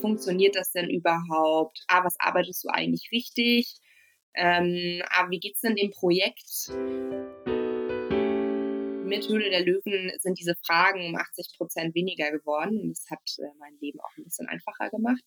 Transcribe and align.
funktioniert 0.00 0.56
das 0.56 0.72
denn 0.72 0.90
überhaupt? 0.90 1.84
Ah, 1.88 2.04
was 2.04 2.16
arbeitest 2.18 2.64
du 2.64 2.68
eigentlich 2.68 3.10
richtig? 3.12 3.78
Ähm, 4.34 5.02
ah, 5.10 5.28
wie 5.30 5.38
geht's 5.38 5.60
denn 5.60 5.76
dem 5.76 5.90
Projekt? 5.90 6.70
Mit 9.04 9.28
Höhle 9.28 9.50
der 9.50 9.64
Löwen 9.64 10.12
sind 10.20 10.38
diese 10.38 10.54
Fragen 10.64 11.04
um 11.06 11.16
80 11.16 11.54
Prozent 11.56 11.94
weniger 11.94 12.30
geworden 12.30 12.80
und 12.80 12.90
das 12.90 13.06
hat 13.10 13.20
äh, 13.38 13.50
mein 13.58 13.76
Leben 13.80 13.98
auch 14.00 14.16
ein 14.16 14.24
bisschen 14.24 14.46
einfacher 14.46 14.88
gemacht. 14.90 15.20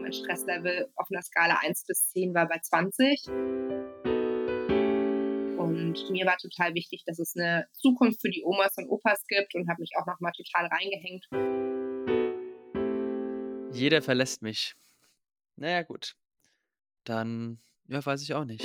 Mein 0.00 0.12
Stresslevel 0.12 0.90
auf 0.96 1.08
einer 1.10 1.22
Skala 1.22 1.58
1 1.62 1.86
bis 1.86 2.10
10 2.10 2.34
war 2.34 2.46
bei 2.46 2.58
20. 2.58 3.26
Und 5.58 6.10
mir 6.10 6.26
war 6.26 6.36
total 6.36 6.74
wichtig, 6.74 7.04
dass 7.06 7.18
es 7.18 7.34
eine 7.36 7.66
Zukunft 7.72 8.20
für 8.20 8.30
die 8.30 8.44
Omas 8.44 8.76
und 8.76 8.88
Opas 8.88 9.24
gibt 9.26 9.54
und 9.54 9.68
habe 9.68 9.80
mich 9.80 9.92
auch 9.98 10.06
nochmal 10.06 10.32
total 10.32 10.66
reingehängt. 10.66 11.24
Jeder 13.76 14.00
verlässt 14.00 14.40
mich. 14.40 14.74
Naja, 15.56 15.82
gut. 15.82 16.16
Dann, 17.04 17.60
ja, 17.88 18.04
weiß 18.04 18.22
ich 18.22 18.32
auch 18.32 18.46
nicht. 18.46 18.64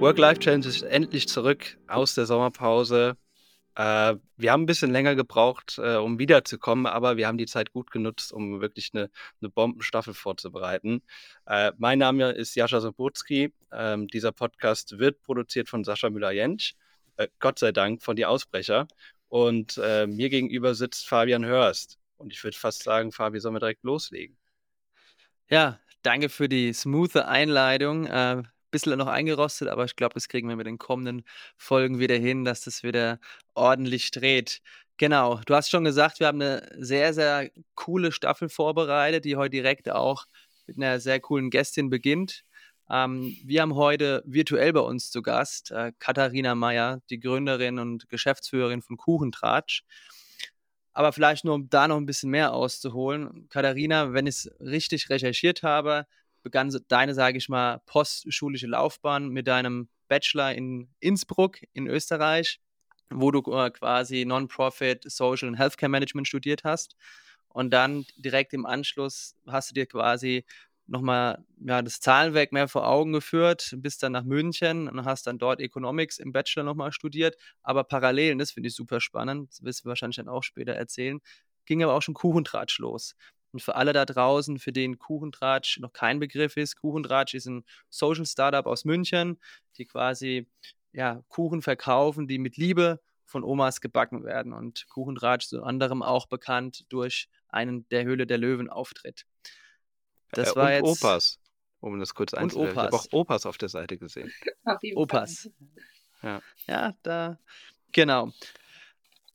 Work-Life-Challenge 0.00 0.66
ist 0.66 0.82
endlich 0.82 1.28
zurück 1.28 1.78
aus 1.86 2.14
der 2.14 2.26
Sommerpause. 2.26 3.16
Äh, 3.74 4.16
wir 4.36 4.52
haben 4.52 4.62
ein 4.62 4.66
bisschen 4.66 4.90
länger 4.90 5.14
gebraucht, 5.14 5.78
äh, 5.78 5.96
um 5.96 6.18
wiederzukommen, 6.18 6.86
aber 6.86 7.16
wir 7.16 7.26
haben 7.26 7.38
die 7.38 7.46
Zeit 7.46 7.72
gut 7.72 7.90
genutzt, 7.90 8.32
um 8.32 8.60
wirklich 8.60 8.90
eine, 8.92 9.10
eine 9.40 9.48
Bombenstaffel 9.48 10.14
vorzubereiten. 10.14 11.02
Äh, 11.46 11.72
mein 11.78 11.98
Name 11.98 12.32
ist 12.32 12.54
Jascha 12.54 12.80
Sobotski. 12.80 13.52
Ähm, 13.72 14.08
dieser 14.08 14.32
Podcast 14.32 14.98
wird 14.98 15.22
produziert 15.22 15.68
von 15.68 15.84
Sascha 15.84 16.10
Müller-Jentsch. 16.10 16.74
Äh, 17.16 17.28
Gott 17.38 17.58
sei 17.58 17.72
Dank 17.72 18.02
von 18.02 18.16
die 18.16 18.26
Ausbrecher. 18.26 18.86
Und 19.28 19.80
äh, 19.82 20.06
mir 20.06 20.28
gegenüber 20.28 20.74
sitzt 20.74 21.08
Fabian 21.08 21.44
Hörst. 21.44 21.98
Und 22.18 22.32
ich 22.32 22.44
würde 22.44 22.56
fast 22.56 22.82
sagen, 22.82 23.12
Fabi, 23.12 23.40
sollen 23.40 23.54
wir 23.54 23.60
direkt 23.60 23.82
loslegen? 23.82 24.36
Ja, 25.48 25.80
danke 26.02 26.28
für 26.28 26.48
die 26.48 26.72
smooth 26.72 27.16
Einleitung. 27.16 28.06
Bisschen 28.72 28.98
noch 28.98 29.06
eingerostet, 29.06 29.68
aber 29.68 29.84
ich 29.84 29.96
glaube, 29.96 30.14
das 30.14 30.28
kriegen 30.28 30.48
wir 30.48 30.56
mit 30.56 30.66
den 30.66 30.78
kommenden 30.78 31.24
Folgen 31.56 31.98
wieder 32.00 32.16
hin, 32.16 32.44
dass 32.44 32.62
das 32.62 32.82
wieder 32.82 33.20
ordentlich 33.54 34.10
dreht. 34.10 34.60
Genau, 34.96 35.40
du 35.46 35.54
hast 35.54 35.70
schon 35.70 35.84
gesagt, 35.84 36.20
wir 36.20 36.26
haben 36.26 36.40
eine 36.40 36.68
sehr, 36.78 37.12
sehr 37.12 37.50
coole 37.74 38.12
Staffel 38.12 38.48
vorbereitet, 38.48 39.24
die 39.24 39.36
heute 39.36 39.50
direkt 39.50 39.90
auch 39.90 40.24
mit 40.66 40.76
einer 40.78 41.00
sehr 41.00 41.20
coolen 41.20 41.50
Gästin 41.50 41.90
beginnt. 41.90 42.44
Ähm, 42.90 43.36
wir 43.44 43.62
haben 43.62 43.74
heute 43.74 44.22
virtuell 44.26 44.72
bei 44.72 44.80
uns 44.80 45.10
zu 45.10 45.22
Gast 45.22 45.70
äh, 45.70 45.92
Katharina 45.98 46.54
Meyer, 46.54 47.00
die 47.10 47.20
Gründerin 47.20 47.78
und 47.78 48.08
Geschäftsführerin 48.08 48.82
von 48.82 48.96
Kuchentratsch. 48.96 49.82
Aber 50.94 51.12
vielleicht 51.12 51.44
nur, 51.44 51.54
um 51.54 51.68
da 51.70 51.88
noch 51.88 51.96
ein 51.96 52.06
bisschen 52.06 52.30
mehr 52.30 52.52
auszuholen. 52.52 53.48
Katharina, 53.48 54.12
wenn 54.12 54.26
ich 54.26 54.36
es 54.36 54.50
richtig 54.60 55.10
recherchiert 55.10 55.62
habe, 55.62 56.06
begann 56.42 56.76
deine, 56.88 57.14
sage 57.14 57.38
ich 57.38 57.48
mal, 57.48 57.80
postschulische 57.86 58.66
Laufbahn 58.66 59.28
mit 59.28 59.46
deinem 59.46 59.88
Bachelor 60.08 60.54
in 60.54 60.88
Innsbruck 61.00 61.58
in 61.72 61.86
Österreich, 61.86 62.60
wo 63.10 63.30
du 63.30 63.40
äh, 63.52 63.70
quasi 63.70 64.24
Non-Profit 64.24 65.10
Social 65.10 65.48
and 65.48 65.58
Healthcare 65.58 65.90
Management 65.90 66.28
studiert 66.28 66.64
hast. 66.64 66.96
Und 67.48 67.70
dann 67.70 68.06
direkt 68.16 68.54
im 68.54 68.66
Anschluss 68.66 69.36
hast 69.46 69.70
du 69.70 69.74
dir 69.74 69.86
quasi 69.86 70.44
nochmal 70.86 71.44
ja, 71.64 71.82
das 71.82 72.00
Zahlenwerk 72.00 72.52
mehr 72.52 72.68
vor 72.68 72.86
Augen 72.86 73.12
geführt, 73.12 73.74
bist 73.78 74.02
dann 74.02 74.12
nach 74.12 74.24
München 74.24 74.88
und 74.88 75.04
hast 75.04 75.26
dann 75.26 75.38
dort 75.38 75.60
Economics 75.60 76.18
im 76.18 76.32
Bachelor 76.32 76.64
nochmal 76.64 76.92
studiert. 76.92 77.36
Aber 77.62 77.84
parallel, 77.84 78.36
das 78.36 78.52
finde 78.52 78.68
ich 78.68 78.74
super 78.74 79.00
spannend, 79.00 79.50
das 79.50 79.62
wirst 79.62 79.84
du 79.84 79.88
wahrscheinlich 79.88 80.16
dann 80.16 80.28
auch 80.28 80.42
später 80.42 80.72
erzählen, 80.72 81.20
ging 81.66 81.82
aber 81.82 81.94
auch 81.94 82.02
schon 82.02 82.14
Kuchentratsch 82.14 82.78
los. 82.78 83.14
Und 83.52 83.60
für 83.60 83.74
alle 83.76 83.92
da 83.92 84.04
draußen, 84.04 84.58
für 84.58 84.72
den 84.72 84.98
Kuchentratsch 84.98 85.78
noch 85.78 85.92
kein 85.92 86.18
Begriff 86.18 86.56
ist, 86.56 86.76
Kuchentratsch 86.76 87.34
ist 87.34 87.46
ein 87.46 87.64
Social 87.90 88.26
Startup 88.26 88.66
aus 88.66 88.84
München, 88.84 89.38
die 89.76 89.84
quasi 89.84 90.48
ja, 90.92 91.22
Kuchen 91.28 91.62
verkaufen, 91.62 92.28
die 92.28 92.38
mit 92.38 92.56
Liebe 92.56 93.00
von 93.24 93.44
Omas 93.44 93.80
gebacken 93.80 94.24
werden. 94.24 94.52
Und 94.52 94.86
Kuchentratsch 94.88 95.46
ist 95.46 95.52
unter 95.54 95.66
anderem 95.66 96.02
auch 96.02 96.26
bekannt 96.26 96.84
durch 96.88 97.28
einen 97.48 97.88
der 97.88 98.04
Höhle 98.04 98.26
der 98.26 98.38
Löwen 98.38 98.68
Auftritt. 98.68 99.26
Das 100.30 100.52
äh, 100.52 100.56
war 100.56 100.66
und 100.66 100.72
jetzt. 100.72 101.04
Opas, 101.04 101.40
um 101.80 101.98
das 101.98 102.14
kurz 102.14 102.34
einzuwerfen. 102.34 102.72
Ich 102.72 102.78
habe 102.78 102.96
auch 102.96 103.06
Opas 103.12 103.46
auf 103.46 103.58
der 103.58 103.68
Seite 103.68 103.98
gesehen. 103.98 104.32
Opas. 104.94 105.50
Ja. 106.24 106.40
ja, 106.68 106.94
da. 107.02 107.36
Genau. 107.90 108.30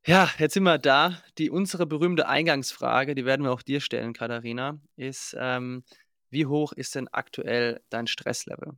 Ja, 0.08 0.30
jetzt 0.40 0.54
sind 0.54 0.64
wir 0.64 0.78
da. 0.78 1.22
Die 1.38 1.50
unsere 1.50 1.86
berühmte 1.86 2.30
Eingangsfrage, 2.30 3.14
die 3.14 3.26
werden 3.26 3.44
wir 3.44 3.52
auch 3.52 3.62
dir 3.62 3.82
stellen, 3.82 4.14
Katharina, 4.14 4.80
ist, 4.96 5.36
ähm, 5.38 5.84
wie 6.30 6.46
hoch 6.46 6.72
ist 6.72 6.96
denn 6.96 7.10
aktuell 7.10 7.82
dein 7.90 8.08
Stresslevel? 8.08 8.72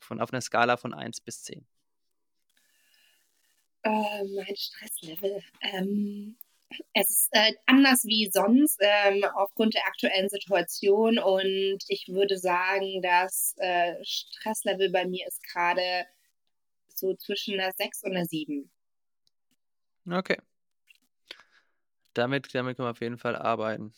Von, 0.00 0.20
auf 0.20 0.32
einer 0.32 0.40
Skala 0.40 0.76
von 0.76 0.92
1 0.92 1.20
bis 1.20 1.44
10. 1.44 1.64
Äh, 3.84 3.90
mein 3.90 4.56
Stresslevel. 4.56 5.44
Ähm, 5.60 6.36
es 6.94 7.10
ist 7.10 7.28
äh, 7.30 7.52
anders 7.66 8.02
wie 8.02 8.28
sonst 8.32 8.80
ähm, 8.80 9.22
aufgrund 9.36 9.74
der 9.74 9.86
aktuellen 9.86 10.28
Situation 10.28 11.20
und 11.20 11.78
ich 11.86 12.08
würde 12.08 12.38
sagen, 12.38 13.00
das 13.02 13.54
äh, 13.58 13.94
Stresslevel 14.02 14.90
bei 14.90 15.06
mir 15.06 15.28
ist 15.28 15.44
gerade 15.44 16.06
so 16.92 17.14
zwischen 17.14 17.60
einer 17.60 17.72
6 17.72 18.02
und 18.02 18.16
einer 18.16 18.26
7. 18.26 18.68
Okay. 20.10 20.38
Damit, 22.14 22.54
damit 22.54 22.76
können 22.76 22.86
wir 22.86 22.90
auf 22.90 23.00
jeden 23.00 23.18
Fall 23.18 23.36
arbeiten. 23.36 23.92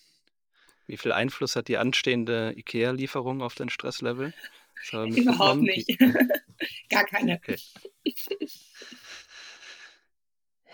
Wie 0.87 0.97
viel 0.97 1.13
Einfluss 1.13 1.57
hat 1.57 1.69
die 1.69 1.79
anstehende 1.79 2.53
IKEA-Lieferung 2.57 3.43
auf 3.43 3.55
dein 3.55 3.71
Stresslevel? 3.71 4.35
Überhaupt 4.93 5.63
nicht. 5.63 5.99
Gar 6.91 7.05
keine. 7.05 7.37
Okay. 7.37 7.57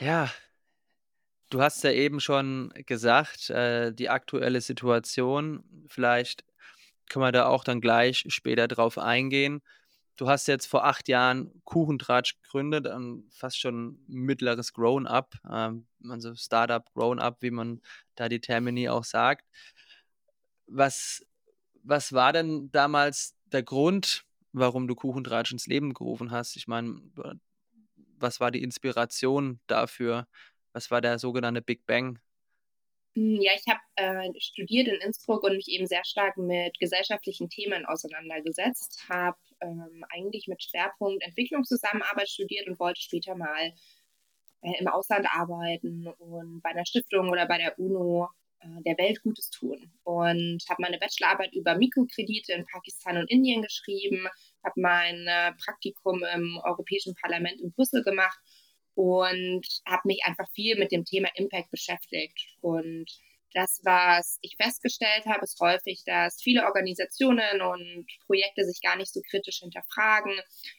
Ja, 0.03 0.33
du 1.51 1.61
hast 1.61 1.85
ja 1.85 1.91
eben 1.91 2.21
schon 2.21 2.73
gesagt, 2.87 3.51
äh, 3.51 3.93
die 3.93 4.09
aktuelle 4.09 4.63
Situation, 4.63 5.63
vielleicht 5.89 6.43
können 7.11 7.25
wir 7.25 7.33
da 7.33 7.47
auch 7.47 7.65
dann 7.65 7.83
gleich 7.83 8.25
später 8.29 8.67
drauf 8.67 8.97
eingehen. 8.97 9.61
Du 10.21 10.29
hast 10.29 10.49
jetzt 10.49 10.67
vor 10.67 10.85
acht 10.85 11.09
Jahren 11.09 11.63
Kuchentratsch 11.65 12.35
gegründet, 12.43 12.87
fast 13.31 13.59
schon 13.59 14.05
mittleres 14.07 14.75
Grown-up, 14.75 15.35
ähm, 15.51 15.87
also 16.11 16.35
Startup 16.35 16.85
Grown-up, 16.93 17.39
wie 17.41 17.51
man 17.51 17.81
da 18.17 18.29
die 18.29 18.43
Termini 18.43 18.91
auch 18.91 19.05
sagt. 19.05 19.47
Was, 20.67 21.25
was 21.83 22.13
war 22.13 22.35
denn 22.35 22.71
damals 22.71 23.35
der 23.47 23.63
Grund, 23.63 24.27
warum 24.53 24.89
du 24.89 24.95
Kuchentratsch 24.95 25.53
ins 25.53 25.67
Leben 25.67 25.95
gerufen 25.95 26.31
hast? 26.31 26.55
Ich 26.57 26.69
meine, 26.69 27.01
was 28.19 28.41
war 28.41 28.51
die 28.51 28.63
Inspiration 28.63 29.59
dafür? 29.69 30.29
Was 30.75 30.91
war 30.91 31.01
der 31.01 31.19
sogenannte 31.19 31.63
Big 31.63 31.87
Bang? 31.87 32.19
Hm, 33.17 33.41
ja, 33.41 33.53
ich 33.57 33.65
habe 33.69 33.81
äh, 33.97 34.41
studiert 34.41 34.87
in 34.87 35.01
Innsbruck 35.01 35.43
und 35.43 35.57
mich 35.57 35.69
eben 35.69 35.87
sehr 35.87 36.05
stark 36.05 36.37
mit 36.37 36.79
gesellschaftlichen 36.79 37.49
Themen 37.49 37.85
auseinandergesetzt, 37.85 39.05
habe 39.09 39.37
ähm, 39.61 40.05
eigentlich 40.11 40.47
mit 40.47 40.63
Schwerpunkt 40.63 41.23
Entwicklungszusammenarbeit 41.25 42.29
studiert 42.29 42.69
und 42.69 42.79
wollte 42.79 43.01
später 43.01 43.35
mal 43.35 43.73
äh, 44.63 44.73
im 44.79 44.87
Ausland 44.89 45.27
arbeiten 45.33 46.07
und 46.07 46.61
bei 46.63 46.71
einer 46.71 46.87
Stiftung 46.87 47.31
oder 47.31 47.47
bei 47.47 47.59
der 47.59 47.79
UNO 47.81 48.29
äh, 48.61 48.83
der 48.87 48.97
Welt 48.99 49.23
Gutes 49.23 49.51
tun. 49.51 49.91
Und 50.05 50.63
habe 50.69 50.83
meine 50.83 50.99
Bachelorarbeit 50.99 51.53
über 51.53 51.77
Mikrokredite 51.77 52.53
in 52.53 52.67
Pakistan 52.67 53.17
und 53.17 53.31
Indien 53.31 53.63
geschrieben, 53.63 54.29
habe 54.63 54.81
mein 54.81 55.27
äh, 55.27 55.53
Praktikum 55.65 56.23
im 56.35 56.61
Europäischen 56.63 57.15
Parlament 57.17 57.61
in 57.61 57.73
Brüssel 57.73 58.05
gemacht 58.05 58.39
und 58.95 59.67
habe 59.87 60.03
mich 60.05 60.21
einfach 60.25 60.51
viel 60.53 60.79
mit 60.79 60.93
dem 60.93 61.05
Thema 61.05 61.29
Impact 61.35 61.71
beschäftigt. 61.71 62.39
Und 62.61 63.07
das, 63.55 63.81
was 63.85 64.39
ich 64.43 64.57
festgestellt 64.57 65.27
habe, 65.27 65.43
ist 65.43 65.59
häufig, 65.61 66.03
dass 66.05 66.41
viele 66.41 66.65
Organisationen 66.65 67.61
und 67.61 68.07
Projekte 68.27 68.65
sich 68.65 68.81
gar 68.81 68.97
nicht 68.97 69.13
so 69.13 69.21
kritisch 69.29 69.59
hinterfragen, 69.59 70.39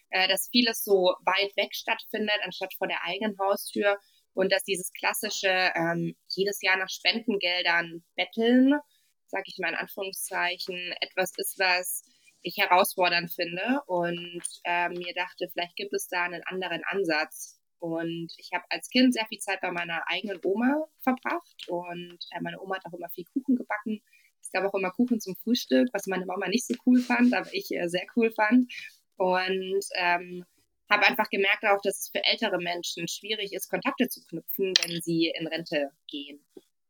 äh, 0.10 0.28
dass 0.28 0.50
vieles 0.52 0.84
so 0.84 1.16
weit 1.26 1.56
weg 1.58 1.74
stattfindet, 1.74 2.40
anstatt 2.44 2.74
vor 2.76 2.88
der 2.88 3.04
eigenen 3.04 3.38
Haustür. 3.40 3.98
Und 4.34 4.52
dass 4.54 4.64
dieses 4.64 4.94
klassische 4.94 5.72
ähm, 5.76 6.16
jedes 6.30 6.62
Jahr 6.62 6.78
nach 6.78 6.90
Spendengeldern 6.90 8.02
betteln, 8.16 8.80
sage 9.28 9.44
ich 9.48 9.58
mal 9.58 9.70
in 9.70 9.76
Anführungszeichen, 9.76 10.94
etwas 11.02 11.34
ist, 11.36 11.60
was 11.60 12.04
ich 12.42 12.58
herausfordernd 12.58 13.32
finde. 13.34 13.82
Und 13.88 14.44
äh, 14.64 14.88
mir 14.88 15.14
dachte, 15.14 15.50
vielleicht 15.52 15.76
gibt 15.76 15.94
es 15.94 16.08
da 16.08 16.24
einen 16.24 16.44
anderen 16.46 16.82
Ansatz 16.86 17.61
Und 17.82 18.32
ich 18.38 18.52
habe 18.54 18.64
als 18.70 18.90
Kind 18.90 19.12
sehr 19.12 19.26
viel 19.26 19.40
Zeit 19.40 19.60
bei 19.60 19.72
meiner 19.72 20.04
eigenen 20.08 20.40
Oma 20.44 20.86
verbracht 21.00 21.68
und 21.68 22.20
äh, 22.30 22.40
meine 22.40 22.62
Oma 22.62 22.76
hat 22.76 22.86
auch 22.86 22.94
immer 22.94 23.10
viel 23.10 23.26
Kuchen 23.26 23.56
gebacken. 23.56 24.04
Es 24.40 24.52
gab 24.52 24.64
auch 24.66 24.76
immer 24.76 24.92
Kuchen 24.92 25.20
zum 25.20 25.36
Frühstück, 25.36 25.90
was 25.92 26.06
meine 26.06 26.28
Mama 26.28 26.48
nicht 26.48 26.68
so 26.68 26.76
cool 26.86 27.02
fand, 27.02 27.34
aber 27.34 27.52
ich 27.52 27.72
äh, 27.72 27.88
sehr 27.90 28.06
cool 28.16 28.32
fand. 28.32 28.72
Und 29.18 29.84
ähm, 29.96 30.46
habe 30.92 31.08
einfach 31.08 31.28
gemerkt 31.32 31.66
auch, 31.66 31.82
dass 31.82 32.02
es 32.02 32.10
für 32.10 32.24
ältere 32.24 32.60
Menschen 32.60 33.08
schwierig 33.08 33.52
ist, 33.52 33.68
Kontakte 33.68 34.08
zu 34.10 34.24
knüpfen, 34.28 34.74
wenn 34.84 35.02
sie 35.02 35.34
in 35.36 35.48
Rente 35.48 35.90
gehen. 36.08 36.40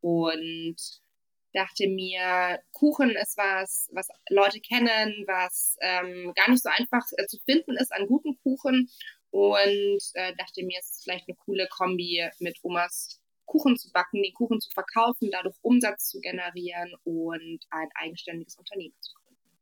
Und 0.01 0.75
dachte 1.53 1.87
mir, 1.87 2.59
Kuchen 2.73 3.11
ist 3.11 3.37
was, 3.37 3.89
was 3.93 4.09
Leute 4.29 4.59
kennen, 4.59 5.23
was 5.25 5.77
ähm, 5.79 6.33
gar 6.35 6.49
nicht 6.49 6.63
so 6.63 6.69
einfach 6.69 7.05
äh, 7.15 7.27
zu 7.27 7.37
finden 7.45 7.77
ist 7.77 7.93
an 7.93 8.07
guten 8.07 8.37
Kuchen 8.43 8.89
und 9.31 10.01
äh, 10.13 10.35
dachte 10.37 10.63
mir, 10.63 10.77
es 10.79 10.91
ist 10.91 11.03
vielleicht 11.03 11.27
eine 11.27 11.37
coole 11.37 11.67
Kombi 11.67 12.29
mit 12.39 12.57
Omas 12.63 13.21
Kuchen 13.45 13.77
zu 13.77 13.91
backen, 13.91 14.23
den 14.23 14.33
Kuchen 14.33 14.61
zu 14.61 14.69
verkaufen, 14.71 15.29
dadurch 15.31 15.57
Umsatz 15.61 16.07
zu 16.07 16.21
generieren 16.21 16.93
und 17.03 17.59
ein 17.69 17.89
eigenständiges 17.95 18.55
Unternehmen 18.55 18.95
zu 19.01 19.13
gründen. 19.13 19.59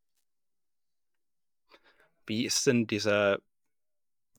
Wie 2.27 2.45
ist 2.45 2.67
denn 2.67 2.85
dieser, 2.85 3.39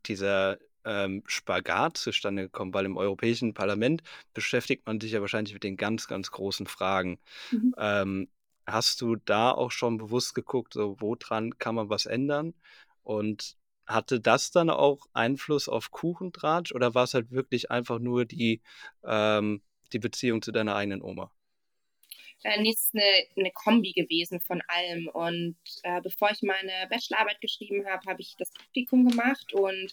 dieser 0.06 0.58
ähm, 0.84 1.24
Spagat 1.26 1.96
zustande 1.96 2.42
gekommen? 2.42 2.72
Weil 2.72 2.84
im 2.84 2.96
Europäischen 2.96 3.52
Parlament 3.52 4.04
beschäftigt 4.34 4.86
man 4.86 5.00
sich 5.00 5.12
ja 5.12 5.20
wahrscheinlich 5.20 5.54
mit 5.54 5.64
den 5.64 5.76
ganz, 5.76 6.06
ganz 6.06 6.30
großen 6.30 6.68
Fragen. 6.68 7.18
Mhm. 7.50 7.74
Ähm, 7.76 8.28
hast 8.66 9.00
du 9.00 9.16
da 9.16 9.50
auch 9.50 9.72
schon 9.72 9.98
bewusst 9.98 10.34
geguckt, 10.36 10.74
so 10.74 10.96
woran 11.00 11.58
kann 11.58 11.74
man 11.74 11.90
was 11.90 12.06
ändern? 12.06 12.54
Und 13.02 13.56
hatte 13.92 14.20
das 14.20 14.50
dann 14.50 14.70
auch 14.70 15.06
Einfluss 15.12 15.68
auf 15.68 15.90
Kuchentratsch 15.90 16.72
oder 16.72 16.94
war 16.94 17.04
es 17.04 17.14
halt 17.14 17.30
wirklich 17.30 17.70
einfach 17.70 17.98
nur 17.98 18.24
die, 18.24 18.60
ähm, 19.04 19.62
die 19.92 19.98
Beziehung 19.98 20.42
zu 20.42 20.52
deiner 20.52 20.76
eigenen 20.76 21.02
Oma? 21.02 21.30
Äh, 22.42 22.60
nee, 22.62 22.70
es 22.70 22.86
ist 22.86 22.94
eine, 22.94 23.26
eine 23.36 23.50
Kombi 23.52 23.92
gewesen 23.92 24.40
von 24.40 24.62
allem. 24.68 25.08
Und 25.08 25.56
äh, 25.82 26.00
bevor 26.00 26.30
ich 26.30 26.42
meine 26.42 26.72
Bachelorarbeit 26.88 27.40
geschrieben 27.40 27.86
habe, 27.86 28.08
habe 28.08 28.22
ich 28.22 28.36
das 28.38 28.52
Praktikum 28.52 29.08
gemacht 29.08 29.52
und 29.52 29.92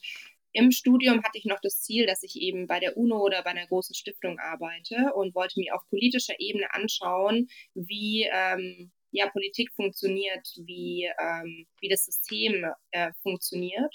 im 0.53 0.71
Studium 0.71 1.23
hatte 1.23 1.37
ich 1.37 1.45
noch 1.45 1.59
das 1.61 1.81
Ziel, 1.81 2.07
dass 2.07 2.23
ich 2.23 2.35
eben 2.37 2.67
bei 2.67 2.79
der 2.79 2.97
UNO 2.97 3.19
oder 3.19 3.43
bei 3.43 3.51
einer 3.51 3.67
großen 3.67 3.93
Stiftung 3.93 4.39
arbeite 4.39 5.13
und 5.13 5.35
wollte 5.35 5.59
mir 5.59 5.75
auf 5.75 5.87
politischer 5.89 6.39
Ebene 6.39 6.73
anschauen, 6.73 7.49
wie 7.75 8.27
ähm, 8.31 8.91
ja, 9.11 9.29
Politik 9.29 9.71
funktioniert, 9.75 10.47
wie, 10.65 11.09
ähm, 11.19 11.67
wie 11.79 11.89
das 11.89 12.05
System 12.05 12.65
äh, 12.91 13.11
funktioniert. 13.21 13.93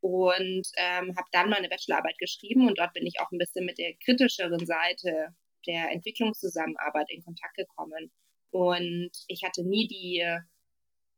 Und 0.00 0.66
ähm, 0.76 1.14
habe 1.16 1.28
dann 1.32 1.50
meine 1.50 1.68
Bachelorarbeit 1.68 2.16
geschrieben 2.18 2.68
und 2.68 2.78
dort 2.78 2.94
bin 2.94 3.06
ich 3.06 3.20
auch 3.20 3.30
ein 3.32 3.38
bisschen 3.38 3.66
mit 3.66 3.76
der 3.78 3.92
kritischeren 4.02 4.64
Seite 4.64 5.34
der 5.66 5.90
Entwicklungszusammenarbeit 5.90 7.10
in 7.10 7.22
Kontakt 7.22 7.54
gekommen. 7.54 8.10
Und 8.50 9.10
ich 9.28 9.42
hatte 9.44 9.62
nie 9.62 9.86
die 9.88 10.24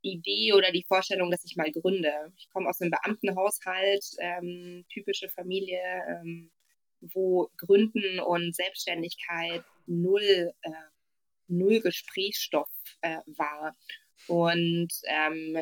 Idee 0.02 0.52
oder 0.52 0.72
die 0.72 0.84
Vorstellung, 0.86 1.30
dass 1.30 1.44
ich 1.44 1.56
mal 1.56 1.70
gründe. 1.70 2.32
Ich 2.36 2.48
komme 2.50 2.68
aus 2.68 2.80
einem 2.80 2.90
Beamtenhaushalt, 2.90 4.04
ähm, 4.18 4.84
typische 4.92 5.28
Familie, 5.28 5.80
ähm, 6.08 6.50
wo 7.00 7.50
Gründen 7.56 8.20
und 8.20 8.54
Selbstständigkeit 8.54 9.62
null 9.86 10.52
äh, 10.62 10.70
null 11.48 11.80
Gesprächsstoff 11.80 12.70
äh, 13.00 13.18
war. 13.26 13.74
Und 14.26 14.92
ähm, 15.06 15.58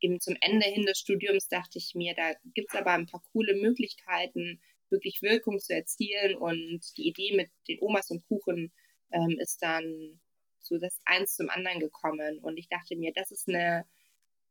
eben 0.00 0.20
zum 0.20 0.36
Ende 0.40 0.66
hin 0.66 0.86
des 0.86 0.98
Studiums 0.98 1.48
dachte 1.48 1.78
ich 1.78 1.94
mir, 1.94 2.14
da 2.14 2.32
gibt 2.54 2.72
es 2.72 2.78
aber 2.78 2.92
ein 2.92 3.06
paar 3.06 3.22
coole 3.32 3.54
Möglichkeiten, 3.54 4.60
wirklich 4.90 5.22
Wirkung 5.22 5.58
zu 5.58 5.74
erzielen. 5.74 6.36
Und 6.36 6.80
die 6.96 7.08
Idee 7.08 7.34
mit 7.34 7.50
den 7.68 7.80
Omas 7.80 8.10
und 8.10 8.26
Kuchen 8.26 8.72
ähm, 9.12 9.38
ist 9.40 9.62
dann 9.62 10.20
so 10.60 10.78
das 10.78 10.98
eins 11.04 11.36
zum 11.36 11.50
anderen 11.50 11.80
gekommen. 11.80 12.38
Und 12.40 12.58
ich 12.58 12.68
dachte 12.68 12.96
mir, 12.96 13.12
das 13.14 13.30
ist 13.30 13.48
eine, 13.48 13.86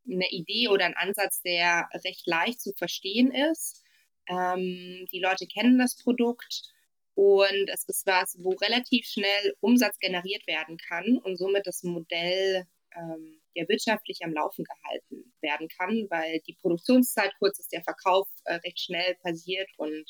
eine 0.06 0.28
Idee 0.30 0.68
oder 0.68 0.86
ein 0.86 0.96
Ansatz, 0.96 1.42
der 1.42 1.88
recht 2.04 2.26
leicht 2.26 2.60
zu 2.60 2.72
verstehen 2.72 3.32
ist. 3.32 3.84
Ähm, 4.28 5.06
die 5.12 5.20
Leute 5.20 5.46
kennen 5.46 5.78
das 5.78 5.96
Produkt 5.96 6.73
und 7.14 7.68
es 7.72 7.84
ist 7.84 8.06
was, 8.06 8.36
wo 8.40 8.50
relativ 8.50 9.06
schnell 9.06 9.54
Umsatz 9.60 9.98
generiert 9.98 10.46
werden 10.46 10.76
kann 10.78 11.18
und 11.18 11.36
somit 11.36 11.66
das 11.66 11.82
Modell 11.82 12.66
ähm, 12.96 13.40
ja 13.54 13.68
wirtschaftlich 13.68 14.18
am 14.22 14.32
Laufen 14.32 14.64
gehalten 14.64 15.32
werden 15.40 15.68
kann, 15.68 16.06
weil 16.10 16.40
die 16.40 16.54
Produktionszeit 16.54 17.32
kurz 17.38 17.58
ist, 17.58 17.72
der 17.72 17.82
Verkauf 17.82 18.28
äh, 18.44 18.54
recht 18.54 18.80
schnell 18.80 19.14
passiert 19.16 19.68
und 19.76 20.04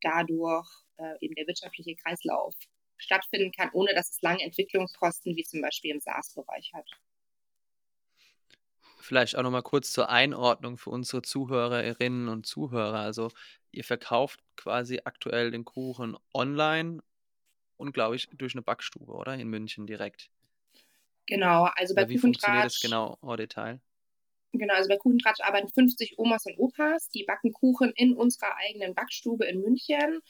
dadurch 0.00 0.68
äh, 0.98 1.14
eben 1.20 1.34
der 1.34 1.46
wirtschaftliche 1.46 1.94
Kreislauf 1.96 2.54
stattfinden 2.96 3.52
kann, 3.52 3.70
ohne 3.72 3.94
dass 3.94 4.10
es 4.10 4.22
lange 4.22 4.42
Entwicklungskosten 4.42 5.36
wie 5.36 5.44
zum 5.44 5.60
Beispiel 5.60 5.92
im 5.92 6.00
SaaS-Bereich 6.00 6.72
hat. 6.74 6.88
Vielleicht 9.06 9.36
auch 9.36 9.44
nochmal 9.44 9.62
kurz 9.62 9.92
zur 9.92 10.10
Einordnung 10.10 10.78
für 10.78 10.90
unsere 10.90 11.22
Zuhörerinnen 11.22 12.26
und 12.26 12.44
Zuhörer. 12.44 12.98
Also 12.98 13.30
ihr 13.70 13.84
verkauft 13.84 14.40
quasi 14.56 15.02
aktuell 15.04 15.52
den 15.52 15.64
Kuchen 15.64 16.16
online 16.34 17.04
und 17.76 17.92
glaube 17.92 18.16
ich 18.16 18.28
durch 18.32 18.56
eine 18.56 18.62
Backstube, 18.62 19.12
oder? 19.12 19.34
In 19.34 19.46
München 19.46 19.86
direkt. 19.86 20.28
Genau, 21.28 21.68
also 21.76 21.94
bei 21.94 22.02
Oder 22.02 22.10
Wie 22.10 22.18
funktioniert 22.18 22.64
das 22.64 22.80
genau 22.80 23.16
au 23.20 23.36
Detail? 23.36 23.78
Genau, 24.52 24.74
also 24.74 24.88
bei 24.88 24.96
Kuchentratsch 24.96 25.40
arbeiten 25.40 25.68
50 25.68 26.18
Omas 26.18 26.44
und 26.46 26.58
Opas, 26.58 27.08
die 27.08 27.22
backen 27.22 27.52
Kuchen 27.52 27.92
in 27.94 28.12
unserer 28.16 28.56
eigenen 28.56 28.96
Backstube 28.96 29.44
in 29.44 29.60
München. 29.60 30.20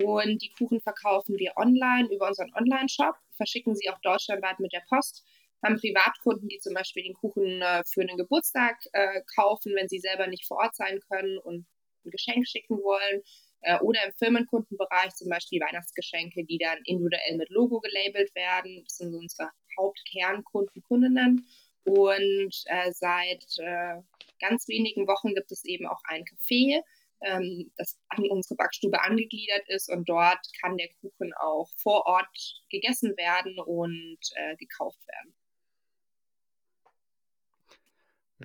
Und 0.00 0.40
die 0.40 0.50
Kuchen 0.50 0.80
verkaufen 0.80 1.36
wir 1.36 1.54
online 1.56 2.08
über 2.14 2.28
unseren 2.28 2.54
Online-Shop, 2.54 3.16
verschicken 3.32 3.74
sie 3.74 3.90
auch 3.90 3.98
deutschlandweit 4.02 4.60
mit 4.60 4.72
der 4.72 4.84
Post 4.88 5.24
haben 5.62 5.76
Privatkunden, 5.76 6.48
die 6.48 6.58
zum 6.58 6.74
Beispiel 6.74 7.02
den 7.02 7.14
Kuchen 7.14 7.62
äh, 7.62 7.82
für 7.84 8.02
einen 8.02 8.16
Geburtstag 8.16 8.76
äh, 8.92 9.22
kaufen, 9.34 9.74
wenn 9.74 9.88
sie 9.88 9.98
selber 9.98 10.26
nicht 10.26 10.46
vor 10.46 10.58
Ort 10.58 10.74
sein 10.74 11.00
können 11.08 11.38
und 11.38 11.66
ein 12.04 12.10
Geschenk 12.10 12.46
schicken 12.46 12.78
wollen. 12.82 13.22
Äh, 13.62 13.78
oder 13.80 14.04
im 14.06 14.12
Firmenkundenbereich 14.12 15.14
zum 15.14 15.28
Beispiel 15.28 15.60
Weihnachtsgeschenke, 15.60 16.44
die 16.44 16.58
dann 16.58 16.78
individuell 16.84 17.36
mit 17.36 17.50
Logo 17.50 17.80
gelabelt 17.80 18.34
werden. 18.34 18.82
Das 18.84 18.96
sind 18.96 19.14
unsere 19.14 19.50
Hauptkernkunden, 19.78 20.82
Kundinnen. 20.82 21.46
Und 21.84 22.62
äh, 22.66 22.92
seit 22.92 23.44
äh, 23.58 24.00
ganz 24.40 24.68
wenigen 24.68 25.06
Wochen 25.06 25.34
gibt 25.34 25.52
es 25.52 25.64
eben 25.64 25.86
auch 25.86 26.00
ein 26.04 26.24
Café, 26.24 26.82
ähm, 27.22 27.70
das 27.76 27.98
an 28.08 28.28
unsere 28.28 28.56
Backstube 28.56 29.00
angegliedert 29.02 29.68
ist 29.68 29.90
und 29.90 30.08
dort 30.08 30.40
kann 30.60 30.76
der 30.76 30.88
Kuchen 31.00 31.32
auch 31.34 31.68
vor 31.76 32.06
Ort 32.06 32.62
gegessen 32.70 33.16
werden 33.16 33.58
und 33.58 34.18
äh, 34.36 34.56
gekauft 34.56 35.00
werden. 35.06 35.34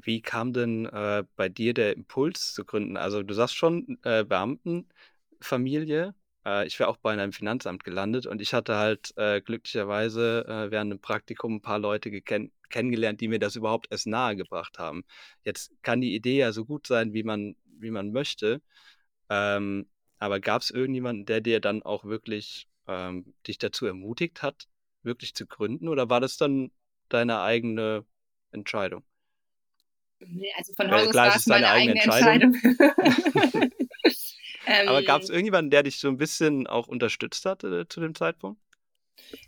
Wie 0.03 0.21
kam 0.21 0.51
denn 0.53 0.85
äh, 0.87 1.23
bei 1.35 1.47
dir 1.49 1.73
der 1.73 1.95
Impuls 1.95 2.53
zu 2.53 2.65
gründen? 2.65 2.97
Also 2.97 3.23
du 3.23 3.33
sagst 3.33 3.55
schon, 3.55 3.97
äh, 4.03 4.23
Beamtenfamilie. 4.25 6.13
Äh, 6.45 6.67
ich 6.67 6.77
wäre 6.79 6.89
auch 6.89 6.97
bei 6.97 7.13
einem 7.13 7.31
Finanzamt 7.31 7.83
gelandet 7.83 8.25
und 8.25 8.41
ich 8.41 8.53
hatte 8.53 8.75
halt 8.75 9.13
äh, 9.17 9.41
glücklicherweise 9.41 10.45
äh, 10.47 10.71
während 10.71 10.91
dem 10.91 10.99
Praktikum 10.99 11.55
ein 11.55 11.61
paar 11.61 11.79
Leute 11.79 12.11
kennengelernt, 12.69 13.21
die 13.21 13.29
mir 13.29 13.39
das 13.39 13.55
überhaupt 13.55 13.87
erst 13.89 14.07
nahegebracht 14.07 14.79
haben. 14.79 15.05
Jetzt 15.43 15.71
kann 15.81 16.01
die 16.01 16.13
Idee 16.13 16.39
ja 16.39 16.51
so 16.51 16.65
gut 16.65 16.87
sein, 16.87 17.13
wie 17.13 17.23
man, 17.23 17.55
wie 17.79 17.91
man 17.91 18.11
möchte. 18.11 18.61
Ähm, 19.29 19.87
aber 20.19 20.39
gab 20.39 20.61
es 20.61 20.71
irgendjemanden, 20.71 21.25
der 21.25 21.41
dir 21.41 21.59
dann 21.61 21.83
auch 21.83 22.05
wirklich 22.05 22.67
ähm, 22.87 23.33
dich 23.47 23.57
dazu 23.59 23.85
ermutigt 23.85 24.41
hat, 24.43 24.67
wirklich 25.03 25.35
zu 25.35 25.47
gründen? 25.47 25.87
Oder 25.87 26.09
war 26.09 26.21
das 26.21 26.37
dann 26.37 26.71
deine 27.09 27.41
eigene 27.41 28.05
Entscheidung? 28.51 29.03
Nee, 30.19 30.51
also 30.57 30.73
von 30.73 30.91
Haus 30.91 31.07
aus 31.07 31.15
war 31.15 31.35
es 31.35 31.47
meine 31.47 31.69
eigene 31.69 32.01
Entscheidung. 32.01 32.53
Entscheidung. 32.53 33.71
Aber 34.87 35.03
gab 35.03 35.21
es 35.21 35.29
ähm. 35.29 35.35
irgendjemanden, 35.35 35.69
der 35.71 35.83
dich 35.83 35.99
so 35.99 36.07
ein 36.07 36.17
bisschen 36.17 36.65
auch 36.67 36.87
unterstützt 36.87 37.45
hat 37.45 37.63
äh, 37.63 37.87
zu 37.87 38.01
dem 38.01 38.15
Zeitpunkt? 38.15 38.59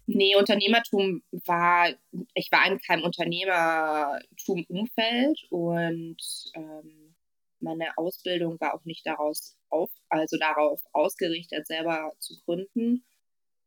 Nee, 0.06 0.36
Unternehmertum 0.36 1.24
war, 1.32 1.90
ich 2.34 2.52
war 2.52 2.68
in 2.68 2.80
keinem 2.80 3.04
Unternehmertum-Umfeld 3.04 5.46
und 5.50 6.18
ähm, 6.56 7.16
meine 7.60 7.98
Ausbildung 7.98 8.60
war 8.60 8.76
auch 8.76 8.86
nicht 8.86 9.06
daraus 9.06 9.58
auf, 9.70 9.92
also 10.10 10.38
darauf 10.38 10.82
ausgerichtet, 10.94 11.68
selber 11.68 12.14
zu 12.20 12.40
gründen. 12.46 13.04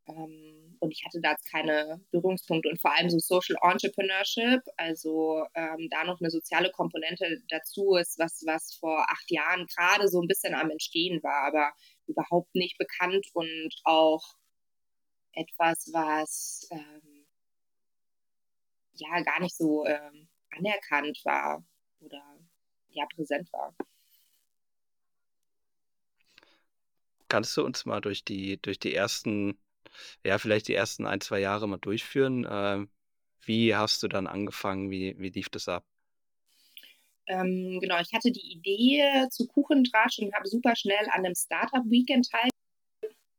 Ähm, 0.07 0.77
und 0.79 0.91
ich 0.91 1.03
hatte 1.05 1.21
da 1.21 1.31
jetzt 1.31 1.49
keine 1.51 2.03
Berührungspunkte 2.11 2.69
und 2.69 2.81
vor 2.81 2.95
allem 2.95 3.09
so 3.09 3.19
Social 3.19 3.55
Entrepreneurship, 3.61 4.61
also 4.77 5.45
ähm, 5.53 5.87
da 5.91 6.03
noch 6.03 6.19
eine 6.19 6.31
soziale 6.31 6.71
Komponente 6.71 7.41
dazu 7.49 7.95
ist, 7.95 8.17
was, 8.17 8.43
was 8.45 8.73
vor 8.79 9.05
acht 9.09 9.29
Jahren 9.29 9.67
gerade 9.67 10.07
so 10.07 10.21
ein 10.21 10.27
bisschen 10.27 10.55
am 10.55 10.71
Entstehen 10.71 11.21
war, 11.23 11.47
aber 11.47 11.71
überhaupt 12.07 12.53
nicht 12.55 12.77
bekannt 12.77 13.27
und 13.33 13.75
auch 13.83 14.23
etwas, 15.33 15.89
was 15.93 16.67
ähm, 16.71 17.27
ja 18.93 19.21
gar 19.21 19.39
nicht 19.39 19.55
so 19.55 19.85
ähm, 19.85 20.27
anerkannt 20.49 21.21
war 21.23 21.63
oder 21.99 22.21
ja 22.89 23.05
präsent 23.15 23.51
war. 23.53 23.75
kannst 27.31 27.55
du 27.55 27.63
uns 27.63 27.85
mal 27.85 28.01
durch 28.01 28.25
die, 28.25 28.61
durch 28.61 28.77
die 28.77 28.93
ersten, 28.93 29.57
ja, 30.23 30.37
vielleicht 30.37 30.67
die 30.67 30.75
ersten 30.75 31.05
ein, 31.05 31.21
zwei 31.21 31.39
Jahre 31.39 31.67
mal 31.67 31.77
durchführen? 31.77 32.45
Äh, 32.45 32.85
wie 33.43 33.75
hast 33.75 34.03
du 34.03 34.07
dann 34.07 34.27
angefangen? 34.27 34.91
Wie, 34.91 35.15
wie 35.17 35.29
lief 35.29 35.49
das 35.49 35.67
ab? 35.67 35.85
Ähm, 37.27 37.79
genau, 37.81 37.99
ich 37.99 38.11
hatte 38.13 38.31
die 38.31 38.51
Idee 38.51 39.27
zu 39.29 39.47
Kuchendrasch 39.47 40.19
und 40.19 40.33
habe 40.33 40.47
super 40.47 40.75
schnell 40.75 41.05
an 41.11 41.25
einem 41.25 41.35
Startup-Weekend 41.35 42.29
teilgenommen. 42.29 42.51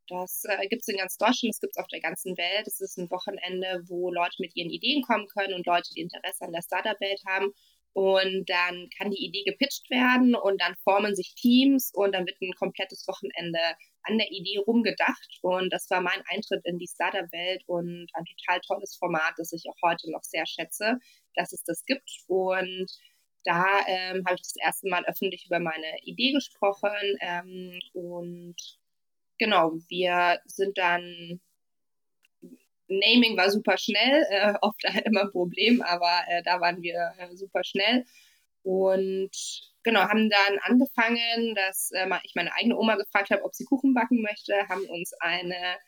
Das 0.09 0.45
äh, 0.45 0.67
gibt 0.69 0.83
es 0.83 0.89
in 0.89 0.99
ganz 0.99 1.17
Deutschland, 1.17 1.55
das 1.55 1.61
gibt 1.61 1.77
es 1.77 1.83
auf 1.83 1.89
der 1.89 2.01
ganzen 2.01 2.37
Welt. 2.37 2.67
Es 2.67 2.81
ist 2.81 2.99
ein 2.99 3.11
Wochenende, 3.11 3.83
wo 3.87 4.11
Leute 4.11 4.37
mit 4.39 4.55
ihren 4.57 4.71
Ideen 4.71 5.03
kommen 5.03 5.27
können 5.29 5.55
und 5.55 5.67
Leute, 5.67 5.91
die 5.95 6.01
Interesse 6.01 6.45
an 6.45 6.53
der 6.53 6.63
Startup-Welt 6.63 7.23
haben. 7.27 7.53
Und 7.95 8.49
dann 8.49 8.89
kann 8.97 9.11
die 9.11 9.25
Idee 9.25 9.45
gepitcht 9.45 9.91
werden 9.91 10.35
und 10.35 10.61
dann 10.61 10.75
formen 10.83 11.15
sich 11.15 11.35
Teams 11.35 11.91
und 11.95 12.13
dann 12.13 12.27
wird 12.27 12.41
ein 12.41 12.55
komplettes 12.55 13.07
Wochenende 13.07 13.59
an 14.05 14.19
der 14.19 14.31
Idee 14.31 14.59
rumgedacht. 14.59 15.39
Und 15.43 15.73
das 15.73 15.91
war 15.91 16.01
mein 16.01 16.23
Eintritt 16.29 16.65
in 16.65 16.79
die 16.79 16.89
Startup-Welt 16.89 17.63
und 17.67 18.09
ein 18.15 18.25
total 18.25 18.61
tolles 18.61 18.97
Format, 18.97 19.35
das 19.37 19.53
ich 19.53 19.65
auch 19.69 19.77
heute 19.83 20.11
noch 20.11 20.23
sehr 20.23 20.47
schätze, 20.47 20.99
dass 21.35 21.53
es 21.53 21.63
das 21.65 21.85
gibt. 21.85 22.11
Und 22.29 22.91
da 23.45 23.65
ähm, 23.87 24.25
habe 24.27 24.37
ich 24.37 24.43
das 24.43 24.57
erste 24.61 24.89
Mal 24.89 25.05
öffentlich 25.07 25.47
über 25.47 25.59
meine 25.61 25.99
Idee 26.05 26.33
gesprochen. 26.33 26.93
Ähm, 27.21 27.79
und 27.93 28.57
genau, 29.39 29.73
wir 29.89 30.41
sind 30.47 30.79
dann 30.79 31.41
Naming 32.99 33.37
war 33.37 33.51
super 33.51 33.79
schnell, 33.79 34.25
äh, 34.31 34.55
oft 34.63 34.83
halt 34.85 35.07
immer 35.07 35.23
ein 35.23 35.31
Problem, 35.31 35.83
aber 35.83 36.23
äh, 36.29 36.43
da 36.43 36.61
waren 36.61 36.83
wir 36.83 37.13
äh, 37.19 37.35
super 37.37 37.65
schnell. 37.65 38.05
Und 38.63 39.31
genau, 39.83 40.01
haben 40.03 40.31
dann 40.31 40.59
angefangen, 40.63 41.55
dass 41.55 41.91
äh, 41.93 42.07
ich 42.25 42.35
meine 42.35 42.55
eigene 42.55 42.77
Oma 42.77 42.97
gefragt 42.97 43.31
habe, 43.31 43.45
ob 43.45 43.55
sie 43.55 43.65
Kuchen 43.65 43.95
backen 43.95 44.23
möchte, 44.23 44.55
haben 44.69 44.85
uns 44.87 45.13
eine 45.21 45.79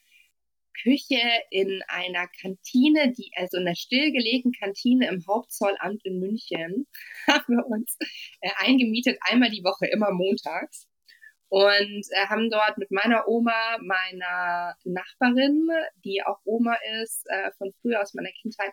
Küche 0.82 1.22
in 1.50 1.82
einer 1.86 2.26
Kantine, 2.40 3.12
die, 3.12 3.30
also 3.36 3.58
in 3.58 3.66
einer 3.66 3.76
stillgelegten 3.76 4.52
Kantine 4.52 5.08
im 5.08 5.24
Hauptzollamt 5.26 6.04
in 6.04 6.18
München, 6.18 6.88
haben 7.28 7.56
wir 7.56 7.66
uns 7.66 7.96
äh, 8.40 8.50
eingemietet, 8.56 9.18
einmal 9.20 9.50
die 9.50 9.62
Woche, 9.62 9.86
immer 9.86 10.10
montags 10.10 10.88
und 11.48 12.06
äh, 12.10 12.26
haben 12.28 12.50
dort 12.50 12.78
mit 12.78 12.90
meiner 12.90 13.28
Oma, 13.28 13.78
meiner 13.80 14.76
Nachbarin, 14.84 15.68
die 16.04 16.22
auch 16.22 16.40
Oma 16.44 16.76
ist, 17.02 17.26
äh, 17.28 17.52
von 17.58 17.72
früher 17.80 18.02
aus 18.02 18.14
meiner 18.14 18.32
Kindheit, 18.32 18.72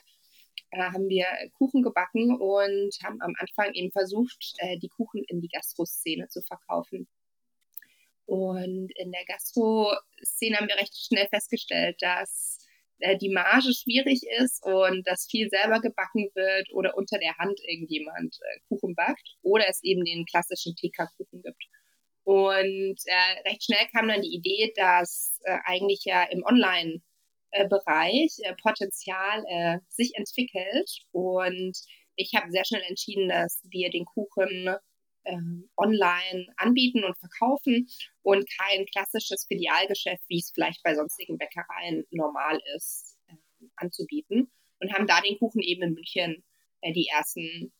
äh, 0.71 0.81
haben 0.81 1.09
wir 1.09 1.25
Kuchen 1.57 1.83
gebacken 1.83 2.35
und 2.39 2.97
haben 3.03 3.21
am 3.21 3.35
Anfang 3.37 3.73
eben 3.73 3.91
versucht, 3.91 4.55
äh, 4.59 4.77
die 4.77 4.89
Kuchen 4.89 5.23
in 5.27 5.41
die 5.41 5.49
Gastroszene 5.49 6.27
zu 6.29 6.41
verkaufen. 6.41 7.07
Und 8.25 8.91
in 8.95 9.11
der 9.11 9.25
Gastro-Szene 9.25 10.57
haben 10.57 10.67
wir 10.67 10.77
recht 10.77 10.95
schnell 10.95 11.27
festgestellt, 11.27 12.01
dass 12.01 12.59
äh, 12.99 13.17
die 13.17 13.29
Marge 13.29 13.73
schwierig 13.73 14.21
ist 14.39 14.65
und 14.65 15.05
dass 15.05 15.27
viel 15.29 15.49
selber 15.49 15.81
gebacken 15.81 16.29
wird 16.33 16.71
oder 16.71 16.95
unter 16.95 17.17
der 17.17 17.37
Hand 17.37 17.59
irgendjemand 17.65 18.37
äh, 18.41 18.59
Kuchen 18.69 18.95
backt 18.95 19.35
oder 19.41 19.67
es 19.67 19.83
eben 19.83 20.05
den 20.05 20.25
klassischen 20.25 20.75
TK-Kuchen 20.75 21.41
gibt. 21.41 21.65
Und 22.23 22.97
äh, 23.05 23.49
recht 23.49 23.63
schnell 23.63 23.87
kam 23.91 24.07
dann 24.07 24.21
die 24.21 24.35
Idee, 24.35 24.71
dass 24.75 25.39
äh, 25.43 25.57
eigentlich 25.65 26.01
ja 26.05 26.23
im 26.23 26.43
Online-Bereich 26.43 28.37
äh, 28.43 28.55
Potenzial 28.61 29.43
äh, 29.47 29.79
sich 29.89 30.13
entwickelt. 30.15 30.89
Und 31.11 31.77
ich 32.15 32.33
habe 32.35 32.51
sehr 32.51 32.65
schnell 32.65 32.83
entschieden, 32.87 33.29
dass 33.29 33.61
wir 33.69 33.89
den 33.89 34.05
Kuchen 34.05 34.75
ähm, 35.25 35.69
online 35.77 36.47
anbieten 36.57 37.03
und 37.03 37.17
verkaufen 37.17 37.87
und 38.21 38.45
kein 38.57 38.85
klassisches 38.85 39.45
Filialgeschäft, 39.47 40.23
wie 40.27 40.39
es 40.39 40.51
vielleicht 40.53 40.81
bei 40.83 40.95
sonstigen 40.95 41.37
Bäckereien 41.37 42.05
normal 42.11 42.59
ist, 42.75 43.17
ähm, 43.29 43.71
anzubieten. 43.75 44.51
Und 44.79 44.93
haben 44.93 45.07
da 45.07 45.21
den 45.21 45.37
Kuchen 45.37 45.61
eben 45.61 45.83
in 45.83 45.93
München 45.93 46.43
äh, 46.81 46.91
die 46.93 47.07
ersten 47.07 47.71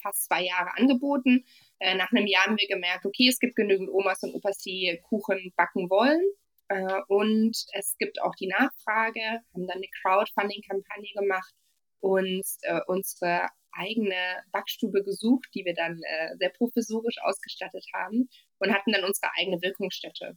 fast 0.00 0.24
zwei 0.24 0.44
Jahre 0.44 0.76
angeboten 0.76 1.44
äh, 1.80 1.94
nach 1.94 2.10
einem 2.10 2.26
Jahr 2.26 2.46
haben 2.46 2.58
wir 2.58 2.68
gemerkt, 2.68 3.06
okay, 3.06 3.28
es 3.28 3.38
gibt 3.38 3.56
genügend 3.56 3.88
Omas 3.90 4.22
und 4.22 4.34
Opas, 4.34 4.58
die 4.58 5.00
Kuchen 5.08 5.52
backen 5.56 5.88
wollen. 5.90 6.22
Äh, 6.68 7.00
und 7.08 7.56
es 7.72 7.96
gibt 7.98 8.20
auch 8.20 8.34
die 8.34 8.48
Nachfrage, 8.48 9.20
haben 9.54 9.66
dann 9.66 9.78
eine 9.78 9.88
Crowdfunding-Kampagne 10.02 11.12
gemacht 11.14 11.54
und 12.00 12.44
äh, 12.62 12.80
unsere 12.86 13.48
eigene 13.72 14.42
Backstube 14.50 15.04
gesucht, 15.04 15.48
die 15.54 15.64
wir 15.64 15.74
dann 15.74 16.00
äh, 16.02 16.36
sehr 16.38 16.50
professorisch 16.50 17.18
ausgestattet 17.22 17.86
haben 17.94 18.28
und 18.58 18.74
hatten 18.74 18.92
dann 18.92 19.04
unsere 19.04 19.30
eigene 19.36 19.62
Wirkungsstätte. 19.62 20.36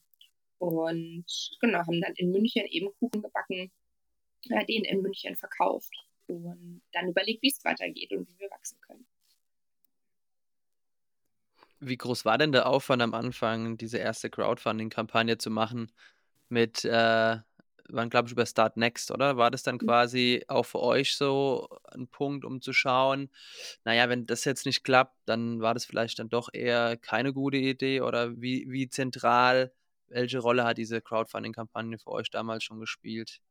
Und 0.59 1.25
genau, 1.59 1.79
haben 1.79 2.01
dann 2.01 2.13
in 2.15 2.31
München 2.31 2.67
eben 2.67 2.93
Kuchen 2.99 3.23
gebacken, 3.23 3.71
äh, 4.49 4.65
den 4.65 4.85
in 4.85 5.01
München 5.01 5.35
verkauft 5.35 5.91
und 6.27 6.83
dann 6.91 7.09
überlegt, 7.09 7.41
wie 7.41 7.49
es 7.49 7.65
weitergeht 7.65 8.11
und 8.11 8.29
wie 8.29 8.39
wir 8.39 8.49
wachsen 8.51 8.79
können. 8.81 9.07
Wie 11.83 11.97
groß 11.97 12.25
war 12.25 12.37
denn 12.37 12.51
der 12.51 12.67
Aufwand 12.67 13.01
am 13.01 13.15
Anfang, 13.15 13.75
diese 13.75 13.97
erste 13.97 14.29
Crowdfunding-Kampagne 14.29 15.39
zu 15.39 15.49
machen 15.49 15.91
mit, 16.47 16.85
äh, 16.85 17.37
waren 17.89 18.09
glaube 18.09 18.27
ich 18.27 18.33
über 18.33 18.45
Start 18.45 18.77
Next, 18.77 19.09
oder? 19.09 19.35
War 19.37 19.49
das 19.49 19.63
dann 19.63 19.75
mhm. 19.75 19.87
quasi 19.87 20.45
auch 20.47 20.65
für 20.65 20.79
euch 20.79 21.15
so 21.15 21.67
ein 21.91 22.07
Punkt, 22.07 22.45
um 22.45 22.61
zu 22.61 22.71
schauen, 22.71 23.31
naja, 23.83 24.09
wenn 24.09 24.27
das 24.27 24.45
jetzt 24.45 24.67
nicht 24.67 24.83
klappt, 24.83 25.17
dann 25.25 25.59
war 25.59 25.73
das 25.73 25.85
vielleicht 25.85 26.19
dann 26.19 26.29
doch 26.29 26.49
eher 26.53 26.97
keine 26.97 27.33
gute 27.33 27.57
Idee 27.57 28.01
oder 28.01 28.39
wie, 28.39 28.67
wie 28.69 28.87
zentral, 28.87 29.73
welche 30.07 30.37
Rolle 30.37 30.63
hat 30.63 30.77
diese 30.77 31.01
Crowdfunding-Kampagne 31.01 31.97
für 31.97 32.11
euch 32.11 32.29
damals 32.29 32.63
schon 32.63 32.79
gespielt? 32.79 33.41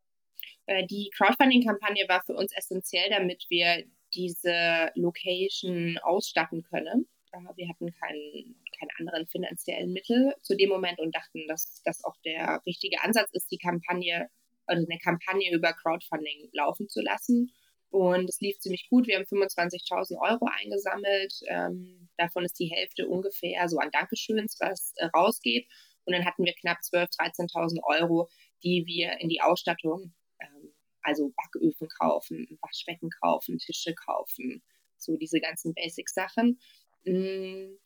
Äh, 0.66 0.86
die 0.86 1.10
Crowdfunding-Kampagne 1.16 2.04
war 2.06 2.22
für 2.24 2.34
uns 2.34 2.52
essentiell, 2.56 3.10
damit 3.10 3.46
wir 3.48 3.82
diese 4.14 4.92
Location 4.94 5.98
ausstatten 5.98 6.62
können 6.62 7.08
wir 7.32 7.68
hatten 7.68 7.92
keine 8.00 8.90
anderen 8.98 9.26
finanziellen 9.26 9.92
Mittel 9.92 10.34
zu 10.42 10.56
dem 10.56 10.68
Moment 10.68 10.98
und 10.98 11.14
dachten, 11.14 11.46
dass 11.48 11.82
das 11.84 12.04
auch 12.04 12.16
der 12.24 12.62
richtige 12.66 13.02
Ansatz 13.02 13.30
ist, 13.32 13.50
die 13.50 13.58
Kampagne, 13.58 14.28
also 14.66 14.86
eine 14.88 14.98
Kampagne 14.98 15.52
über 15.52 15.72
Crowdfunding 15.72 16.50
laufen 16.52 16.88
zu 16.88 17.00
lassen. 17.00 17.52
Und 17.90 18.28
es 18.28 18.40
lief 18.40 18.58
ziemlich 18.60 18.88
gut. 18.88 19.08
Wir 19.08 19.16
haben 19.16 19.24
25.000 19.24 20.16
Euro 20.20 20.46
eingesammelt. 20.46 21.34
Ähm, 21.48 22.08
davon 22.16 22.44
ist 22.44 22.58
die 22.58 22.70
Hälfte 22.72 23.08
ungefähr 23.08 23.68
so 23.68 23.78
an 23.78 23.90
Dankeschöns, 23.90 24.56
was 24.60 24.92
äh, 24.96 25.06
rausgeht. 25.06 25.66
Und 26.04 26.14
dann 26.14 26.24
hatten 26.24 26.44
wir 26.44 26.54
knapp 26.54 26.78
12.000, 26.78 27.52
13.000 27.52 27.80
Euro, 27.82 28.28
die 28.62 28.84
wir 28.86 29.18
in 29.20 29.28
die 29.28 29.40
Ausstattung, 29.40 30.14
ähm, 30.40 30.72
also 31.02 31.32
Backöfen 31.36 31.88
kaufen, 31.88 32.58
Waschbecken 32.62 33.10
kaufen, 33.22 33.58
Tische 33.58 33.94
kaufen, 33.94 34.62
so 34.96 35.16
diese 35.16 35.40
ganzen 35.40 35.74
Basic-Sachen. 35.74 36.60
Und 37.04 37.78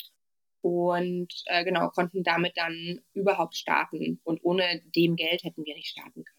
äh, 1.46 1.64
genau, 1.64 1.90
konnten 1.90 2.22
damit 2.22 2.56
dann 2.56 3.00
überhaupt 3.12 3.56
starten. 3.56 4.20
Und 4.24 4.40
ohne 4.42 4.82
dem 4.96 5.16
Geld 5.16 5.44
hätten 5.44 5.64
wir 5.64 5.74
nicht 5.74 5.88
starten 5.88 6.24
können. 6.24 6.38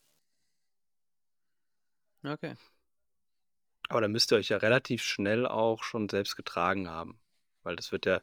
Okay. 2.34 2.55
Aber 3.89 4.01
dann 4.01 4.12
müsst 4.12 4.32
ihr 4.32 4.38
euch 4.38 4.50
ja 4.50 4.58
relativ 4.58 5.03
schnell 5.03 5.46
auch 5.46 5.84
schon 5.84 6.10
selbst 6.10 6.36
getragen 6.36 6.89
haben, 6.89 7.20
weil 7.62 7.75
das 7.75 7.91
wird 7.91 8.08
ja 8.08 8.22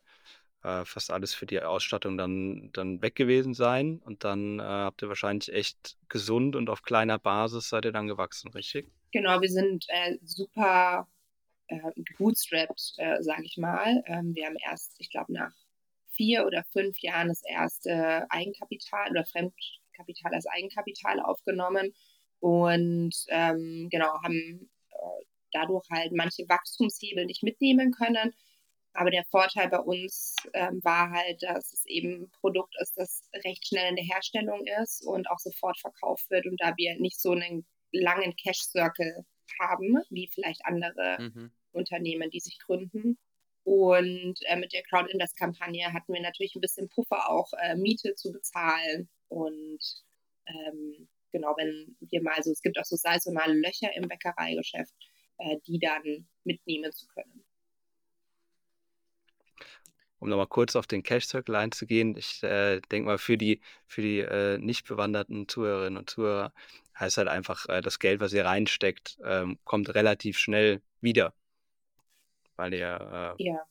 äh, 0.64 0.84
fast 0.84 1.10
alles 1.10 1.34
für 1.34 1.46
die 1.46 1.62
Ausstattung 1.62 2.16
dann, 2.16 2.70
dann 2.72 3.00
weg 3.02 3.14
gewesen 3.14 3.54
sein 3.54 4.00
und 4.04 4.24
dann 4.24 4.58
äh, 4.58 4.62
habt 4.62 5.02
ihr 5.02 5.08
wahrscheinlich 5.08 5.52
echt 5.52 5.96
gesund 6.08 6.56
und 6.56 6.68
auf 6.68 6.82
kleiner 6.82 7.18
Basis 7.18 7.68
seid 7.68 7.84
ihr 7.84 7.92
dann 7.92 8.08
gewachsen, 8.08 8.50
richtig? 8.52 8.90
Genau, 9.12 9.40
wir 9.40 9.48
sind 9.48 9.84
äh, 9.88 10.18
super 10.22 11.06
äh, 11.68 11.90
gebootstrapped, 11.96 12.94
äh, 12.98 13.22
sage 13.22 13.44
ich 13.44 13.56
mal. 13.56 14.02
Ähm, 14.06 14.34
wir 14.34 14.46
haben 14.46 14.56
erst, 14.64 14.94
ich 14.98 15.10
glaube, 15.10 15.32
nach 15.32 15.52
vier 16.12 16.46
oder 16.46 16.64
fünf 16.72 16.98
Jahren 17.00 17.28
das 17.28 17.42
erste 17.44 18.26
Eigenkapital 18.30 19.10
oder 19.10 19.24
Fremdkapital 19.24 20.34
als 20.34 20.46
Eigenkapital 20.46 21.20
aufgenommen 21.20 21.94
und 22.40 23.14
ähm, 23.28 23.88
genau 23.90 24.20
haben 24.22 24.70
äh, 24.90 25.24
dadurch 25.52 25.86
halt 25.90 26.12
manche 26.12 26.48
Wachstumshebel 26.48 27.26
nicht 27.26 27.42
mitnehmen 27.42 27.92
können. 27.92 28.34
Aber 28.94 29.10
der 29.10 29.24
Vorteil 29.30 29.68
bei 29.68 29.78
uns 29.78 30.36
ähm, 30.52 30.80
war 30.82 31.10
halt, 31.10 31.42
dass 31.42 31.72
es 31.72 31.86
eben 31.86 32.24
ein 32.24 32.30
Produkt 32.40 32.74
ist, 32.80 32.98
das 32.98 33.22
recht 33.44 33.66
schnell 33.66 33.88
in 33.88 33.96
der 33.96 34.04
Herstellung 34.04 34.66
ist 34.82 35.06
und 35.06 35.30
auch 35.30 35.38
sofort 35.38 35.78
verkauft 35.78 36.28
wird. 36.30 36.46
Und 36.46 36.60
da 36.60 36.74
wir 36.76 36.98
nicht 36.98 37.18
so 37.18 37.30
einen 37.30 37.64
langen 37.92 38.34
Cash-Circle 38.36 39.24
haben, 39.60 39.98
wie 40.10 40.28
vielleicht 40.28 40.64
andere 40.64 41.18
mhm. 41.20 41.50
Unternehmen, 41.72 42.30
die 42.30 42.40
sich 42.40 42.58
gründen. 42.58 43.18
Und 43.64 44.34
äh, 44.46 44.56
mit 44.56 44.72
der 44.72 44.82
Crowd-Invest-Kampagne 44.82 45.92
hatten 45.92 46.12
wir 46.12 46.20
natürlich 46.20 46.54
ein 46.56 46.60
bisschen 46.60 46.88
Puffer, 46.88 47.30
auch 47.30 47.52
äh, 47.60 47.76
Miete 47.76 48.14
zu 48.14 48.32
bezahlen. 48.32 49.08
Und 49.28 49.80
ähm, 50.46 51.08
genau, 51.30 51.54
wenn 51.56 51.96
wir 52.00 52.22
mal 52.22 52.42
so, 52.42 52.50
es 52.50 52.62
gibt 52.62 52.78
auch 52.78 52.84
so 52.84 52.96
saisonale 52.96 53.54
Löcher 53.54 53.94
im 53.94 54.08
Bäckereigeschäft, 54.08 54.94
äh, 55.38 55.58
die 55.66 55.78
dann 55.78 56.26
mitnehmen 56.44 56.92
zu 56.92 57.06
können. 57.06 57.44
um 60.22 60.28
nochmal 60.28 60.46
kurz 60.46 60.76
auf 60.76 60.86
den 60.86 61.02
Cash 61.02 61.26
Circle 61.26 61.56
einzugehen, 61.56 62.16
ich 62.16 62.44
äh, 62.44 62.80
denke 62.92 63.06
mal, 63.08 63.18
für 63.18 63.36
die, 63.36 63.60
für 63.88 64.02
die 64.02 64.20
äh, 64.20 64.56
nicht 64.56 64.86
bewanderten 64.86 65.48
Zuhörerinnen 65.48 65.98
und 65.98 66.08
Zuhörer 66.08 66.52
heißt 66.98 67.18
halt 67.18 67.28
einfach, 67.28 67.68
äh, 67.68 67.80
das 67.80 67.98
Geld, 67.98 68.20
was 68.20 68.32
ihr 68.32 68.44
reinsteckt, 68.44 69.18
ähm, 69.24 69.58
kommt 69.64 69.94
relativ 69.94 70.38
schnell 70.38 70.82
wieder. 71.00 71.34
Weil 72.56 72.74
ihr, 72.74 73.36
äh, 73.38 73.42
Ja, 73.42 73.66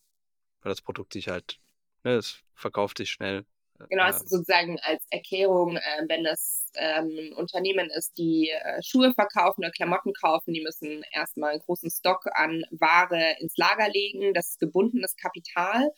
weil 0.62 0.72
das 0.72 0.82
Produkt 0.82 1.14
sich 1.14 1.28
halt, 1.28 1.60
ne, 2.04 2.14
es 2.16 2.42
verkauft 2.56 2.98
sich 2.98 3.12
schnell. 3.12 3.46
genau, 3.90 4.04
Äh, 4.04 4.06
also 4.08 4.26
sozusagen 4.28 4.80
als 4.82 5.06
Erklärung, 5.10 5.78
äh, 5.78 5.82
wenn 6.08 6.24
das 6.24 6.72
ähm, 6.76 7.10
ein 7.18 7.34
Unternehmen 7.34 7.90
ist, 7.90 8.18
die 8.18 8.50
Schuhe 8.82 9.14
verkaufen 9.14 9.62
oder 9.62 9.72
Klamotten 9.72 10.14
kaufen, 10.14 10.54
die 10.54 10.62
müssen 10.62 11.04
erstmal 11.12 11.52
einen 11.52 11.62
großen 11.62 11.90
Stock 11.92 12.26
an 12.34 12.64
Ware 12.72 13.36
ins 13.40 13.58
Lager 13.58 13.90
legen. 13.90 14.34
Das 14.34 14.52
ist 14.52 14.60
gebundenes 14.60 15.16
Kapital, 15.18 15.92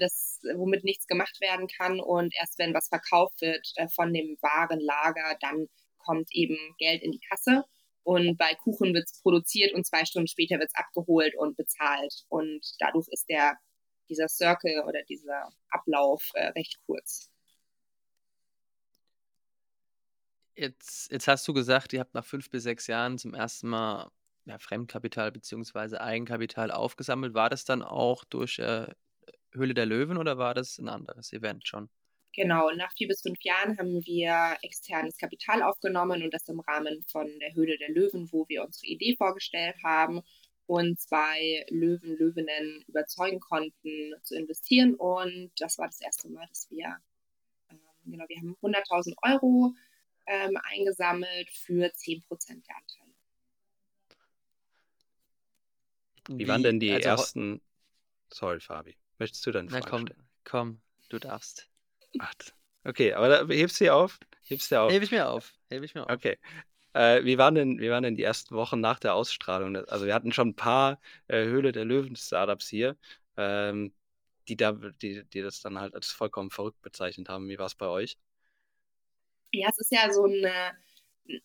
das, 0.00 0.40
womit 0.54 0.84
nichts 0.84 1.06
gemacht 1.06 1.38
werden 1.42 1.66
kann. 1.68 2.00
Und 2.00 2.34
erst 2.38 2.58
wenn 2.58 2.72
was 2.72 2.88
verkauft 2.88 3.42
wird 3.42 3.66
von 3.94 4.14
dem 4.14 4.38
Warenlager, 4.40 5.36
dann 5.40 5.68
kommt 6.06 6.28
eben 6.32 6.56
Geld 6.78 7.02
in 7.02 7.12
die 7.12 7.20
Kasse. 7.28 7.64
Und 8.02 8.36
bei 8.36 8.54
Kuchen 8.54 8.94
wird 8.94 9.04
es 9.10 9.20
produziert 9.20 9.74
und 9.74 9.84
zwei 9.84 10.04
Stunden 10.04 10.28
später 10.28 10.60
wird 10.60 10.70
es 10.72 10.76
abgeholt 10.76 11.34
und 11.36 11.56
bezahlt. 11.56 12.24
Und 12.28 12.64
dadurch 12.78 13.08
ist 13.10 13.28
der, 13.28 13.58
dieser 14.08 14.28
Circle 14.28 14.84
oder 14.86 15.02
dieser 15.08 15.50
Ablauf 15.70 16.30
äh, 16.34 16.46
recht 16.48 16.78
kurz. 16.86 17.30
Jetzt, 20.54 21.10
jetzt 21.10 21.26
hast 21.28 21.46
du 21.48 21.52
gesagt, 21.52 21.92
ihr 21.92 22.00
habt 22.00 22.14
nach 22.14 22.24
fünf 22.24 22.48
bis 22.48 22.62
sechs 22.62 22.86
Jahren 22.86 23.18
zum 23.18 23.34
ersten 23.34 23.68
Mal 23.68 24.10
ja, 24.46 24.58
Fremdkapital 24.58 25.32
bzw. 25.32 25.96
Eigenkapital 25.96 26.70
aufgesammelt. 26.70 27.34
War 27.34 27.50
das 27.50 27.64
dann 27.64 27.82
auch 27.82 28.24
durch 28.24 28.60
äh, 28.60 28.86
Höhle 29.52 29.74
der 29.74 29.86
Löwen 29.86 30.16
oder 30.16 30.38
war 30.38 30.54
das 30.54 30.78
ein 30.78 30.88
anderes 30.88 31.32
Event 31.32 31.66
schon? 31.66 31.90
Genau, 32.36 32.70
nach 32.72 32.92
vier 32.92 33.08
bis 33.08 33.22
fünf 33.22 33.40
Jahren 33.40 33.78
haben 33.78 34.04
wir 34.04 34.58
externes 34.60 35.16
Kapital 35.16 35.62
aufgenommen 35.62 36.22
und 36.22 36.34
das 36.34 36.46
im 36.48 36.60
Rahmen 36.60 37.02
von 37.10 37.26
der 37.38 37.54
Höhle 37.54 37.78
der 37.78 37.88
Löwen, 37.88 38.30
wo 38.30 38.46
wir 38.48 38.62
unsere 38.62 38.86
Idee 38.88 39.16
vorgestellt 39.16 39.76
haben 39.82 40.20
und 40.66 41.00
zwei 41.00 41.64
Löwen, 41.70 42.14
Löwinnen 42.18 42.84
überzeugen 42.88 43.40
konnten 43.40 44.14
zu 44.22 44.36
investieren. 44.36 44.94
Und 44.94 45.50
das 45.58 45.78
war 45.78 45.86
das 45.86 46.02
erste 46.02 46.28
Mal, 46.28 46.46
dass 46.48 46.70
wir, 46.70 46.98
ähm, 47.70 47.80
genau, 48.04 48.26
wir 48.28 48.36
haben 48.36 48.54
100.000 48.60 49.14
Euro 49.22 49.72
ähm, 50.26 50.58
eingesammelt 50.62 51.48
für 51.50 51.90
10 51.90 52.22
Prozent 52.24 52.66
der 52.68 52.76
Anteile. 52.76 53.14
Wie 56.38 56.48
waren 56.48 56.62
denn 56.62 56.80
die 56.80 56.92
also, 56.92 57.08
ersten. 57.08 57.62
Sorry, 58.30 58.60
Fabi. 58.60 58.94
Möchtest 59.18 59.46
du 59.46 59.52
dann 59.52 59.68
Na 59.70 59.80
komm, 59.80 60.06
komm, 60.44 60.82
du 61.08 61.18
darfst. 61.18 61.70
Ach, 62.18 62.34
okay, 62.84 63.12
aber 63.12 63.28
da 63.28 63.46
hebst 63.48 63.80
du 63.80 63.84
sie 63.84 63.90
auf? 63.90 64.18
Hebst 64.42 64.70
du 64.70 64.80
auf? 64.80 64.92
Hebe 64.92 65.04
ich 65.04 65.10
mir 65.10 65.28
auf. 65.28 65.52
Hebe 65.70 65.84
ich 65.84 65.94
mir 65.94 66.04
auf. 66.04 66.10
Okay. 66.10 66.38
Äh, 66.92 67.24
wie, 67.24 67.36
waren 67.36 67.54
denn, 67.54 67.78
wie 67.78 67.90
waren 67.90 68.02
denn 68.02 68.16
die 68.16 68.22
ersten 68.22 68.54
Wochen 68.54 68.80
nach 68.80 68.98
der 68.98 69.14
Ausstrahlung? 69.14 69.76
Also 69.76 70.06
wir 70.06 70.14
hatten 70.14 70.32
schon 70.32 70.48
ein 70.48 70.56
paar 70.56 70.98
äh, 71.28 71.44
Höhle 71.44 71.72
der 71.72 71.84
Löwen-Startups 71.84 72.68
hier, 72.68 72.96
ähm, 73.36 73.92
die, 74.48 74.56
da, 74.56 74.72
die, 74.72 75.24
die 75.24 75.42
das 75.42 75.60
dann 75.60 75.78
halt 75.78 75.94
als 75.94 76.10
vollkommen 76.12 76.50
verrückt 76.50 76.80
bezeichnet 76.80 77.28
haben. 77.28 77.48
Wie 77.48 77.58
war 77.58 77.66
es 77.66 77.74
bei 77.74 77.86
euch? 77.86 78.16
Ja, 79.52 79.68
es 79.68 79.78
ist 79.78 79.92
ja 79.92 80.10
so 80.10 80.24
eine, 80.24 80.72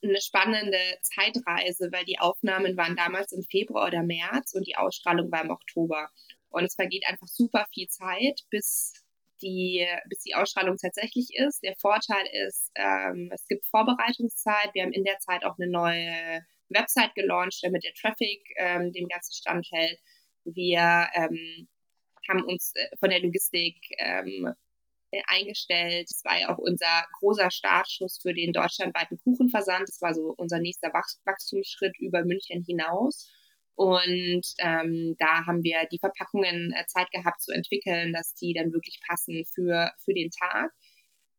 eine 0.01 0.21
spannende 0.21 0.77
Zeitreise, 1.01 1.91
weil 1.91 2.05
die 2.05 2.19
Aufnahmen 2.19 2.77
waren 2.77 2.95
damals 2.95 3.33
im 3.33 3.43
Februar 3.43 3.87
oder 3.87 4.03
März 4.03 4.53
und 4.53 4.67
die 4.67 4.77
Ausstrahlung 4.77 5.31
war 5.31 5.43
im 5.43 5.49
Oktober. 5.49 6.09
Und 6.49 6.63
es 6.63 6.75
vergeht 6.75 7.05
einfach 7.07 7.27
super 7.27 7.65
viel 7.73 7.87
Zeit, 7.87 8.41
bis 8.49 9.00
die, 9.41 9.85
bis 10.07 10.19
die 10.19 10.35
Ausstrahlung 10.35 10.77
tatsächlich 10.77 11.33
ist. 11.35 11.63
Der 11.63 11.75
Vorteil 11.77 12.25
ist, 12.47 12.71
ähm, 12.75 13.29
es 13.33 13.45
gibt 13.47 13.65
Vorbereitungszeit. 13.67 14.73
Wir 14.73 14.83
haben 14.83 14.93
in 14.93 15.03
der 15.03 15.19
Zeit 15.19 15.43
auch 15.45 15.57
eine 15.57 15.69
neue 15.69 16.45
Website 16.69 17.13
gelauncht, 17.15 17.59
damit 17.63 17.83
der 17.83 17.93
Traffic 17.93 18.41
ähm, 18.57 18.91
dem 18.93 19.07
Ganzen 19.07 19.33
standhält. 19.33 19.99
Wir 20.45 21.07
ähm, 21.13 21.67
haben 22.29 22.43
uns 22.45 22.73
äh, 22.75 22.95
von 22.97 23.09
der 23.09 23.21
Logistik 23.21 23.77
ähm, 23.97 24.53
äh, 25.11 25.21
eingestellt. 25.27 26.07
Das 26.09 26.23
war 26.23 26.39
ja 26.39 26.53
auch 26.53 26.57
unser 26.57 27.05
großer 27.19 27.51
Startschuss 27.51 28.19
für 28.21 28.33
den 28.33 28.53
deutschlandweiten 28.53 29.19
Kuchenversand. 29.19 29.87
Das 29.87 30.01
war 30.01 30.13
so 30.13 30.33
unser 30.37 30.59
nächster 30.59 30.93
Wach 30.93 31.07
Wachstumsschritt 31.25 31.97
über 31.99 32.23
München 32.23 32.63
hinaus. 32.63 33.29
Und 33.75 34.43
ähm, 34.59 35.15
da 35.17 35.45
haben 35.45 35.63
wir 35.63 35.87
die 35.91 35.99
Verpackungen 35.99 36.73
äh, 36.73 36.85
Zeit 36.87 37.09
gehabt 37.11 37.41
zu 37.41 37.51
entwickeln, 37.51 38.13
dass 38.13 38.33
die 38.35 38.53
dann 38.53 38.73
wirklich 38.73 38.99
passen 39.07 39.45
für, 39.53 39.91
für 40.03 40.13
den 40.13 40.29
Tag. 40.29 40.71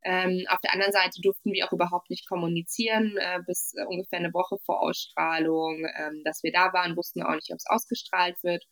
Ähm, 0.04 0.44
auf 0.48 0.58
der 0.60 0.72
anderen 0.72 0.92
Seite 0.92 1.20
durften 1.22 1.52
wir 1.52 1.66
auch 1.66 1.72
überhaupt 1.72 2.10
nicht 2.10 2.28
kommunizieren 2.28 3.16
äh, 3.18 3.38
bis 3.46 3.72
äh, 3.76 3.84
ungefähr 3.84 4.18
eine 4.18 4.34
Woche 4.34 4.56
vor 4.66 4.82
Ausstrahlung, 4.82 5.86
ähm, 5.96 6.22
dass 6.24 6.42
wir 6.42 6.50
da 6.50 6.72
waren, 6.72 6.96
wussten 6.96 7.22
auch 7.22 7.34
nicht, 7.34 7.52
ob 7.52 7.58
es 7.58 7.66
ausgestrahlt 7.68 8.42
wird. 8.42 8.64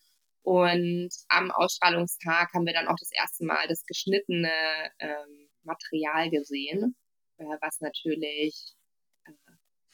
Und 0.42 1.10
am 1.28 1.50
Ausstrahlungstag 1.52 2.52
haben 2.52 2.66
wir 2.66 2.72
dann 2.72 2.88
auch 2.88 2.96
das 2.98 3.12
erste 3.12 3.44
Mal 3.44 3.68
das 3.68 3.84
geschnittene 3.84 4.50
ähm, 4.98 5.48
Material 5.62 6.30
gesehen, 6.30 6.96
äh, 7.38 7.44
was 7.60 7.80
natürlich 7.80 8.74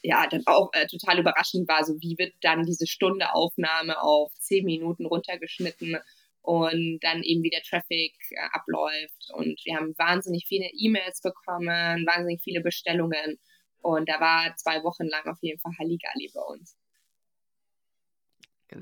ja 0.03 0.27
dann 0.29 0.43
auch 0.47 0.71
äh, 0.73 0.87
total 0.87 1.19
überraschend 1.19 1.69
war. 1.69 1.85
So 1.85 1.95
wie 2.01 2.17
wird 2.19 2.35
dann 2.43 2.65
diese 2.65 2.87
Stunde 2.87 3.33
Aufnahme 3.35 4.01
auf 4.01 4.33
zehn 4.39 4.65
Minuten 4.65 5.07
runtergeschnitten 5.07 5.99
und 6.43 7.01
dann 7.01 7.23
eben 7.23 7.43
wie 7.43 7.51
der 7.51 7.63
Traffic 7.63 8.15
äh, 8.31 8.37
abläuft. 8.53 9.31
Und 9.35 9.61
wir 9.65 9.77
haben 9.77 9.95
wahnsinnig 9.99 10.47
viele 10.47 10.69
E-Mails 10.73 11.21
bekommen, 11.21 12.07
wahnsinnig 12.07 12.41
viele 12.43 12.61
Bestellungen. 12.61 13.39
Und 13.83 14.09
da 14.09 14.21
war 14.21 14.57
zwei 14.57 14.83
Wochen 14.85 15.07
lang 15.07 15.27
auf 15.27 15.39
jeden 15.41 15.61
Fall 15.61 15.73
Halligalli 15.79 16.31
bei 16.33 16.41
uns. 16.41 16.77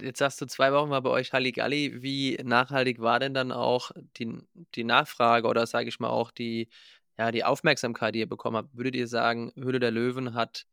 Jetzt 0.00 0.18
sagst 0.18 0.40
du, 0.40 0.46
zwei 0.46 0.72
Wochen 0.72 0.90
war 0.90 1.03
bei 1.03 1.11
euch 1.11 1.33
Halligalli. 1.33 2.03
Wie 2.03 2.38
nachhaltig 2.42 3.00
war 3.00 3.20
denn 3.20 3.35
dann 3.35 3.53
auch 3.53 3.90
die, 4.16 4.38
die 4.74 4.85
Nachfrage 4.85 5.46
oder 5.46 5.66
sage 5.66 5.88
ich 5.88 6.00
mal 6.00 6.09
auch 6.09 6.31
die, 6.31 6.68
ja, 7.18 7.31
die 7.31 7.44
Aufmerksamkeit, 7.44 8.14
die 8.14 8.20
ihr 8.20 8.29
bekommen 8.29 8.57
habt? 8.57 8.74
Würdet 8.74 8.94
ihr 8.94 9.07
sagen, 9.07 9.53
Höhle 9.57 9.81
der 9.81 9.90
Löwen 9.90 10.35
hat 10.35 10.66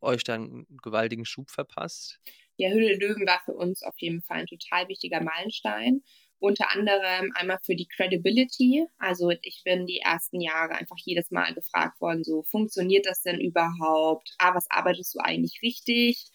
euch 0.00 0.24
dann 0.24 0.42
einen 0.42 0.78
gewaltigen 0.82 1.24
Schub 1.24 1.50
verpasst? 1.50 2.20
Ja, 2.56 2.70
Höhle 2.70 2.98
der 2.98 3.08
Löwen 3.08 3.26
war 3.26 3.40
für 3.44 3.54
uns 3.54 3.82
auf 3.82 3.94
jeden 3.98 4.22
Fall 4.22 4.40
ein 4.40 4.46
total 4.46 4.88
wichtiger 4.88 5.22
Meilenstein. 5.22 6.02
Unter 6.40 6.70
anderem 6.70 7.32
einmal 7.34 7.58
für 7.64 7.74
die 7.74 7.88
Credibility. 7.88 8.86
Also 8.98 9.30
ich 9.42 9.62
bin 9.64 9.86
die 9.86 9.98
ersten 9.98 10.40
Jahre 10.40 10.74
einfach 10.74 10.96
jedes 11.04 11.30
Mal 11.30 11.52
gefragt 11.54 12.00
worden, 12.00 12.22
so 12.22 12.42
funktioniert 12.44 13.06
das 13.06 13.22
denn 13.22 13.40
überhaupt? 13.40 14.34
Ah, 14.38 14.54
was 14.54 14.70
arbeitest 14.70 15.14
du 15.14 15.20
eigentlich 15.20 15.60
richtig? 15.62 16.30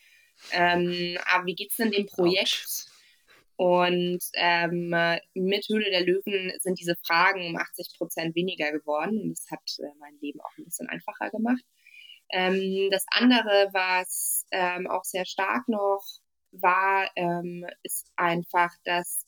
Ähm, 0.51 1.17
aber 1.25 1.45
wie 1.45 1.55
geht's 1.55 1.77
denn 1.77 1.91
dem 1.91 2.05
Projekt? 2.05 2.87
Und 3.55 4.19
ähm, 4.33 4.95
mit 5.35 5.67
Höhle 5.69 5.89
der 5.89 6.05
Löwen 6.05 6.51
sind 6.59 6.79
diese 6.79 6.95
Fragen 7.05 7.47
um 7.47 7.55
80 7.55 7.95
Prozent 7.97 8.35
weniger 8.35 8.71
geworden. 8.71 9.21
Und 9.21 9.31
das 9.31 9.45
hat 9.51 9.61
äh, 9.79 9.93
mein 9.99 10.17
Leben 10.19 10.41
auch 10.41 10.57
ein 10.57 10.65
bisschen 10.65 10.89
einfacher 10.89 11.29
gemacht. 11.29 11.63
Ähm, 12.33 12.89
das 12.91 13.05
andere, 13.11 13.69
was 13.73 14.45
ähm, 14.51 14.87
auch 14.87 15.03
sehr 15.03 15.25
stark 15.25 15.67
noch 15.67 16.03
war, 16.51 17.09
ähm, 17.15 17.65
ist 17.83 18.11
einfach 18.15 18.71
das 18.85 19.25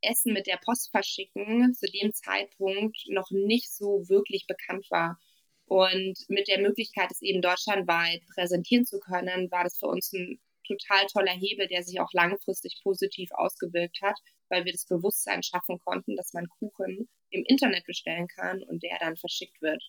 Essen 0.00 0.32
mit 0.32 0.46
der 0.46 0.58
Post 0.64 0.92
verschicken 0.92 1.74
zu 1.74 1.86
dem 1.90 2.12
Zeitpunkt 2.14 2.98
noch 3.08 3.32
nicht 3.32 3.72
so 3.72 4.08
wirklich 4.08 4.46
bekannt 4.46 4.86
war. 4.90 5.18
Und 5.66 6.16
mit 6.28 6.46
der 6.46 6.60
Möglichkeit, 6.60 7.10
es 7.10 7.20
eben 7.20 7.42
deutschlandweit 7.42 8.22
präsentieren 8.32 8.86
zu 8.86 9.00
können, 9.00 9.50
war 9.50 9.64
das 9.64 9.76
für 9.78 9.86
uns 9.86 10.12
ein 10.12 10.40
total 10.64 11.06
toller 11.06 11.32
Hebel, 11.32 11.66
der 11.66 11.82
sich 11.82 11.98
auch 11.98 12.12
langfristig 12.12 12.80
positiv 12.84 13.30
ausgewirkt 13.32 13.98
hat, 14.02 14.16
weil 14.48 14.64
wir 14.64 14.72
das 14.72 14.86
Bewusstsein 14.86 15.42
schaffen 15.42 15.80
konnten, 15.80 16.14
dass 16.14 16.32
man 16.32 16.48
Kuchen 16.60 17.08
im 17.30 17.44
Internet 17.44 17.84
bestellen 17.86 18.28
kann 18.28 18.62
und 18.62 18.84
der 18.84 18.98
dann 19.00 19.16
verschickt 19.16 19.60
wird. 19.60 19.82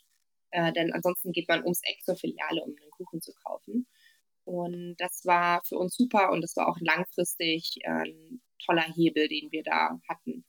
Äh, 0.51 0.73
denn 0.73 0.93
ansonsten 0.93 1.31
geht 1.31 1.47
man 1.47 1.63
ums 1.63 1.81
Eck 1.83 2.03
zur 2.03 2.15
Filiale, 2.15 2.63
um 2.63 2.75
einen 2.79 2.91
Kuchen 2.91 3.21
zu 3.21 3.33
kaufen. 3.33 3.87
Und 4.45 4.95
das 4.97 5.25
war 5.25 5.61
für 5.65 5.77
uns 5.77 5.95
super 5.95 6.31
und 6.31 6.41
das 6.41 6.55
war 6.55 6.69
auch 6.69 6.77
langfristig 6.79 7.79
äh, 7.83 7.89
ein 7.89 8.41
toller 8.65 8.83
Hebel, 8.83 9.27
den 9.27 9.51
wir 9.51 9.63
da 9.63 9.99
hatten. 10.07 10.45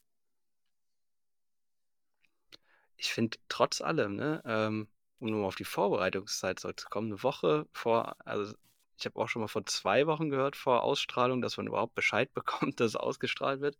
Ich 2.97 3.13
finde 3.13 3.39
trotz 3.49 3.81
allem, 3.81 4.17
ne, 4.17 4.43
ähm, 4.45 4.89
um 5.19 5.31
nur 5.31 5.47
auf 5.47 5.57
die 5.57 5.65
Vorbereitungszeit 5.65 6.61
zurückzukommen, 6.61 7.09
eine 7.09 7.23
Woche 7.23 7.67
vor, 7.73 8.17
also 8.25 8.55
ich 8.99 9.07
habe 9.07 9.19
auch 9.19 9.29
schon 9.29 9.41
mal 9.43 9.49
vor 9.49 9.67
zwei 9.67 10.07
Wochen 10.07 10.31
gehört 10.31 10.57
vor 10.57 10.83
Ausstrahlung, 10.83 11.41
dass 11.41 11.57
man 11.57 11.67
überhaupt 11.67 11.95
Bescheid 11.95 12.33
bekommt, 12.35 12.81
dass 12.81 12.89
es 12.89 12.97
ausgestrahlt 12.97 13.61
wird, 13.61 13.79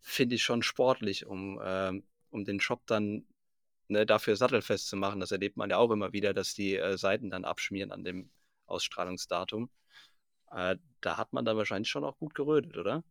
finde 0.00 0.34
ich 0.36 0.42
schon 0.42 0.62
sportlich, 0.62 1.26
um, 1.26 1.60
ähm, 1.62 2.04
um 2.30 2.44
den 2.44 2.60
Shop 2.60 2.82
dann 2.86 3.26
ne, 3.90 4.06
dafür 4.06 4.36
sattelfest 4.36 4.88
zu 4.88 4.96
machen. 4.96 5.20
Das 5.20 5.32
erlebt 5.32 5.56
man 5.56 5.70
ja 5.70 5.76
auch 5.76 5.90
immer 5.90 6.12
wieder, 6.12 6.32
dass 6.32 6.54
die 6.54 6.76
äh, 6.76 6.96
Seiten 6.96 7.30
dann 7.30 7.44
abschmieren 7.44 7.92
an 7.92 8.04
dem 8.04 8.30
Ausstrahlungsdatum. 8.66 9.70
Äh, 10.52 10.76
da 11.00 11.16
hat 11.16 11.32
man 11.32 11.44
dann 11.44 11.56
wahrscheinlich 11.56 11.90
schon 11.90 12.04
auch 12.04 12.18
gut 12.18 12.34
gerödet, 12.34 12.76
oder? 12.76 13.04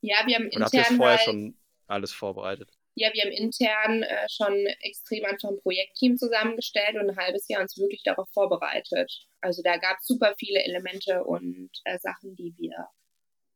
Ja, 0.00 0.16
wir 0.26 0.36
haben 0.36 0.48
Oder 0.48 0.64
habt 0.64 0.74
ihr 0.74 0.80
intern 0.80 0.96
vorher 0.96 1.16
halt, 1.16 1.24
schon 1.24 1.58
alles 1.86 2.12
vorbereitet? 2.12 2.70
Ja, 2.94 3.10
wir 3.12 3.24
haben 3.24 3.32
intern 3.32 4.02
äh, 4.02 4.26
schon 4.28 4.54
extrem 4.80 5.24
einfach 5.24 5.50
ein 5.50 5.60
Projektteam 5.60 6.16
zusammengestellt 6.16 6.96
und 6.96 7.10
ein 7.10 7.16
halbes 7.16 7.48
Jahr 7.48 7.62
uns 7.62 7.76
wirklich 7.76 8.02
darauf 8.02 8.28
vorbereitet. 8.32 9.26
Also 9.40 9.62
da 9.62 9.76
gab 9.76 9.98
es 9.98 10.06
super 10.06 10.34
viele 10.38 10.62
Elemente 10.64 11.24
und 11.24 11.70
äh, 11.84 11.98
Sachen, 11.98 12.36
die 12.36 12.54
wir 12.56 12.88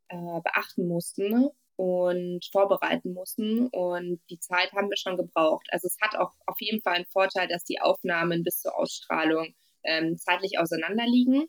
äh, 0.08 0.40
beachten 0.42 0.86
mussten 0.86 1.50
und 1.80 2.44
vorbereiten 2.52 3.14
mussten. 3.14 3.68
Und 3.68 4.20
die 4.28 4.38
Zeit 4.38 4.70
haben 4.72 4.90
wir 4.90 4.98
schon 4.98 5.16
gebraucht. 5.16 5.66
Also 5.70 5.86
es 5.86 5.96
hat 6.02 6.14
auch 6.14 6.32
auf 6.44 6.60
jeden 6.60 6.82
Fall 6.82 6.96
einen 6.96 7.06
Vorteil, 7.06 7.48
dass 7.48 7.64
die 7.64 7.80
Aufnahmen 7.80 8.42
bis 8.42 8.60
zur 8.60 8.76
Ausstrahlung 8.78 9.54
ähm, 9.84 10.18
zeitlich 10.18 10.58
auseinanderliegen. 10.58 11.46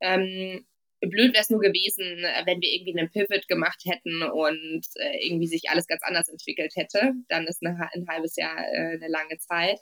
Ähm, 0.00 0.64
blöd 1.00 1.32
wäre 1.32 1.42
es 1.42 1.50
nur 1.50 1.58
gewesen, 1.58 2.04
äh, 2.04 2.42
wenn 2.46 2.60
wir 2.60 2.72
irgendwie 2.72 2.96
einen 2.96 3.10
Pivot 3.10 3.48
gemacht 3.48 3.82
hätten 3.84 4.22
und 4.22 4.86
äh, 4.94 5.26
irgendwie 5.26 5.48
sich 5.48 5.68
alles 5.68 5.88
ganz 5.88 6.02
anders 6.04 6.28
entwickelt 6.28 6.74
hätte. 6.76 7.12
Dann 7.28 7.48
ist 7.48 7.60
eine, 7.66 7.90
ein 7.94 8.06
halbes 8.08 8.36
Jahr 8.36 8.56
äh, 8.56 8.94
eine 8.94 9.08
lange 9.08 9.38
Zeit. 9.38 9.80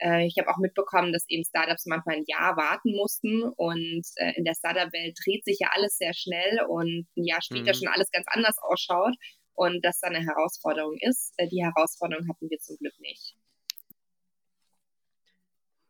Äh, 0.00 0.26
ich 0.26 0.36
habe 0.38 0.48
auch 0.48 0.58
mitbekommen, 0.58 1.12
dass 1.12 1.28
eben 1.28 1.44
Startups 1.44 1.86
manchmal 1.86 2.16
ein 2.16 2.24
Jahr 2.26 2.56
warten 2.56 2.92
mussten 2.96 3.42
und 3.42 4.06
äh, 4.16 4.32
in 4.36 4.44
der 4.44 4.54
Startup-Welt 4.54 5.18
dreht 5.24 5.44
sich 5.44 5.58
ja 5.60 5.68
alles 5.72 5.96
sehr 5.96 6.14
schnell 6.14 6.60
und 6.68 7.06
ein 7.16 7.24
Jahr 7.24 7.42
später 7.42 7.72
mhm. 7.72 7.74
schon 7.74 7.88
alles 7.88 8.10
ganz 8.10 8.26
anders 8.28 8.56
ausschaut 8.58 9.14
und 9.54 9.84
das 9.84 10.00
dann 10.00 10.14
eine 10.14 10.24
Herausforderung 10.24 10.96
ist. 11.00 11.34
Äh, 11.36 11.48
die 11.48 11.62
Herausforderung 11.62 12.28
hatten 12.28 12.48
wir 12.48 12.58
zum 12.58 12.76
Glück 12.78 12.98
nicht. 12.98 13.36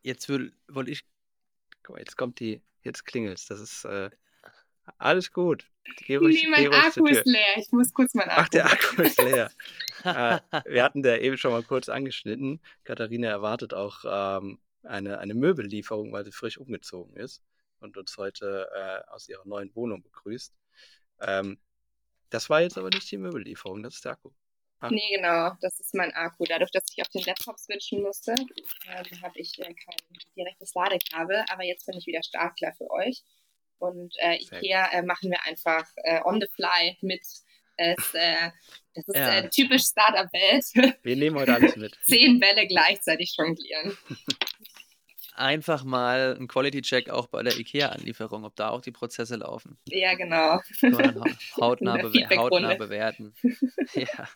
Jetzt 0.03 0.29
wollte 0.29 0.90
ich, 0.90 1.03
guck 1.83 1.96
mal, 1.96 2.01
jetzt 2.01 2.16
kommt 2.16 2.40
die, 2.40 2.62
jetzt 2.83 3.05
klingelt's. 3.05 3.46
Das 3.46 3.61
ist 3.61 3.85
äh, 3.85 4.11
alles 4.99 5.33
gut. 5.33 5.66
Geh 6.07 6.16
ruhig, 6.16 6.43
nee, 6.43 6.51
mein 6.51 6.73
Akku 6.73 7.07
ist 7.07 7.27
leer. 7.27 7.57
Ich 7.57 7.73
muss 7.73 7.93
kurz 7.93 8.14
mein 8.14 8.29
Akku. 8.29 8.40
Ach, 8.43 8.49
der 8.49 8.66
Akku 8.66 9.03
ist 9.03 9.21
leer. 9.23 9.51
äh, 10.05 10.38
wir 10.66 10.85
hatten 10.85 11.03
da 11.03 11.16
eben 11.16 11.38
schon 11.38 11.53
mal 11.53 11.62
kurz 11.62 11.88
angeschnitten. 11.88 12.61
Katharina 12.85 13.29
erwartet 13.29 13.75
auch 13.75 14.05
ähm, 14.07 14.59
eine, 14.83 15.19
eine 15.19 15.35
Möbellieferung, 15.35 16.12
weil 16.12 16.25
sie 16.25 16.33
frisch 16.33 16.59
umgezogen 16.59 17.16
ist 17.16 17.43
und 17.81 17.97
uns 17.97 18.16
heute 18.16 18.69
äh, 18.75 19.11
aus 19.11 19.29
ihrer 19.29 19.47
neuen 19.47 19.75
Wohnung 19.75 20.03
begrüßt. 20.03 20.55
Ähm, 21.23 21.59
das 22.31 22.49
war 22.49 22.62
jetzt 22.62 22.79
aber 22.79 22.90
nicht 22.90 23.11
die 23.11 23.19
Möbellieferung, 23.19 23.83
das 23.83 23.97
ist 23.97 24.05
der 24.05 24.12
Akku. 24.12 24.31
Ah. 24.81 24.90
Nee, 24.90 25.14
genau, 25.14 25.51
das 25.61 25.79
ist 25.79 25.95
mein 25.95 26.12
Akku. 26.14 26.45
Dadurch, 26.49 26.71
dass 26.71 26.85
ich 26.90 27.03
auf 27.03 27.09
den 27.09 27.23
Laptop 27.23 27.59
switchen 27.59 28.03
musste, 28.03 28.33
ähm, 28.33 29.23
habe 29.23 29.38
ich 29.38 29.59
äh, 29.59 29.75
kein 29.75 29.97
direktes 30.37 30.73
Ladekabel, 30.75 31.45
aber 31.51 31.64
jetzt 31.64 31.85
bin 31.85 31.99
ich 31.99 32.07
wieder 32.07 32.23
startklar 32.23 32.73
für 32.73 32.90
euch. 32.90 33.23
Und 33.81 34.14
äh, 34.19 34.37
IKEA 34.37 34.93
äh, 34.93 35.03
machen 35.03 35.31
wir 35.31 35.43
einfach 35.47 35.87
äh, 36.05 36.21
on 36.25 36.40
the 36.40 36.47
fly 36.55 36.97
mit. 37.01 37.23
Es, 37.77 38.14
äh, 38.14 38.51
das 38.95 39.09
ist 39.09 39.16
ja. 39.16 39.38
Äh, 39.38 39.49
typisch 39.49 39.85
Startup-Welt. 39.85 40.99
Wir 41.03 41.16
nehmen 41.16 41.38
heute 41.38 41.55
alles 41.55 41.77
mit. 41.77 41.99
Zehn 42.03 42.38
Bälle 42.38 42.66
gleichzeitig 42.66 43.35
jonglieren. 43.38 43.97
Einfach 45.35 45.85
mal 45.85 46.37
ein 46.38 46.47
Quality-Check 46.47 47.09
auch 47.09 47.29
bei 47.29 47.43
der 47.43 47.57
IKEA-Anlieferung, 47.57 48.45
ob 48.45 48.55
da 48.57 48.69
auch 48.69 48.83
die 48.83 48.90
Prozesse 48.90 49.37
laufen. 49.37 49.79
Ja, 49.87 50.12
genau. 50.14 50.61
Hautnah, 51.59 51.97
bewer 52.03 52.37
hautnah 52.37 52.75
bewerten. 52.75 53.35
ja. 53.95 54.29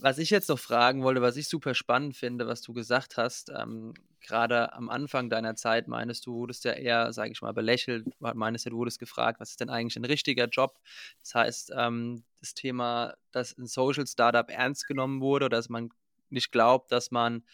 Was 0.00 0.18
ich 0.18 0.30
jetzt 0.30 0.48
noch 0.48 0.58
fragen 0.58 1.02
wollte, 1.02 1.22
was 1.22 1.36
ich 1.36 1.48
super 1.48 1.74
spannend 1.74 2.16
finde, 2.16 2.46
was 2.46 2.62
du 2.62 2.72
gesagt 2.72 3.16
hast, 3.16 3.50
ähm, 3.50 3.94
gerade 4.20 4.72
am 4.72 4.88
Anfang 4.88 5.30
deiner 5.30 5.56
Zeit 5.56 5.88
meinst 5.88 6.26
du, 6.26 6.34
wurdest 6.34 6.64
ja 6.64 6.72
eher, 6.72 7.12
sage 7.12 7.32
ich 7.32 7.42
mal, 7.42 7.52
belächelt, 7.52 8.06
meinst 8.20 8.64
ja, 8.64 8.70
du 8.70 8.76
wurdest 8.76 8.98
gefragt, 8.98 9.40
was 9.40 9.50
ist 9.50 9.60
denn 9.60 9.70
eigentlich 9.70 9.96
ein 9.96 10.04
richtiger 10.04 10.46
Job? 10.46 10.78
Das 11.20 11.34
heißt, 11.34 11.72
ähm, 11.76 12.24
das 12.40 12.54
Thema, 12.54 13.14
dass 13.32 13.56
ein 13.56 13.66
Social 13.66 14.06
Startup 14.06 14.48
ernst 14.50 14.86
genommen 14.86 15.20
wurde, 15.20 15.48
dass 15.48 15.68
man 15.68 15.90
nicht 16.30 16.52
glaubt, 16.52 16.92
dass 16.92 17.10
man 17.10 17.44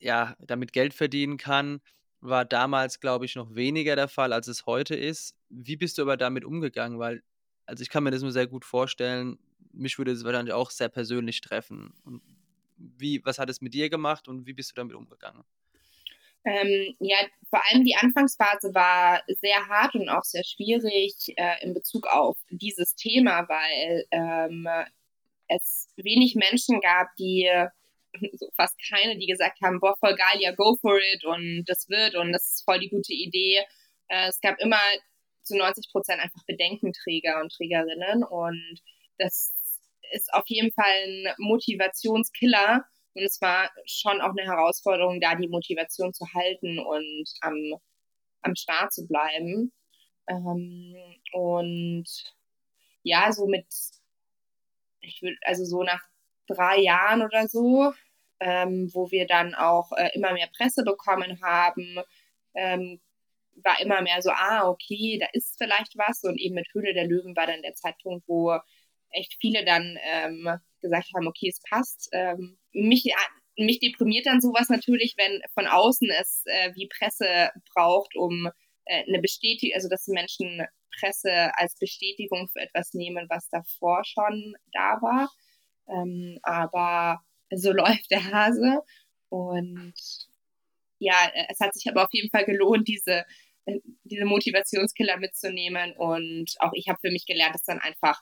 ja 0.00 0.36
damit 0.40 0.72
Geld 0.72 0.94
verdienen 0.94 1.36
kann, 1.36 1.80
war 2.20 2.44
damals, 2.44 3.00
glaube 3.00 3.24
ich, 3.24 3.36
noch 3.36 3.54
weniger 3.54 3.96
der 3.96 4.08
Fall, 4.08 4.32
als 4.32 4.48
es 4.48 4.66
heute 4.66 4.94
ist. 4.94 5.36
Wie 5.48 5.76
bist 5.76 5.98
du 5.98 6.02
aber 6.02 6.16
damit 6.16 6.44
umgegangen? 6.44 6.98
Weil, 6.98 7.22
also 7.66 7.82
ich 7.82 7.90
kann 7.90 8.04
mir 8.04 8.10
das 8.10 8.22
nur 8.22 8.32
sehr 8.32 8.46
gut 8.46 8.64
vorstellen, 8.64 9.38
mich 9.72 9.98
würde 9.98 10.12
es 10.12 10.24
wahrscheinlich 10.24 10.54
auch 10.54 10.70
sehr 10.70 10.88
persönlich 10.88 11.40
treffen. 11.40 11.92
Und 12.04 12.22
wie, 12.76 13.24
was 13.24 13.38
hat 13.38 13.50
es 13.50 13.60
mit 13.60 13.74
dir 13.74 13.90
gemacht 13.90 14.28
und 14.28 14.46
wie 14.46 14.52
bist 14.52 14.70
du 14.70 14.74
damit 14.74 14.94
umgegangen? 14.94 15.44
Ähm, 16.44 16.94
ja, 17.00 17.16
vor 17.50 17.60
allem 17.66 17.84
die 17.84 17.96
Anfangsphase 17.96 18.72
war 18.74 19.22
sehr 19.26 19.66
hart 19.68 19.94
und 19.94 20.08
auch 20.08 20.22
sehr 20.22 20.44
schwierig 20.44 21.14
äh, 21.36 21.62
in 21.62 21.74
Bezug 21.74 22.06
auf 22.06 22.38
dieses 22.50 22.94
Thema, 22.94 23.48
weil 23.48 24.06
ähm, 24.12 24.68
es 25.48 25.88
wenig 25.96 26.36
Menschen 26.36 26.80
gab, 26.80 27.08
die 27.16 27.50
so 28.34 28.48
fast 28.56 28.76
keine, 28.88 29.18
die 29.18 29.26
gesagt 29.26 29.60
haben, 29.62 29.80
boah, 29.80 29.96
voll 29.98 30.14
geil, 30.14 30.40
ja, 30.40 30.52
go 30.52 30.76
for 30.80 30.98
it 30.98 31.24
und 31.24 31.64
das 31.66 31.88
wird 31.88 32.14
und 32.14 32.32
das 32.32 32.48
ist 32.52 32.64
voll 32.64 32.78
die 32.78 32.90
gute 32.90 33.12
Idee. 33.12 33.64
Äh, 34.08 34.28
es 34.28 34.40
gab 34.40 34.58
immer 34.60 34.80
zu 35.42 35.56
90 35.56 35.90
Prozent 35.90 36.20
einfach 36.20 36.44
Bedenkenträger 36.46 37.40
und 37.40 37.52
Trägerinnen 37.52 38.22
und 38.22 38.80
das 39.18 39.54
ist 40.12 40.32
auf 40.32 40.44
jeden 40.46 40.72
Fall 40.72 40.84
ein 40.86 41.34
Motivationskiller. 41.38 42.84
Und 43.14 43.22
es 43.22 43.40
war 43.40 43.70
schon 43.86 44.20
auch 44.20 44.30
eine 44.36 44.46
Herausforderung, 44.46 45.20
da 45.20 45.34
die 45.34 45.48
Motivation 45.48 46.12
zu 46.12 46.26
halten 46.34 46.78
und 46.78 47.28
am, 47.40 47.56
am 48.42 48.54
Start 48.54 48.92
zu 48.92 49.06
bleiben. 49.06 49.72
Ähm, 50.28 50.94
und 51.32 52.06
ja, 53.02 53.32
so 53.32 53.46
mit, 53.46 53.66
ich 55.00 55.22
würde, 55.22 55.36
also 55.42 55.64
so 55.64 55.82
nach 55.82 56.02
drei 56.46 56.78
Jahren 56.80 57.22
oder 57.22 57.48
so, 57.48 57.92
ähm, 58.40 58.90
wo 58.92 59.10
wir 59.10 59.26
dann 59.26 59.54
auch 59.54 59.92
äh, 59.92 60.10
immer 60.14 60.32
mehr 60.32 60.48
Presse 60.56 60.84
bekommen 60.84 61.40
haben, 61.42 61.98
ähm, 62.54 63.00
war 63.64 63.80
immer 63.80 64.02
mehr 64.02 64.22
so, 64.22 64.30
ah, 64.30 64.68
okay, 64.68 65.18
da 65.20 65.26
ist 65.32 65.56
vielleicht 65.58 65.96
was. 65.96 66.22
Und 66.22 66.38
eben 66.38 66.54
mit 66.54 66.68
Höhle 66.72 66.94
der 66.94 67.06
Löwen 67.06 67.34
war 67.36 67.46
dann 67.46 67.62
der 67.62 67.74
Zeitpunkt, 67.74 68.26
wo 68.28 68.58
echt 69.10 69.36
viele 69.40 69.64
dann 69.64 69.98
ähm, 70.02 70.58
gesagt 70.80 71.08
haben, 71.14 71.26
okay, 71.26 71.48
es 71.48 71.60
passt. 71.68 72.08
Ähm, 72.12 72.58
mich, 72.72 73.12
mich 73.56 73.80
deprimiert 73.80 74.26
dann 74.26 74.40
sowas 74.40 74.68
natürlich, 74.68 75.14
wenn 75.16 75.42
von 75.54 75.66
außen 75.66 76.08
es 76.20 76.42
äh, 76.46 76.74
wie 76.74 76.88
Presse 76.88 77.50
braucht, 77.74 78.14
um 78.16 78.48
äh, 78.84 79.04
eine 79.06 79.20
Bestätigung, 79.20 79.74
also 79.74 79.88
dass 79.88 80.06
Menschen 80.08 80.66
Presse 80.98 81.50
als 81.54 81.76
Bestätigung 81.78 82.48
für 82.48 82.60
etwas 82.60 82.94
nehmen, 82.94 83.26
was 83.28 83.48
davor 83.50 84.04
schon 84.04 84.56
da 84.72 84.98
war. 85.00 85.30
Ähm, 85.88 86.38
aber 86.42 87.20
so 87.50 87.72
läuft 87.72 88.10
der 88.10 88.24
Hase. 88.24 88.80
Und 89.28 89.94
ja, 90.98 91.14
es 91.48 91.60
hat 91.60 91.74
sich 91.74 91.88
aber 91.88 92.04
auf 92.04 92.12
jeden 92.12 92.30
Fall 92.30 92.44
gelohnt, 92.44 92.88
diese, 92.88 93.24
äh, 93.66 93.78
diese 94.04 94.24
Motivationskiller 94.24 95.18
mitzunehmen. 95.18 95.94
Und 95.96 96.54
auch 96.60 96.72
ich 96.74 96.88
habe 96.88 96.98
für 97.00 97.10
mich 97.10 97.26
gelernt, 97.26 97.54
dass 97.54 97.64
dann 97.64 97.78
einfach 97.78 98.20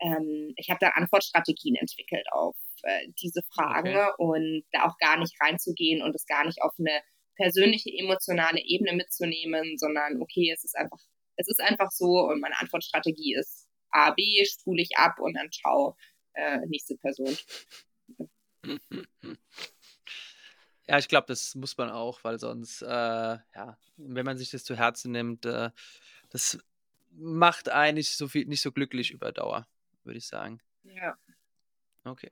ähm, 0.00 0.52
ich 0.56 0.70
habe 0.70 0.78
da 0.80 0.90
Antwortstrategien 0.90 1.76
entwickelt 1.76 2.26
auf 2.32 2.56
äh, 2.82 3.08
diese 3.22 3.42
Fragen 3.42 3.96
okay. 3.96 4.12
und 4.18 4.64
da 4.72 4.84
auch 4.84 4.98
gar 4.98 5.18
nicht 5.18 5.34
reinzugehen 5.40 6.02
und 6.02 6.14
es 6.14 6.26
gar 6.26 6.44
nicht 6.44 6.62
auf 6.62 6.72
eine 6.78 7.02
persönliche, 7.36 7.90
emotionale 7.90 8.60
Ebene 8.62 8.94
mitzunehmen, 8.94 9.78
sondern 9.78 10.20
okay, 10.20 10.50
es 10.52 10.64
ist 10.64 10.76
einfach, 10.76 10.98
es 11.36 11.48
ist 11.48 11.60
einfach 11.60 11.90
so 11.90 12.28
und 12.28 12.40
meine 12.40 12.58
Antwortstrategie 12.58 13.34
ist 13.34 13.68
A, 13.90 14.10
B, 14.10 14.44
spule 14.44 14.82
ich 14.82 14.96
ab 14.96 15.18
und 15.18 15.34
dann 15.34 15.50
ciao, 15.50 15.96
äh, 16.34 16.58
nächste 16.66 16.96
Person. 16.96 17.36
Ja, 20.88 20.98
ich 20.98 21.08
glaube, 21.08 21.26
das 21.26 21.56
muss 21.56 21.76
man 21.76 21.90
auch, 21.90 22.22
weil 22.22 22.38
sonst, 22.38 22.80
äh, 22.80 22.86
ja, 22.86 23.76
wenn 23.96 24.24
man 24.24 24.38
sich 24.38 24.50
das 24.50 24.62
zu 24.62 24.76
Herzen 24.76 25.10
nimmt, 25.10 25.44
äh, 25.44 25.70
das 26.30 26.60
macht 27.10 27.68
eigentlich 27.70 28.10
so 28.16 28.28
viel, 28.28 28.46
nicht 28.46 28.62
so 28.62 28.70
glücklich 28.70 29.10
über 29.10 29.32
Dauer 29.32 29.66
würde 30.06 30.18
ich 30.18 30.26
sagen. 30.26 30.60
Ja. 30.84 31.16
Okay. 32.04 32.30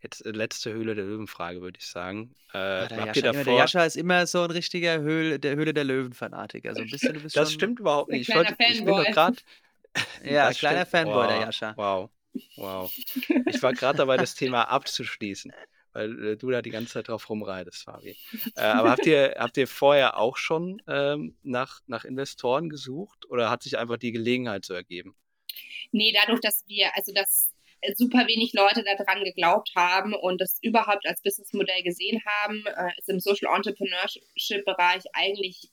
Jetzt 0.00 0.26
äh, 0.26 0.30
letzte 0.30 0.72
Höhle 0.72 0.94
der 0.94 1.04
Löwen-Frage, 1.04 1.60
würde 1.60 1.78
ich 1.80 1.86
sagen. 1.86 2.34
Äh, 2.52 2.58
ah, 2.58 2.86
der, 2.86 3.06
Jascha, 3.06 3.20
davor... 3.20 3.44
der 3.44 3.54
Jascha 3.54 3.84
ist 3.84 3.96
immer 3.96 4.26
so 4.26 4.42
ein 4.42 4.50
richtiger 4.50 5.00
Höhle 5.00 5.38
der, 5.38 5.54
Höhle 5.54 5.72
der 5.72 5.84
Löwen-Fanatiker. 5.84 6.70
Also 6.70 6.84
du 6.84 6.90
bist 6.90 7.04
das 7.04 7.32
schon... 7.32 7.46
stimmt 7.46 7.80
überhaupt 7.80 8.10
nicht. 8.10 8.28
Ich, 8.28 8.34
wollte, 8.34 8.56
ich 8.58 8.84
bin 8.84 8.86
doch 8.86 9.04
gerade. 9.04 9.36
ja, 10.24 10.48
das 10.48 10.58
kleiner 10.58 10.86
stimmt. 10.86 10.90
Fanboy, 10.90 11.14
wow, 11.14 11.28
der 11.28 11.40
Jascha. 11.40 11.76
Wow. 11.76 12.10
Wow. 12.56 12.92
Ich 13.46 13.62
war 13.62 13.72
gerade 13.74 13.98
dabei, 13.98 14.16
das 14.16 14.34
Thema 14.34 14.64
abzuschließen, 14.64 15.52
weil 15.92 16.24
äh, 16.24 16.36
du 16.36 16.50
da 16.50 16.62
die 16.62 16.70
ganze 16.70 16.94
Zeit 16.94 17.08
drauf 17.08 17.28
rumreitest, 17.28 17.84
Fabi. 17.84 18.16
Äh, 18.56 18.62
aber 18.62 18.90
habt 18.90 19.06
ihr, 19.06 19.36
habt 19.38 19.56
ihr 19.56 19.68
vorher 19.68 20.16
auch 20.16 20.36
schon 20.36 20.80
ähm, 20.88 21.36
nach, 21.42 21.80
nach 21.86 22.04
Investoren 22.04 22.70
gesucht 22.70 23.28
oder 23.28 23.50
hat 23.50 23.62
sich 23.62 23.78
einfach 23.78 23.98
die 23.98 24.12
Gelegenheit 24.12 24.64
so 24.64 24.74
ergeben? 24.74 25.14
Nee, 25.92 26.12
dadurch, 26.14 26.40
dass 26.40 26.64
wir, 26.66 26.94
also 26.96 27.12
dass 27.12 27.52
super 27.94 28.26
wenig 28.26 28.52
Leute 28.52 28.84
daran 28.84 29.24
geglaubt 29.24 29.72
haben 29.74 30.14
und 30.14 30.40
das 30.40 30.58
überhaupt 30.62 31.06
als 31.06 31.20
Businessmodell 31.22 31.82
gesehen 31.82 32.20
haben, 32.24 32.64
äh, 32.66 32.92
es 32.98 33.08
im 33.08 33.20
Social 33.20 33.54
Entrepreneurship 33.54 34.64
Bereich 34.64 35.02
eigentlich 35.12 35.70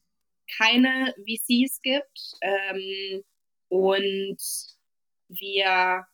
keine 0.58 1.14
VCs 1.18 1.82
gibt 1.82 2.34
ähm, 2.42 3.24
und 3.68 4.38
wir 5.28 6.06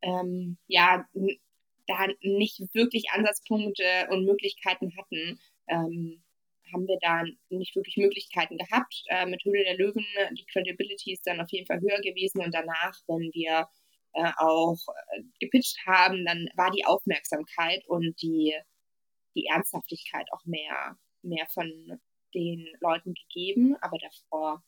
ähm, 0.00 0.56
ja 0.66 1.06
da 1.86 2.06
nicht 2.22 2.60
wirklich 2.72 3.10
Ansatzpunkte 3.10 4.08
und 4.10 4.24
Möglichkeiten 4.24 4.92
hatten, 4.96 5.38
ähm, 5.68 6.22
haben 6.72 6.86
wir 6.86 6.98
da 7.00 7.24
nicht 7.50 7.74
wirklich 7.76 7.96
Möglichkeiten 7.96 8.56
gehabt. 8.56 9.02
Äh, 9.08 9.26
mit 9.26 9.44
Höhle 9.44 9.64
der 9.64 9.76
Löwen, 9.76 10.04
die 10.32 10.46
Credibility 10.46 11.12
ist 11.12 11.26
dann 11.26 11.40
auf 11.40 11.50
jeden 11.50 11.66
Fall 11.66 11.80
höher 11.80 12.00
gewesen 12.00 12.42
und 12.42 12.54
danach, 12.54 12.94
wenn 13.06 13.30
wir 13.32 13.68
äh, 14.14 14.32
auch 14.36 14.78
äh, 15.12 15.22
gepitcht 15.40 15.78
haben, 15.86 16.24
dann 16.26 16.48
war 16.54 16.70
die 16.70 16.84
Aufmerksamkeit 16.84 17.86
und 17.86 18.20
die, 18.20 18.54
die 19.34 19.46
Ernsthaftigkeit 19.46 20.26
auch 20.32 20.44
mehr, 20.44 20.98
mehr 21.22 21.46
von 21.48 22.00
den 22.34 22.66
Leuten 22.80 23.14
gegeben, 23.14 23.76
aber 23.80 23.98
davor 23.98 24.62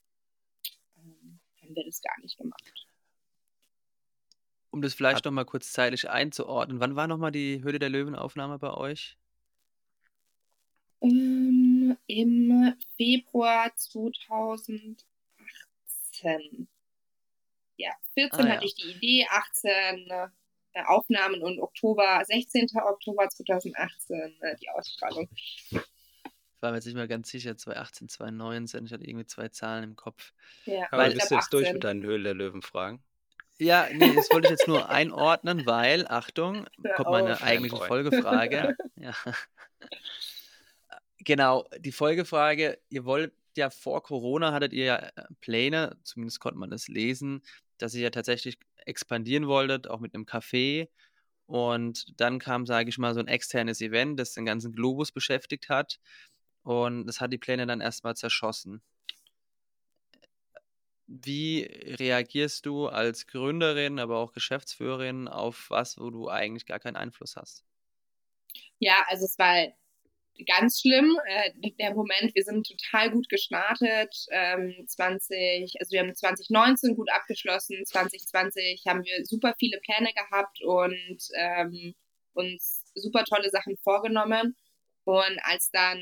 ähm, 0.96 1.40
haben 1.60 1.76
wir 1.76 1.84
das 1.84 2.00
gar 2.00 2.18
nicht 2.20 2.38
gemacht. 2.38 2.86
Um 4.70 4.82
das 4.82 4.94
vielleicht 4.94 5.24
nochmal 5.24 5.44
kurz 5.44 5.72
zeitlich 5.72 6.10
einzuordnen, 6.10 6.80
wann 6.80 6.96
war 6.96 7.06
nochmal 7.06 7.30
die 7.30 7.62
Höhle 7.62 7.78
der 7.78 7.90
Löwen-Aufnahme 7.90 8.58
bei 8.58 8.72
euch? 8.72 9.16
Ähm, 11.04 11.96
Im 12.06 12.74
Februar 12.96 13.70
2018. 13.76 14.96
Ja, 17.76 17.90
14 18.14 18.40
ah, 18.40 18.46
ja. 18.46 18.54
hatte 18.54 18.64
ich 18.64 18.74
die 18.74 18.92
Idee, 18.92 19.26
18 19.30 20.10
äh, 20.10 20.28
Aufnahmen 20.86 21.42
und 21.42 21.60
Oktober, 21.60 22.22
16. 22.24 22.68
Oktober 22.76 23.28
2018 23.28 24.36
äh, 24.40 24.56
die 24.56 24.70
Ausstrahlung. 24.70 25.28
Ich 25.70 25.78
war 26.60 26.70
mir 26.70 26.76
jetzt 26.78 26.86
nicht 26.86 26.94
mehr 26.94 27.08
ganz 27.08 27.28
sicher, 27.28 27.56
2018, 27.56 28.08
2019, 28.08 28.86
ich 28.86 28.92
hatte 28.92 29.04
irgendwie 29.04 29.26
zwei 29.26 29.48
Zahlen 29.48 29.84
im 29.84 29.96
Kopf. 29.96 30.32
Ja, 30.64 30.86
aber 30.90 31.10
bist 31.10 31.30
du 31.30 31.34
jetzt 31.34 31.44
18. 31.46 31.50
durch 31.50 31.72
mit 31.74 31.84
deinen 31.84 32.02
Höhle 32.02 32.22
der 32.22 32.34
Löwen-Fragen? 32.34 33.02
Ja, 33.58 33.86
nee, 33.92 34.14
das 34.14 34.30
wollte 34.32 34.48
ich 34.48 34.52
jetzt 34.52 34.66
nur 34.66 34.88
einordnen, 34.88 35.64
weil, 35.66 36.08
Achtung, 36.08 36.66
kommt 36.96 37.10
meine 37.10 37.40
eigentliche 37.40 37.76
Folgefrage. 37.76 38.76
ja. 38.96 39.14
Genau, 41.24 41.66
die 41.78 41.92
Folgefrage, 41.92 42.78
ihr 42.90 43.04
wollt 43.04 43.32
ja 43.56 43.70
vor 43.70 44.02
Corona, 44.02 44.52
hattet 44.52 44.72
ihr 44.72 44.84
ja 44.84 44.96
äh, 44.96 45.26
Pläne, 45.40 45.96
zumindest 46.04 46.40
konnte 46.40 46.58
man 46.58 46.70
das 46.70 46.88
lesen, 46.88 47.42
dass 47.78 47.94
ihr 47.94 48.02
ja 48.02 48.10
tatsächlich 48.10 48.58
expandieren 48.76 49.46
wolltet, 49.46 49.88
auch 49.88 50.00
mit 50.00 50.14
einem 50.14 50.26
Café. 50.26 50.88
Und 51.46 52.20
dann 52.20 52.38
kam, 52.38 52.66
sage 52.66 52.88
ich 52.88 52.98
mal, 52.98 53.14
so 53.14 53.20
ein 53.20 53.28
externes 53.28 53.80
Event, 53.80 54.18
das 54.18 54.32
den 54.34 54.44
ganzen 54.44 54.72
Globus 54.72 55.12
beschäftigt 55.12 55.68
hat. 55.68 55.98
Und 56.62 57.06
das 57.06 57.20
hat 57.20 57.32
die 57.32 57.38
Pläne 57.38 57.66
dann 57.66 57.80
erstmal 57.80 58.16
zerschossen. 58.16 58.82
Wie 61.06 61.62
reagierst 61.62 62.64
du 62.64 62.88
als 62.88 63.26
Gründerin, 63.26 63.98
aber 63.98 64.18
auch 64.18 64.32
Geschäftsführerin 64.32 65.28
auf 65.28 65.66
was, 65.68 65.98
wo 65.98 66.10
du 66.10 66.28
eigentlich 66.28 66.64
gar 66.64 66.80
keinen 66.80 66.96
Einfluss 66.96 67.37
hast? 67.37 67.64
Ja, 68.78 69.04
also 69.08 69.26
es 69.26 69.38
war 69.38 69.68
ganz 70.47 70.81
schlimm. 70.81 71.18
Äh, 71.27 71.70
der 71.79 71.94
Moment, 71.94 72.35
wir 72.35 72.42
sind 72.42 72.66
total 72.66 73.11
gut 73.11 73.29
gestartet. 73.29 74.14
Ähm, 74.31 74.85
20, 74.87 75.75
also 75.81 75.92
wir 75.92 76.01
haben 76.01 76.14
2019 76.14 76.97
gut 76.97 77.11
abgeschlossen. 77.12 77.85
2020 77.85 78.85
haben 78.87 79.05
wir 79.05 79.25
super 79.25 79.55
viele 79.59 79.79
Pläne 79.81 80.12
gehabt 80.12 80.62
und 80.62 81.18
ähm, 81.37 81.94
uns 82.35 82.85
super 82.94 83.25
tolle 83.25 83.51
Sachen 83.51 83.77
vorgenommen. 83.79 84.57
Und 85.05 85.38
als 85.42 85.70
dann 85.70 85.99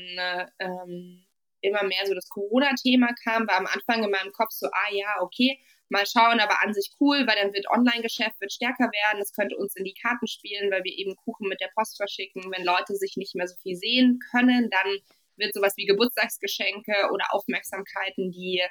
ähm, 0.59 1.25
immer 1.61 1.83
mehr 1.83 2.05
so 2.05 2.13
das 2.13 2.29
Corona-Thema 2.29 3.09
kam, 3.23 3.47
war 3.47 3.57
am 3.57 3.67
Anfang 3.67 4.03
in 4.03 4.11
meinem 4.11 4.31
Kopf 4.31 4.51
so, 4.51 4.67
ah 4.67 4.91
ja, 4.91 5.15
okay, 5.21 5.59
mal 5.93 6.05
schauen, 6.05 6.39
aber 6.39 6.61
an 6.61 6.73
sich 6.73 6.91
cool, 6.99 7.25
weil 7.25 7.37
dann 7.41 7.53
wird 7.53 7.69
Online-Geschäft 7.69 8.41
wird 8.41 8.51
stärker 8.51 8.91
werden. 8.91 9.21
Es 9.21 9.31
könnte 9.31 9.55
uns 9.55 9.75
in 9.75 9.85
die 9.85 9.93
Karten 9.93 10.27
spielen, 10.27 10.71
weil 10.71 10.83
wir 10.83 10.97
eben 10.97 11.15
Kuchen 11.15 11.47
mit 11.47 11.61
der 11.61 11.71
Post 11.75 11.95
verschicken. 11.95 12.43
Wenn 12.51 12.65
Leute 12.65 12.95
sich 12.95 13.15
nicht 13.15 13.35
mehr 13.35 13.47
so 13.47 13.55
viel 13.61 13.77
sehen 13.77 14.19
können, 14.31 14.69
dann 14.69 14.97
wird 15.37 15.53
sowas 15.53 15.77
wie 15.77 15.85
Geburtstagsgeschenke 15.85 17.09
oder 17.13 17.25
Aufmerksamkeiten, 17.31 18.31
die 18.31 18.61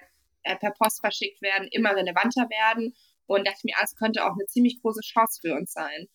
äh, 0.42 0.56
per 0.56 0.72
Post 0.72 1.00
verschickt 1.00 1.40
werden, 1.40 1.68
immer 1.70 1.96
relevanter 1.96 2.50
werden. 2.50 2.94
Und 3.26 3.46
dachte 3.46 3.60
mir, 3.64 3.76
es 3.82 3.96
könnte 3.96 4.26
auch 4.26 4.32
eine 4.32 4.46
ziemlich 4.46 4.80
große 4.82 5.00
Chance 5.00 5.40
für 5.40 5.54
uns 5.54 5.72
sein. 5.72 6.08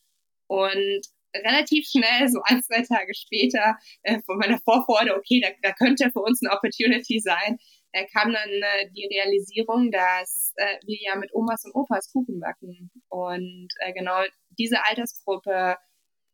Und 0.48 1.02
relativ 1.34 1.88
schnell, 1.88 2.28
so 2.30 2.42
ein, 2.44 2.62
zwei 2.64 2.82
Tage 2.84 3.14
später, 3.16 3.78
äh, 4.04 4.22
von 4.26 4.38
meiner 4.38 4.60
Vorfreude, 4.60 5.16
okay, 5.16 5.42
da, 5.42 5.50
da 5.62 5.74
könnte 5.74 6.12
für 6.12 6.20
uns 6.20 6.42
eine 6.44 6.56
Opportunity 6.56 7.20
sein, 7.20 7.58
äh, 7.92 8.06
kam 8.08 8.34
dann 8.34 8.50
äh, 8.50 8.92
die 8.92 9.08
Realisierung, 9.08 9.92
dass 9.92 10.54
äh, 10.56 10.78
wir 10.86 10.98
ja 11.02 11.16
mit 11.16 11.34
Omas 11.34 11.66
und 11.66 11.76
Opas 11.76 12.12
Kuchen 12.12 12.40
backen 12.40 12.92
und 13.10 13.70
äh, 13.80 13.94
genau 13.94 14.22
diese 14.50 14.86
Altersgruppe 14.86 15.78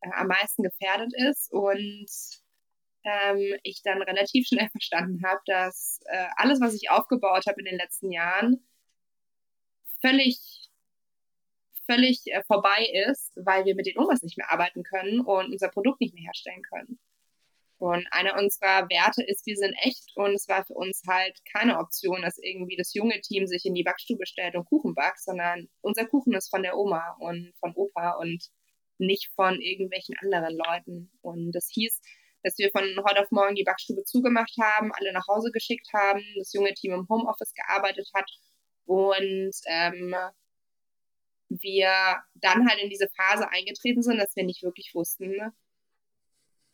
äh, 0.00 0.10
am 0.12 0.28
meisten 0.28 0.62
gefährdet 0.62 1.12
ist 1.28 1.52
und 1.52 2.08
ähm, 3.04 3.58
ich 3.62 3.82
dann 3.82 4.02
relativ 4.02 4.46
schnell 4.46 4.68
verstanden 4.72 5.22
habe, 5.24 5.40
dass 5.46 6.00
äh, 6.06 6.28
alles, 6.36 6.60
was 6.60 6.74
ich 6.74 6.90
aufgebaut 6.90 7.44
habe 7.46 7.60
in 7.60 7.66
den 7.66 7.78
letzten 7.78 8.10
Jahren, 8.10 8.66
völlig 10.00 10.64
völlig 11.86 12.22
äh, 12.26 12.42
vorbei 12.46 12.86
ist, 13.08 13.32
weil 13.36 13.64
wir 13.64 13.74
mit 13.74 13.86
den 13.86 13.98
Omas 13.98 14.22
nicht 14.22 14.38
mehr 14.38 14.50
arbeiten 14.50 14.82
können 14.82 15.20
und 15.20 15.52
unser 15.52 15.68
Produkt 15.68 16.00
nicht 16.00 16.14
mehr 16.14 16.24
herstellen 16.24 16.62
können. 16.62 16.98
Und 17.78 18.06
einer 18.12 18.38
unserer 18.38 18.88
Werte 18.88 19.22
ist, 19.24 19.46
wir 19.46 19.56
sind 19.56 19.74
echt 19.82 20.12
und 20.14 20.32
es 20.34 20.48
war 20.48 20.64
für 20.64 20.74
uns 20.74 21.02
halt 21.06 21.38
keine 21.52 21.78
Option, 21.78 22.22
dass 22.22 22.38
irgendwie 22.38 22.76
das 22.76 22.94
junge 22.94 23.20
Team 23.20 23.46
sich 23.46 23.64
in 23.66 23.74
die 23.74 23.82
Backstube 23.82 24.26
stellt 24.26 24.54
und 24.54 24.64
Kuchen 24.64 24.94
backt, 24.94 25.22
sondern 25.22 25.68
unser 25.80 26.06
Kuchen 26.06 26.34
ist 26.34 26.50
von 26.50 26.62
der 26.62 26.76
Oma 26.76 27.16
und 27.18 27.52
von 27.58 27.74
Opa 27.74 28.12
und 28.12 28.48
nicht 28.98 29.30
von 29.34 29.60
irgendwelchen 29.60 30.14
anderen 30.22 30.56
Leuten. 30.56 31.10
Und 31.20 31.52
das 31.52 31.68
hieß, 31.70 32.00
dass 32.44 32.58
wir 32.58 32.70
von 32.70 32.82
heute 33.08 33.22
auf 33.22 33.30
morgen 33.30 33.54
die 33.54 33.64
Backstube 33.64 34.04
zugemacht 34.04 34.54
haben, 34.60 34.92
alle 34.92 35.12
nach 35.12 35.26
Hause 35.28 35.50
geschickt 35.50 35.88
haben, 35.92 36.22
das 36.38 36.52
junge 36.52 36.74
Team 36.74 36.92
im 36.92 37.08
Homeoffice 37.08 37.54
gearbeitet 37.54 38.08
hat 38.14 38.30
und 38.86 39.52
ähm, 39.66 40.14
wir 41.48 41.90
dann 42.34 42.68
halt 42.68 42.80
in 42.82 42.90
diese 42.90 43.08
Phase 43.16 43.48
eingetreten 43.50 44.02
sind, 44.02 44.18
dass 44.18 44.36
wir 44.36 44.44
nicht 44.44 44.62
wirklich 44.62 44.92
wussten? 44.94 45.34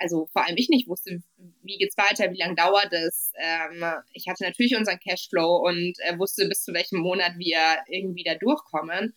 Also 0.00 0.26
vor 0.32 0.44
allem 0.44 0.56
ich 0.56 0.70
nicht 0.70 0.88
wusste, 0.88 1.22
wie 1.62 1.76
geht's 1.76 1.96
weiter, 1.98 2.32
wie 2.32 2.38
lange 2.38 2.54
dauert 2.54 2.92
es. 2.92 3.32
Ähm, 3.36 3.84
ich 4.12 4.26
hatte 4.28 4.44
natürlich 4.44 4.74
unseren 4.74 4.98
Cashflow 4.98 5.56
und 5.56 5.94
äh, 6.00 6.18
wusste 6.18 6.48
bis 6.48 6.64
zu 6.64 6.72
welchem 6.72 7.00
Monat 7.00 7.34
wir 7.36 7.78
irgendwie 7.86 8.24
da 8.24 8.34
durchkommen. 8.34 9.14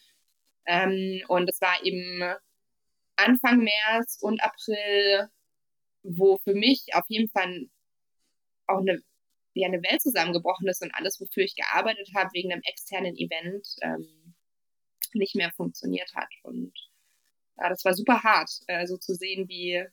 Ähm, 0.66 1.24
und 1.30 1.50
es 1.50 1.62
war 1.62 1.84
eben 1.84 2.22
Anfang 3.16 3.64
März 3.64 4.18
und 4.22 4.44
April, 4.44 5.30
wo 6.04 6.38
für 6.40 6.54
mich 6.54 6.88
auf 6.94 7.06
jeden 7.08 7.30
Fall 7.30 7.68
auch 8.68 8.82
eine, 8.82 9.02
ja, 9.54 9.68
eine 9.68 9.82
Welt 9.84 10.02
zusammengebrochen 10.02 10.68
ist 10.68 10.82
und 10.82 10.94
alles, 10.94 11.20
wofür 11.22 11.44
ich 11.44 11.56
gearbeitet 11.56 12.10
habe, 12.14 12.30
wegen 12.34 12.52
einem 12.52 12.62
externen 12.66 13.16
Event, 13.16 13.66
ähm, 13.82 14.36
nicht 15.14 15.36
mehr 15.36 15.52
funktioniert 15.56 16.12
hat. 16.14 16.30
Und 16.44 16.74
ja, 17.58 17.70
das 17.70 17.86
war 17.86 17.94
super 17.94 18.24
hart, 18.24 18.52
äh, 18.68 18.86
so 18.86 18.98
zu 18.98 19.14
sehen, 19.14 19.48
wie 19.48 19.86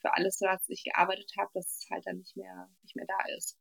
für 0.00 0.14
alles, 0.14 0.40
was 0.40 0.68
ich 0.68 0.84
gearbeitet 0.84 1.30
habe, 1.38 1.50
das 1.54 1.86
halt 1.90 2.06
dann 2.06 2.18
nicht 2.18 2.36
mehr, 2.36 2.68
nicht 2.82 2.96
mehr 2.96 3.06
da 3.06 3.36
ist. 3.36 3.56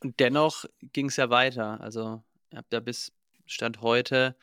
Und 0.00 0.18
dennoch 0.20 0.64
ging 0.92 1.06
es 1.06 1.16
ja 1.16 1.30
weiter. 1.30 1.80
Also 1.80 2.22
ihr 2.50 2.58
habt 2.58 2.72
ja 2.72 2.80
bis 2.80 3.12
Stand 3.46 3.80
heute, 3.82 4.36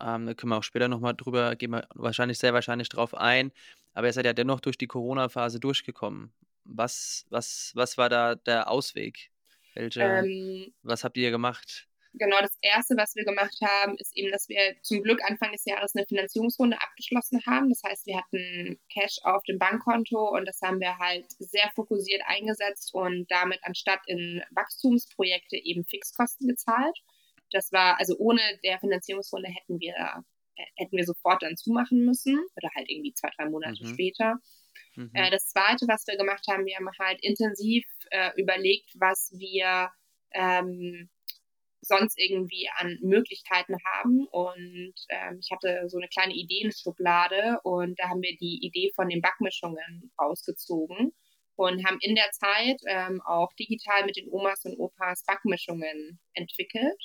ähm, 0.00 0.26
da 0.26 0.34
können 0.34 0.50
wir 0.50 0.58
auch 0.58 0.62
später 0.62 0.88
nochmal 0.88 1.14
drüber, 1.14 1.56
gehen 1.56 1.70
wir 1.70 1.86
wahrscheinlich 1.94 2.38
sehr 2.38 2.52
wahrscheinlich 2.52 2.88
drauf 2.88 3.14
ein, 3.14 3.52
aber 3.94 4.06
ihr 4.06 4.12
seid 4.12 4.26
ja 4.26 4.32
dennoch 4.32 4.60
durch 4.60 4.76
die 4.76 4.86
Corona-Phase 4.86 5.58
durchgekommen. 5.60 6.32
Was, 6.64 7.26
was, 7.30 7.72
was 7.74 7.96
war 7.96 8.08
da 8.08 8.34
der 8.34 8.70
Ausweg? 8.70 9.30
Welche, 9.74 10.02
ähm, 10.02 10.74
was 10.82 11.04
habt 11.04 11.16
ihr 11.16 11.30
gemacht? 11.30 11.85
Genau 12.18 12.40
das 12.40 12.56
Erste, 12.60 12.96
was 12.96 13.14
wir 13.14 13.24
gemacht 13.24 13.56
haben, 13.62 13.96
ist 13.98 14.16
eben, 14.16 14.30
dass 14.30 14.48
wir 14.48 14.76
zum 14.82 15.02
Glück 15.02 15.22
Anfang 15.24 15.52
des 15.52 15.64
Jahres 15.64 15.94
eine 15.94 16.06
Finanzierungsrunde 16.06 16.80
abgeschlossen 16.80 17.40
haben. 17.46 17.68
Das 17.68 17.82
heißt, 17.82 18.06
wir 18.06 18.18
hatten 18.18 18.78
Cash 18.92 19.18
auf 19.22 19.42
dem 19.44 19.58
Bankkonto 19.58 20.34
und 20.34 20.46
das 20.46 20.60
haben 20.62 20.80
wir 20.80 20.98
halt 20.98 21.26
sehr 21.38 21.70
fokussiert 21.74 22.22
eingesetzt 22.26 22.94
und 22.94 23.30
damit 23.30 23.60
anstatt 23.62 24.00
in 24.06 24.42
Wachstumsprojekte 24.50 25.56
eben 25.56 25.84
Fixkosten 25.84 26.48
gezahlt. 26.48 26.96
Das 27.52 27.72
war, 27.72 27.98
also 27.98 28.16
ohne 28.18 28.40
der 28.64 28.78
Finanzierungsrunde 28.80 29.48
hätten 29.48 29.78
wir, 29.78 29.94
äh, 30.56 30.64
hätten 30.76 30.96
wir 30.96 31.04
sofort 31.04 31.42
dann 31.42 31.56
zumachen 31.56 32.04
müssen 32.04 32.38
oder 32.56 32.70
halt 32.74 32.90
irgendwie 32.90 33.14
zwei, 33.14 33.30
drei 33.36 33.48
Monate 33.48 33.84
mhm. 33.84 33.92
später. 33.92 34.36
Mhm. 34.96 35.10
Äh, 35.14 35.30
das 35.30 35.48
Zweite, 35.48 35.86
was 35.88 36.06
wir 36.06 36.16
gemacht 36.16 36.44
haben, 36.50 36.66
wir 36.66 36.76
haben 36.76 36.90
halt 36.98 37.22
intensiv 37.22 37.86
äh, 38.10 38.30
überlegt, 38.36 38.90
was 38.94 39.30
wir 39.32 39.90
ähm, 40.32 41.08
sonst 41.86 42.18
irgendwie 42.18 42.68
an 42.76 42.98
Möglichkeiten 43.02 43.76
haben. 43.84 44.26
Und 44.26 44.94
ähm, 45.08 45.38
ich 45.40 45.50
hatte 45.50 45.88
so 45.88 45.98
eine 45.98 46.08
kleine 46.08 46.34
Ideenschublade 46.34 47.58
und 47.62 47.98
da 47.98 48.08
haben 48.08 48.22
wir 48.22 48.36
die 48.36 48.58
Idee 48.62 48.92
von 48.94 49.08
den 49.08 49.20
Backmischungen 49.20 50.12
rausgezogen 50.20 51.12
und 51.56 51.86
haben 51.86 51.98
in 52.00 52.14
der 52.14 52.30
Zeit 52.32 52.80
ähm, 52.86 53.22
auch 53.24 53.52
digital 53.54 54.04
mit 54.04 54.16
den 54.16 54.28
Omas 54.30 54.64
und 54.64 54.78
Opas 54.78 55.24
Backmischungen 55.24 56.20
entwickelt 56.34 57.02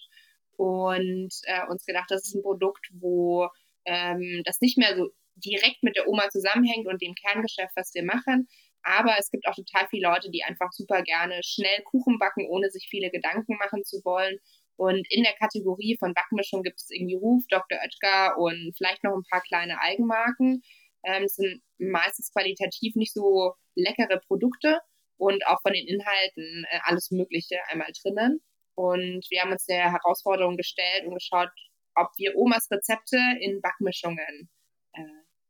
und 0.58 1.34
äh, 1.44 1.66
uns 1.70 1.86
gedacht, 1.86 2.10
das 2.10 2.26
ist 2.26 2.36
ein 2.36 2.44
Produkt, 2.44 2.88
wo 2.94 3.48
ähm, 3.86 4.42
das 4.46 4.62
nicht 4.62 4.78
mehr 4.78 4.96
so 4.96 5.10
direkt 5.36 5.82
mit 5.84 5.96
der 5.96 6.08
Oma 6.08 6.30
zusammenhängt 6.30 6.88
und 6.88 7.02
dem 7.02 7.16
Kerngeschäft, 7.16 7.72
was 7.76 7.94
wir 7.94 8.04
machen. 8.04 8.48
Aber 8.84 9.16
es 9.18 9.30
gibt 9.30 9.48
auch 9.48 9.56
total 9.56 9.88
viele 9.90 10.08
Leute, 10.08 10.30
die 10.32 10.44
einfach 10.44 10.72
super 10.72 11.02
gerne 11.04 11.40
schnell 11.44 11.82
Kuchen 11.84 12.18
backen, 12.20 12.48
ohne 12.50 12.70
sich 12.70 12.88
viele 12.90 13.12
Gedanken 13.12 13.58
machen 13.58 13.84
zu 13.84 14.02
wollen. 14.04 14.40
Und 14.82 15.06
in 15.12 15.22
der 15.22 15.34
Kategorie 15.34 15.96
von 16.00 16.16
Backmischung 16.16 16.64
gibt 16.64 16.80
es 16.80 16.90
irgendwie 16.90 17.14
Ruf, 17.14 17.44
Dr. 17.52 17.78
Oetker 17.78 18.40
und 18.40 18.74
vielleicht 18.76 19.04
noch 19.04 19.14
ein 19.14 19.24
paar 19.30 19.42
kleine 19.42 19.80
Eigenmarken. 19.80 20.64
Ähm, 21.04 21.24
es 21.26 21.36
sind 21.36 21.62
meistens 21.78 22.32
qualitativ 22.34 22.96
nicht 22.96 23.14
so 23.14 23.54
leckere 23.76 24.20
Produkte 24.26 24.80
und 25.18 25.46
auch 25.46 25.62
von 25.62 25.74
den 25.74 25.88
Inhalten 25.88 26.66
äh, 26.68 26.80
alles 26.82 27.12
Mögliche 27.12 27.58
einmal 27.68 27.92
drinnen. 28.02 28.42
Und 28.74 29.24
wir 29.30 29.44
haben 29.44 29.52
uns 29.52 29.68
der 29.68 29.92
Herausforderung 29.92 30.58
gestellt 30.58 31.06
und 31.06 31.14
geschaut, 31.14 31.52
ob 31.94 32.10
wir 32.18 32.36
Omas 32.36 32.68
Rezepte 32.72 33.20
in 33.40 33.62
Backmischungen 33.62 34.50
äh, 34.94 35.04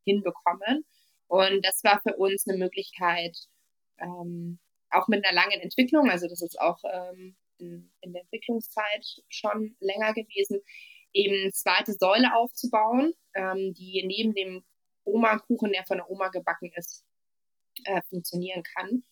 hinbekommen. 0.04 0.84
Und 1.28 1.66
das 1.66 1.86
war 1.86 2.02
für 2.02 2.18
uns 2.18 2.50
eine 2.50 2.58
Möglichkeit, 2.58 3.38
ähm, 3.98 4.60
auch 4.90 5.08
mit 5.08 5.26
einer 5.26 5.34
langen 5.34 5.62
Entwicklung, 5.62 6.10
also 6.10 6.28
das 6.28 6.42
ist 6.42 6.60
auch 6.60 6.80
ähm, 6.84 7.38
in, 7.62 7.92
in, 8.02 8.14
der 8.14 8.24
Entwicklungszeit 8.24 9.06
schon 9.30 9.76
länger 9.80 10.14
gewesen, 10.14 10.62
eben 11.14 11.52
zweite 11.52 11.94
Säule 11.94 12.36
aufzubauen, 12.36 13.14
ähm, 13.36 13.74
die 13.74 14.04
neben 14.06 14.34
dem 14.34 14.64
Oma-Kuchen, 15.04 15.72
der 15.72 15.86
von 15.86 15.98
der 15.98 16.10
Oma 16.10 16.30
gebacken 16.30 16.72
ist, 16.76 17.06
äh, 17.86 18.02
funktionieren 18.10 18.64
kann. 18.76 19.04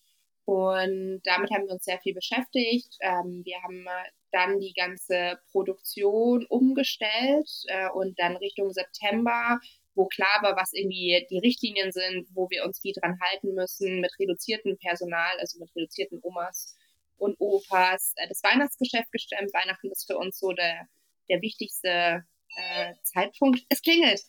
Und 0.45 1.21
damit 1.25 1.51
haben 1.51 1.67
wir 1.67 1.73
uns 1.73 1.85
sehr 1.85 1.99
viel 1.99 2.15
beschäftigt. 2.15 2.97
Ähm, 3.01 3.43
wir 3.45 3.62
haben 3.62 3.85
dann 4.31 4.59
die 4.59 4.73
ganze 4.73 5.39
Produktion 5.51 6.45
umgestellt 6.47 7.49
äh, 7.67 7.89
und 7.89 8.17
dann 8.19 8.35
Richtung 8.38 8.71
September, 8.71 9.59
wo 9.95 10.07
klar 10.07 10.39
war, 10.41 10.55
was 10.55 10.73
irgendwie 10.73 11.25
die 11.29 11.39
Richtlinien 11.39 11.91
sind, 11.91 12.27
wo 12.33 12.49
wir 12.49 12.63
uns 12.65 12.83
wie 12.83 12.93
dran 12.93 13.19
halten 13.21 13.53
müssen, 13.53 14.01
mit 14.01 14.12
reduziertem 14.19 14.77
Personal, 14.77 15.38
also 15.39 15.59
mit 15.59 15.75
reduzierten 15.75 16.19
Omas 16.23 16.77
und 17.19 17.36
Opas, 17.39 18.13
äh, 18.15 18.27
das 18.27 18.43
Weihnachtsgeschäft 18.43 19.12
gestemmt. 19.12 19.53
Weihnachten 19.53 19.91
ist 19.91 20.08
für 20.08 20.17
uns 20.17 20.39
so 20.39 20.51
der, 20.53 20.88
der 21.29 21.41
wichtigste 21.41 22.25
äh, 22.55 22.93
Zeitpunkt. 23.03 23.62
Es 23.69 23.82
klingelt. 23.82 24.21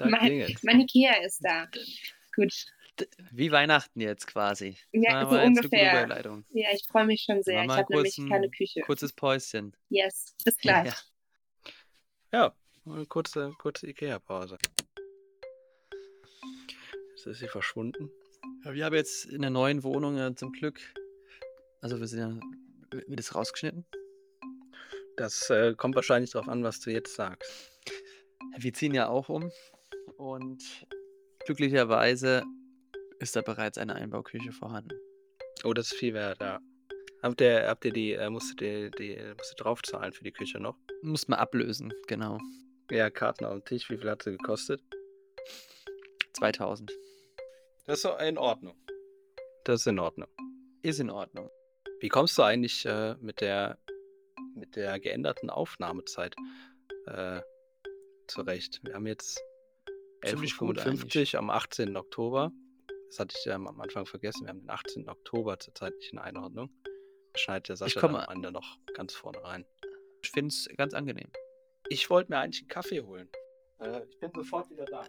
Mein, 0.00 0.56
mein 0.62 0.80
Ikea 0.80 1.22
ist 1.24 1.40
da. 1.42 1.68
Gut. 2.34 2.52
Wie 3.30 3.50
Weihnachten 3.50 4.00
jetzt 4.00 4.26
quasi. 4.26 4.76
Ja, 4.92 5.28
so 5.28 5.38
ungefähr. 5.38 6.06
Ja, 6.50 6.68
ich 6.72 6.84
freue 6.86 7.06
mich 7.06 7.22
schon 7.22 7.42
sehr. 7.42 7.64
Ich 7.64 7.70
habe 7.70 7.92
nämlich 7.92 8.20
keine 8.28 8.50
Küche. 8.50 8.80
Kurzes 8.82 9.12
Päuschen. 9.12 9.74
Yes, 9.88 10.34
bis 10.44 10.58
gleich. 10.58 10.92
Ja, 12.32 12.54
ja. 12.86 12.92
eine 12.92 13.06
kurze, 13.06 13.52
kurze 13.58 13.88
Ikea-Pause. 13.88 14.58
Jetzt 17.10 17.26
ist 17.26 17.38
sie 17.38 17.48
verschwunden. 17.48 18.10
Ja, 18.64 18.74
wir 18.74 18.84
haben 18.84 18.94
jetzt 18.94 19.26
in 19.26 19.40
der 19.40 19.50
neuen 19.50 19.82
Wohnung 19.82 20.16
ja, 20.16 20.34
zum 20.34 20.52
Glück, 20.52 20.80
also 21.80 21.98
wir 22.00 22.06
sind 22.06 22.20
ja, 22.20 22.98
wird 23.06 23.18
das 23.18 23.34
rausgeschnitten? 23.34 23.84
Das 25.16 25.50
äh, 25.50 25.74
kommt 25.74 25.94
wahrscheinlich 25.94 26.30
darauf 26.30 26.48
an, 26.48 26.64
was 26.64 26.80
du 26.80 26.90
jetzt 26.90 27.14
sagst. 27.14 27.50
Wir 28.58 28.72
ziehen 28.72 28.94
ja 28.94 29.08
auch 29.08 29.28
um 29.28 29.50
und 30.16 30.62
glücklicherweise 31.46 32.42
ist 33.18 33.36
da 33.36 33.42
bereits 33.42 33.78
eine 33.78 33.94
Einbauküche 33.94 34.52
vorhanden. 34.52 34.98
Oh, 35.64 35.74
das 35.74 35.92
ist 35.92 35.98
viel 35.98 36.14
wert, 36.14 36.40
ja. 36.40 36.60
Habt 37.22 37.40
ihr, 37.42 37.68
habt 37.68 37.84
ihr 37.84 37.92
die, 37.92 38.12
äh, 38.12 38.30
musstet 38.30 38.62
ihr 38.62 38.90
die, 38.90 39.18
musst 39.36 39.52
ihr 39.52 39.62
draufzahlen 39.62 40.12
für 40.12 40.24
die 40.24 40.32
Küche 40.32 40.58
noch? 40.58 40.76
Muss 41.02 41.28
man 41.28 41.38
ablösen, 41.38 41.92
genau. 42.06 42.38
Ja, 42.90 43.10
Karten 43.10 43.44
auf 43.44 43.52
dem 43.52 43.64
Tisch, 43.66 43.90
wie 43.90 43.98
viel 43.98 44.10
hat 44.10 44.22
sie 44.22 44.32
gekostet? 44.32 44.82
2000. 46.34 46.90
Das 47.86 48.04
ist 48.04 48.20
in 48.20 48.38
Ordnung. 48.38 48.76
Das 49.64 49.80
ist 49.80 49.86
in 49.86 49.98
Ordnung. 49.98 50.28
Ist 50.82 51.00
in 51.00 51.10
Ordnung. 51.10 51.50
Wie 52.00 52.08
kommst 52.08 52.38
du 52.38 52.42
eigentlich 52.42 52.86
äh, 52.86 53.14
mit, 53.20 53.42
der, 53.42 53.78
mit 54.54 54.74
der 54.74 54.98
geänderten 54.98 55.50
Aufnahmezeit 55.50 56.34
äh, 57.06 57.42
zurecht? 58.26 58.80
Wir 58.82 58.94
haben 58.94 59.06
jetzt 59.06 59.38
11.55 60.22 61.34
Uhr 61.34 61.38
am 61.40 61.50
18. 61.50 61.96
Oktober. 61.96 62.52
Das 63.08 63.18
hatte 63.18 63.36
ich 63.38 63.44
ja 63.44 63.54
am 63.54 63.80
Anfang 63.80 64.06
vergessen. 64.06 64.42
Wir 64.42 64.48
haben 64.48 64.60
den 64.60 64.70
18. 64.70 65.08
Oktober 65.10 65.58
zur 65.58 65.74
zeitlichen 65.74 66.18
Einordnung. 66.18 66.70
Schneidet 67.34 67.68
der 67.68 67.76
Sascha 67.76 68.00
am 68.00 68.34
Ende 68.34 68.50
noch 68.50 68.78
ganz 68.94 69.12
vorne 69.12 69.42
rein. 69.44 69.66
Ich 70.22 70.30
finde 70.30 70.48
es 70.48 70.68
ganz 70.76 70.94
angenehm. 70.94 71.30
Ich 71.90 72.08
wollte 72.08 72.32
mir 72.32 72.38
eigentlich 72.38 72.62
einen 72.62 72.68
Kaffee 72.68 73.02
holen. 73.02 73.28
Äh, 73.78 74.04
ich 74.08 74.18
bin 74.18 74.30
sofort 74.34 74.70
wieder 74.70 74.86
da. 74.86 75.06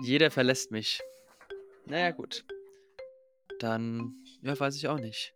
Jeder 0.00 0.30
verlässt 0.30 0.70
mich. 0.70 1.00
Naja, 1.86 2.12
gut. 2.12 2.44
Dann, 3.58 4.24
ja, 4.42 4.58
weiß 4.58 4.76
ich 4.76 4.86
auch 4.86 4.98
nicht. 4.98 5.35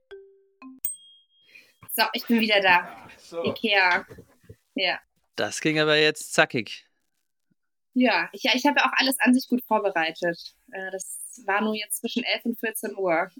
So, 1.90 2.04
ich 2.12 2.26
bin 2.26 2.40
wieder 2.40 2.60
da. 2.60 3.08
So. 3.18 3.44
Ikea. 3.44 4.06
Ja. 4.74 4.98
Das 5.36 5.60
ging 5.60 5.78
aber 5.80 5.96
jetzt 5.96 6.32
zackig. 6.32 6.86
Ja, 7.94 8.28
ich, 8.32 8.44
ja, 8.44 8.52
ich 8.54 8.64
habe 8.66 8.78
ja 8.78 8.86
auch 8.86 8.92
alles 8.96 9.18
an 9.18 9.34
sich 9.34 9.48
gut 9.48 9.64
vorbereitet. 9.64 10.54
Äh, 10.70 10.90
das 10.92 11.42
war 11.44 11.60
nur 11.60 11.74
jetzt 11.74 11.98
zwischen 12.00 12.22
11 12.22 12.44
und 12.44 12.60
14 12.60 12.96
Uhr. 12.96 13.30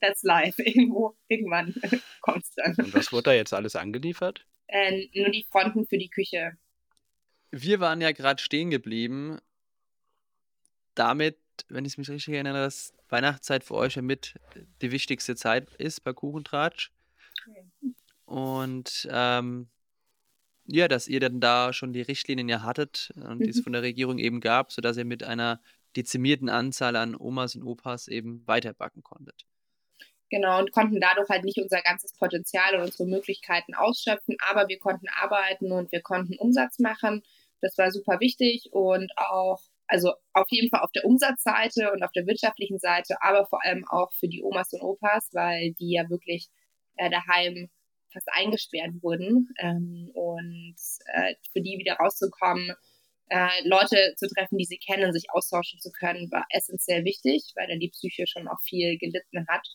That's 0.00 0.22
live. 0.22 0.54
Irgendwo, 0.58 1.16
irgendwann 1.28 1.74
kommt 2.20 2.44
es 2.44 2.54
dann. 2.54 2.74
Und 2.76 2.94
was 2.94 3.12
wurde 3.12 3.24
da 3.24 3.32
jetzt 3.32 3.52
alles 3.52 3.74
angeliefert? 3.76 4.46
Äh, 4.68 5.08
nur 5.14 5.30
die 5.30 5.44
Fronten 5.50 5.86
für 5.86 5.98
die 5.98 6.10
Küche. 6.10 6.56
Wir 7.50 7.80
waren 7.80 8.00
ja 8.00 8.12
gerade 8.12 8.40
stehen 8.40 8.70
geblieben. 8.70 9.38
Damit, 10.94 11.38
wenn 11.68 11.84
ich 11.84 11.98
mich 11.98 12.08
richtig 12.08 12.34
erinnere, 12.34 12.64
dass 12.64 12.94
Weihnachtszeit 13.08 13.64
für 13.64 13.74
euch 13.74 13.96
ja 13.96 14.02
mit 14.02 14.34
die 14.82 14.92
wichtigste 14.92 15.34
Zeit 15.34 15.74
ist 15.76 16.04
bei 16.04 16.12
Kuchentratsch. 16.12 16.92
Und 18.24 19.08
ähm, 19.10 19.68
ja, 20.66 20.88
dass 20.88 21.08
ihr 21.08 21.20
dann 21.20 21.40
da 21.40 21.72
schon 21.72 21.92
die 21.92 22.02
Richtlinien 22.02 22.48
ja 22.48 22.62
hattet 22.62 23.12
und 23.16 23.38
mhm. 23.38 23.44
die 23.44 23.50
es 23.50 23.56
mhm. 23.58 23.62
von 23.64 23.72
der 23.72 23.82
Regierung 23.82 24.18
eben 24.18 24.40
gab, 24.40 24.72
sodass 24.72 24.96
ihr 24.96 25.04
mit 25.04 25.22
einer 25.22 25.60
dezimierten 25.96 26.48
Anzahl 26.48 26.96
an 26.96 27.16
Omas 27.16 27.56
und 27.56 27.64
Opas 27.64 28.08
eben 28.08 28.46
weiterbacken 28.46 29.02
konntet. 29.02 29.46
Genau, 30.30 30.60
und 30.60 30.70
konnten 30.70 31.00
dadurch 31.00 31.28
halt 31.28 31.44
nicht 31.44 31.58
unser 31.58 31.82
ganzes 31.82 32.12
Potenzial 32.12 32.76
und 32.76 32.82
unsere 32.82 33.06
Möglichkeiten 33.06 33.74
ausschöpfen, 33.74 34.36
aber 34.48 34.68
wir 34.68 34.78
konnten 34.78 35.08
arbeiten 35.20 35.72
und 35.72 35.90
wir 35.90 36.02
konnten 36.02 36.36
Umsatz 36.38 36.78
machen. 36.78 37.24
Das 37.60 37.76
war 37.76 37.90
super 37.90 38.20
wichtig 38.20 38.68
und 38.70 39.10
auch, 39.16 39.60
also 39.88 40.12
auf 40.32 40.46
jeden 40.50 40.70
Fall 40.70 40.82
auf 40.82 40.92
der 40.92 41.04
Umsatzseite 41.04 41.90
und 41.92 42.04
auf 42.04 42.12
der 42.12 42.26
wirtschaftlichen 42.26 42.78
Seite, 42.78 43.16
aber 43.22 43.44
vor 43.46 43.64
allem 43.64 43.84
auch 43.88 44.12
für 44.12 44.28
die 44.28 44.42
Omas 44.42 44.72
und 44.72 44.82
Opas, 44.82 45.30
weil 45.32 45.72
die 45.72 45.94
ja 45.94 46.08
wirklich 46.08 46.48
äh, 47.00 47.10
daheim 47.10 47.70
fast 48.12 48.28
eingesperrt 48.32 49.02
wurden 49.02 49.48
ähm, 49.58 50.10
und 50.14 50.76
äh, 51.14 51.34
für 51.52 51.60
die 51.60 51.78
wieder 51.78 51.94
rauszukommen, 51.94 52.72
äh, 53.28 53.48
Leute 53.64 54.14
zu 54.16 54.26
treffen, 54.28 54.58
die 54.58 54.64
sie 54.64 54.78
kennen, 54.78 55.12
sich 55.12 55.26
austauschen 55.30 55.80
zu 55.80 55.90
können, 55.92 56.30
war 56.32 56.44
essentiell 56.50 57.04
wichtig, 57.04 57.52
weil 57.54 57.68
dann 57.68 57.78
die 57.78 57.90
Psyche 57.90 58.26
schon 58.26 58.48
auch 58.48 58.60
viel 58.62 58.98
gelitten 58.98 59.46
hat. 59.48 59.66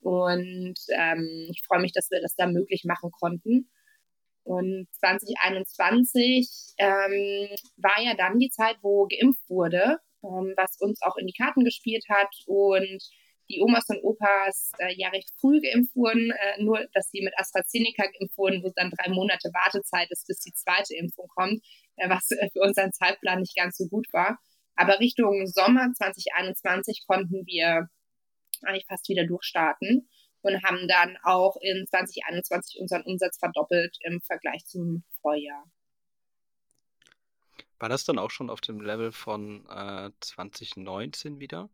Und 0.00 0.74
ähm, 0.88 1.48
ich 1.50 1.62
freue 1.66 1.80
mich, 1.80 1.92
dass 1.92 2.10
wir 2.10 2.20
das 2.20 2.34
da 2.34 2.46
möglich 2.46 2.84
machen 2.84 3.10
konnten. 3.10 3.70
Und 4.44 4.88
2021 4.94 6.74
ähm, 6.78 7.48
war 7.76 8.02
ja 8.02 8.14
dann 8.16 8.38
die 8.38 8.50
Zeit, 8.50 8.76
wo 8.80 9.06
geimpft 9.06 9.48
wurde, 9.48 9.98
ähm, 10.24 10.54
was 10.56 10.80
uns 10.80 11.00
auch 11.02 11.16
in 11.16 11.26
die 11.26 11.34
Karten 11.34 11.64
gespielt 11.64 12.04
hat 12.08 12.34
und 12.46 13.02
die 13.52 13.60
Omas 13.60 13.88
und 13.88 14.02
Opas 14.02 14.72
äh, 14.78 14.94
ja 14.96 15.08
recht 15.08 15.30
früh 15.38 15.60
geimpft 15.60 15.94
wurden, 15.94 16.30
äh, 16.30 16.62
nur 16.62 16.86
dass 16.94 17.10
sie 17.10 17.22
mit 17.22 17.38
AstraZeneca 17.38 18.04
geimpft 18.04 18.36
wurden, 18.36 18.62
wo 18.62 18.70
dann 18.74 18.90
drei 18.90 19.10
Monate 19.10 19.50
Wartezeit 19.52 20.10
ist, 20.10 20.26
bis 20.26 20.40
die 20.40 20.52
zweite 20.52 20.94
Impfung 20.94 21.28
kommt, 21.28 21.62
äh, 21.96 22.08
was 22.08 22.30
äh, 22.30 22.48
für 22.52 22.60
unseren 22.60 22.92
Zeitplan 22.92 23.40
nicht 23.40 23.56
ganz 23.56 23.76
so 23.76 23.86
gut 23.88 24.06
war. 24.12 24.38
Aber 24.74 24.98
Richtung 24.98 25.46
Sommer 25.46 25.92
2021 25.92 27.04
konnten 27.06 27.46
wir 27.46 27.88
eigentlich 28.62 28.86
fast 28.88 29.08
wieder 29.08 29.26
durchstarten 29.26 30.08
und 30.40 30.62
haben 30.62 30.88
dann 30.88 31.18
auch 31.22 31.56
in 31.60 31.86
2021 31.88 32.80
unseren 32.80 33.02
Umsatz 33.02 33.38
verdoppelt 33.38 33.96
im 34.00 34.20
Vergleich 34.22 34.64
zum 34.64 35.04
Vorjahr. 35.20 35.64
War 37.78 37.88
das 37.88 38.04
dann 38.04 38.18
auch 38.18 38.30
schon 38.30 38.48
auf 38.48 38.60
dem 38.60 38.80
Level 38.80 39.12
von 39.12 39.66
äh, 39.68 40.10
2019 40.20 41.40
wieder? 41.40 41.68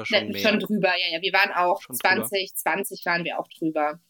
Oder 0.00 0.06
schon, 0.06 0.26
ja, 0.26 0.32
mehr? 0.32 0.40
schon 0.40 0.60
drüber, 0.60 0.88
ja, 0.96 1.16
ja. 1.16 1.22
Wir 1.22 1.32
waren 1.32 1.52
auch 1.52 1.82
schon 1.82 1.94
2020 1.94 3.02
drüber. 3.02 3.10
waren 3.10 3.24
wir 3.24 3.38
auch 3.38 3.48
drüber. 3.48 4.00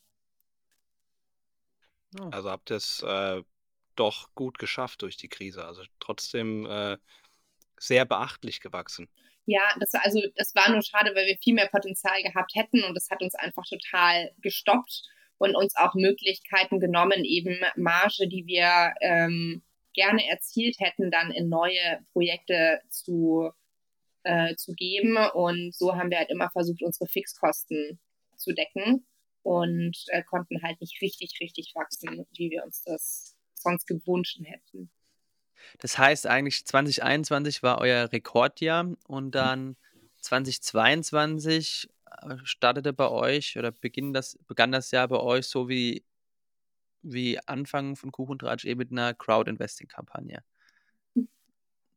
Also 2.33 2.51
habt 2.51 2.71
ihr 2.71 2.77
es 2.77 3.03
äh, 3.03 3.43
doch 3.97 4.35
gut 4.35 4.59
geschafft 4.59 5.03
durch 5.03 5.17
die 5.17 5.29
Krise. 5.29 5.65
Also 5.65 5.83
trotzdem 5.99 6.67
äh, 6.67 6.97
sehr 7.79 8.05
beachtlich 8.05 8.61
gewachsen. 8.61 9.09
Ja, 9.47 9.63
das, 9.79 9.95
also, 9.95 10.21
das 10.37 10.55
war 10.55 10.71
nur 10.71 10.83
schade, 10.83 11.15
weil 11.15 11.27
wir 11.27 11.39
viel 11.43 11.55
mehr 11.55 11.69
Potenzial 11.69 12.23
gehabt 12.23 12.53
hätten 12.55 12.85
und 12.85 12.95
das 12.95 13.09
hat 13.11 13.23
uns 13.23 13.35
einfach 13.35 13.65
total 13.67 14.31
gestoppt 14.39 15.03
und 15.39 15.57
uns 15.57 15.75
auch 15.77 15.95
Möglichkeiten 15.95 16.79
genommen, 16.79 17.25
eben 17.25 17.59
Marge, 17.75 18.29
die 18.29 18.47
wir 18.47 18.95
ähm, 19.01 19.63
gerne 19.95 20.29
erzielt 20.29 20.77
hätten, 20.79 21.11
dann 21.11 21.33
in 21.33 21.49
neue 21.49 22.05
Projekte 22.13 22.81
zu, 22.91 23.51
äh, 24.25 24.55
zu 24.57 24.73
geben. 24.73 25.17
Und 25.35 25.75
so 25.75 25.95
haben 25.95 26.11
wir 26.11 26.19
halt 26.19 26.31
immer 26.31 26.51
versucht, 26.51 26.83
unsere 26.83 27.09
Fixkosten 27.09 27.99
zu 28.37 28.53
decken 28.53 29.07
und 29.43 29.97
äh, 30.09 30.23
konnten 30.23 30.63
halt 30.63 30.81
nicht 30.81 31.01
richtig, 31.01 31.39
richtig 31.41 31.73
wachsen, 31.75 32.27
wie 32.37 32.51
wir 32.51 32.65
uns 32.65 32.83
das 32.83 33.37
sonst 33.55 33.87
gewünscht 33.87 34.41
hätten. 34.43 34.91
Das 35.79 35.99
heißt 35.99 36.27
eigentlich 36.27 36.65
2021 36.67 37.63
war 37.63 37.79
euer 37.79 38.11
Rekordjahr 38.13 38.95
und 39.07 39.35
dann 39.35 39.77
2022 40.19 41.89
äh, 42.23 42.37
startete 42.45 42.93
bei 42.93 43.09
euch 43.09 43.59
oder 43.59 43.73
beginn 43.73 44.13
das, 44.13 44.39
begann 44.47 44.73
das 44.73 44.91
Jahr 44.91 45.09
bei 45.09 45.19
euch 45.19 45.47
so 45.47 45.69
wie, 45.69 46.05
wie 47.03 47.39
Anfang 47.47 47.97
von 47.97 48.13
Kuchentratsch 48.13 48.65
eben 48.65 48.79
mit 48.79 48.91
einer 48.91 49.15
Crowd-Investing-Kampagne. 49.15 50.43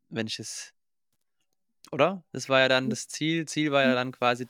Wenn 0.09 0.27
ich 0.27 0.39
es, 0.39 0.73
oder? 1.91 2.23
Das 2.31 2.49
war 2.49 2.59
ja 2.61 2.67
dann 2.69 2.89
das 2.89 3.07
Ziel. 3.07 3.45
Ziel 3.47 3.71
war 3.71 3.83
ja 3.83 3.93
dann 3.95 4.11
quasi, 4.11 4.47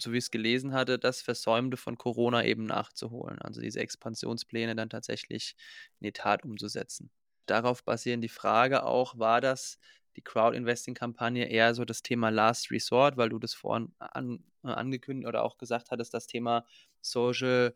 so 0.00 0.12
wie 0.12 0.18
ich 0.18 0.24
es 0.24 0.30
gelesen 0.30 0.72
hatte, 0.72 0.98
das 0.98 1.22
Versäumte 1.22 1.76
von 1.76 1.96
Corona 1.98 2.44
eben 2.44 2.64
nachzuholen. 2.64 3.38
Also 3.40 3.60
diese 3.60 3.80
Expansionspläne 3.80 4.74
dann 4.76 4.90
tatsächlich 4.90 5.56
in 6.00 6.06
die 6.06 6.12
Tat 6.12 6.44
umzusetzen. 6.44 7.10
Darauf 7.46 7.84
basierend 7.84 8.24
die 8.24 8.28
Frage 8.28 8.84
auch, 8.84 9.18
war 9.18 9.40
das 9.40 9.78
die 10.16 10.22
Crowd-Investing-Kampagne 10.22 11.46
eher 11.48 11.74
so 11.74 11.84
das 11.84 12.02
Thema 12.02 12.30
Last 12.30 12.70
Resort, 12.70 13.16
weil 13.16 13.28
du 13.28 13.38
das 13.38 13.54
vorhin 13.54 13.92
an, 13.98 14.44
äh, 14.64 14.68
angekündigt 14.68 15.28
oder 15.28 15.44
auch 15.44 15.56
gesagt 15.58 15.90
hattest, 15.90 16.12
das 16.14 16.26
Thema 16.26 16.64
Social 17.00 17.74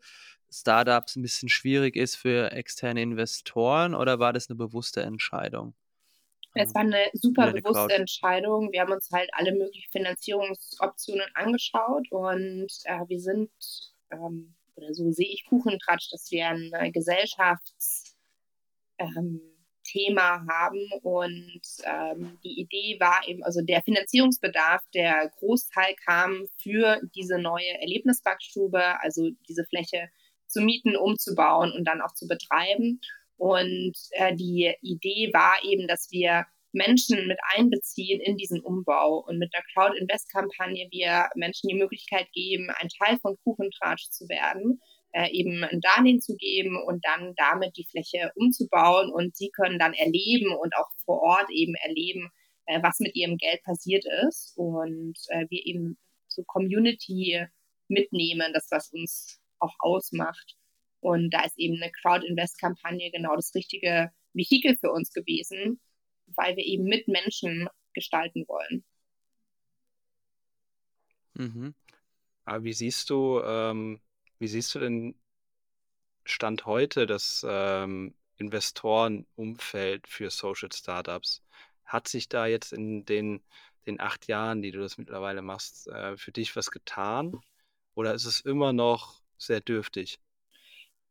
Startups 0.51 1.15
ein 1.15 1.21
bisschen 1.21 1.49
schwierig 1.49 1.95
ist 1.95 2.15
für 2.15 2.51
externe 2.51 3.01
Investoren 3.01 3.95
oder 3.95 4.19
war 4.19 4.33
das 4.33 4.49
eine 4.49 4.57
bewusste 4.57 5.01
Entscheidung? 5.01 5.75
Es 6.55 6.73
war 6.73 6.81
eine 6.81 7.09
super 7.13 7.51
bewusste 7.51 7.93
Entscheidung. 7.93 8.71
Wir 8.71 8.81
haben 8.81 8.93
uns 8.93 9.09
halt 9.11 9.29
alle 9.33 9.51
möglichen 9.51 9.91
Finanzierungsoptionen 9.91 11.27
angeschaut 11.33 12.09
und 12.11 12.67
äh, 12.85 13.01
wir 13.07 13.19
sind, 13.19 13.51
ähm, 14.09 14.55
oder 14.75 14.93
so 14.93 15.11
sehe 15.11 15.27
ich 15.27 15.45
Kuchentratsch, 15.45 16.09
dass 16.11 16.31
wir 16.31 16.47
ein 16.47 16.71
äh, 16.73 16.91
Gesellschafts- 16.91 18.15
ähm, 18.97 19.41
haben. 20.49 20.91
Und 21.03 21.61
ähm, 21.83 22.37
die 22.43 22.59
Idee 22.59 22.97
war 22.99 23.21
eben, 23.27 23.43
also 23.43 23.61
der 23.61 23.81
Finanzierungsbedarf, 23.83 24.83
der 24.93 25.31
Großteil 25.39 25.95
kam 26.05 26.47
für 26.57 26.99
diese 27.15 27.37
neue 27.37 27.79
Erlebnisbackstube, 27.79 29.01
also 29.01 29.29
diese 29.47 29.63
Fläche 29.65 30.09
zu 30.47 30.61
mieten, 30.61 30.95
umzubauen 30.95 31.71
und 31.71 31.85
dann 31.85 32.01
auch 32.01 32.13
zu 32.13 32.27
betreiben. 32.27 32.99
Und 33.37 33.93
äh, 34.11 34.35
die 34.35 34.73
Idee 34.81 35.31
war 35.33 35.57
eben, 35.63 35.87
dass 35.87 36.09
wir 36.11 36.45
Menschen 36.71 37.27
mit 37.27 37.37
einbeziehen 37.55 38.21
in 38.21 38.37
diesen 38.37 38.61
Umbau. 38.61 39.23
Und 39.27 39.37
mit 39.39 39.53
der 39.53 39.63
Crowd 39.73 39.97
Invest 39.97 40.31
Kampagne 40.31 40.87
wir 40.91 41.29
Menschen 41.35 41.69
die 41.69 41.75
Möglichkeit 41.75 42.31
geben, 42.33 42.69
ein 42.79 42.89
Teil 42.89 43.17
von 43.19 43.37
Kuchentratsch 43.43 44.09
zu 44.09 44.27
werden 44.27 44.79
äh, 45.15 45.31
eben 45.31 45.63
ein 45.63 45.79
Darlehen 45.79 46.19
zu 46.19 46.35
geben 46.35 46.77
und 46.85 47.05
dann 47.05 47.33
damit 47.35 47.77
die 47.77 47.87
Fläche 47.89 48.31
umzubauen. 48.35 49.11
Und 49.11 49.35
sie 49.35 49.49
können 49.49 49.79
dann 49.79 49.93
erleben 49.93 50.53
und 50.53 50.75
auch 50.75 50.89
vor 51.05 51.21
Ort 51.21 51.49
eben 51.49 51.73
erleben, 51.75 52.29
äh, 52.65 52.83
was 52.83 52.99
mit 52.99 53.15
ihrem 53.15 53.37
Geld 53.37 53.63
passiert 53.63 54.05
ist. 54.27 54.53
Und 54.57 55.17
äh, 55.29 55.45
wir 55.49 55.65
eben 55.65 55.97
so 56.27 56.43
Community 56.43 57.45
mitnehmen, 57.87 58.51
das 58.53 58.67
was 58.71 58.91
uns 58.91 59.39
auch 59.59 59.73
ausmacht. 59.79 60.57
Und 61.05 61.29
da 61.29 61.43
ist 61.43 61.59
eben 61.59 61.79
eine 61.79 61.91
Crowd-Invest-Kampagne 61.91 63.11
genau 63.11 63.35
das 63.35 63.53
richtige 63.53 64.11
Vehikel 64.33 64.75
für 64.75 64.91
uns 64.91 65.13
gewesen, 65.13 65.79
weil 66.35 66.55
wir 66.55 66.65
eben 66.65 66.85
mit 66.85 67.07
Menschen 67.07 67.69
gestalten 67.93 68.47
wollen. 68.47 68.83
Mhm. 71.35 71.75
Aber 72.45 72.63
wie 72.63 72.73
siehst 72.73 73.11
du 73.11 73.39
ähm, 73.45 74.01
wie 74.39 74.47
siehst 74.47 74.73
du 74.73 74.79
denn 74.79 75.13
Stand 76.23 76.65
heute 76.65 77.05
das 77.05 77.45
ähm, 77.47 78.15
Investorenumfeld 78.37 80.07
für 80.07 80.31
Social 80.31 80.71
Startups? 80.71 81.43
Hat 81.85 82.07
sich 82.07 82.29
da 82.29 82.47
jetzt 82.47 82.73
in 82.73 83.05
den, 83.05 83.43
den 83.85 83.99
acht 83.99 84.27
Jahren, 84.27 84.63
die 84.63 84.71
du 84.71 84.79
das 84.79 84.97
mittlerweile 84.97 85.43
machst, 85.43 85.87
äh, 85.87 86.17
für 86.17 86.31
dich 86.31 86.55
was 86.55 86.71
getan? 86.71 87.39
Oder 87.93 88.15
ist 88.15 88.25
es 88.25 88.41
immer 88.41 88.73
noch 88.73 89.21
sehr 89.37 89.61
dürftig? 89.61 90.19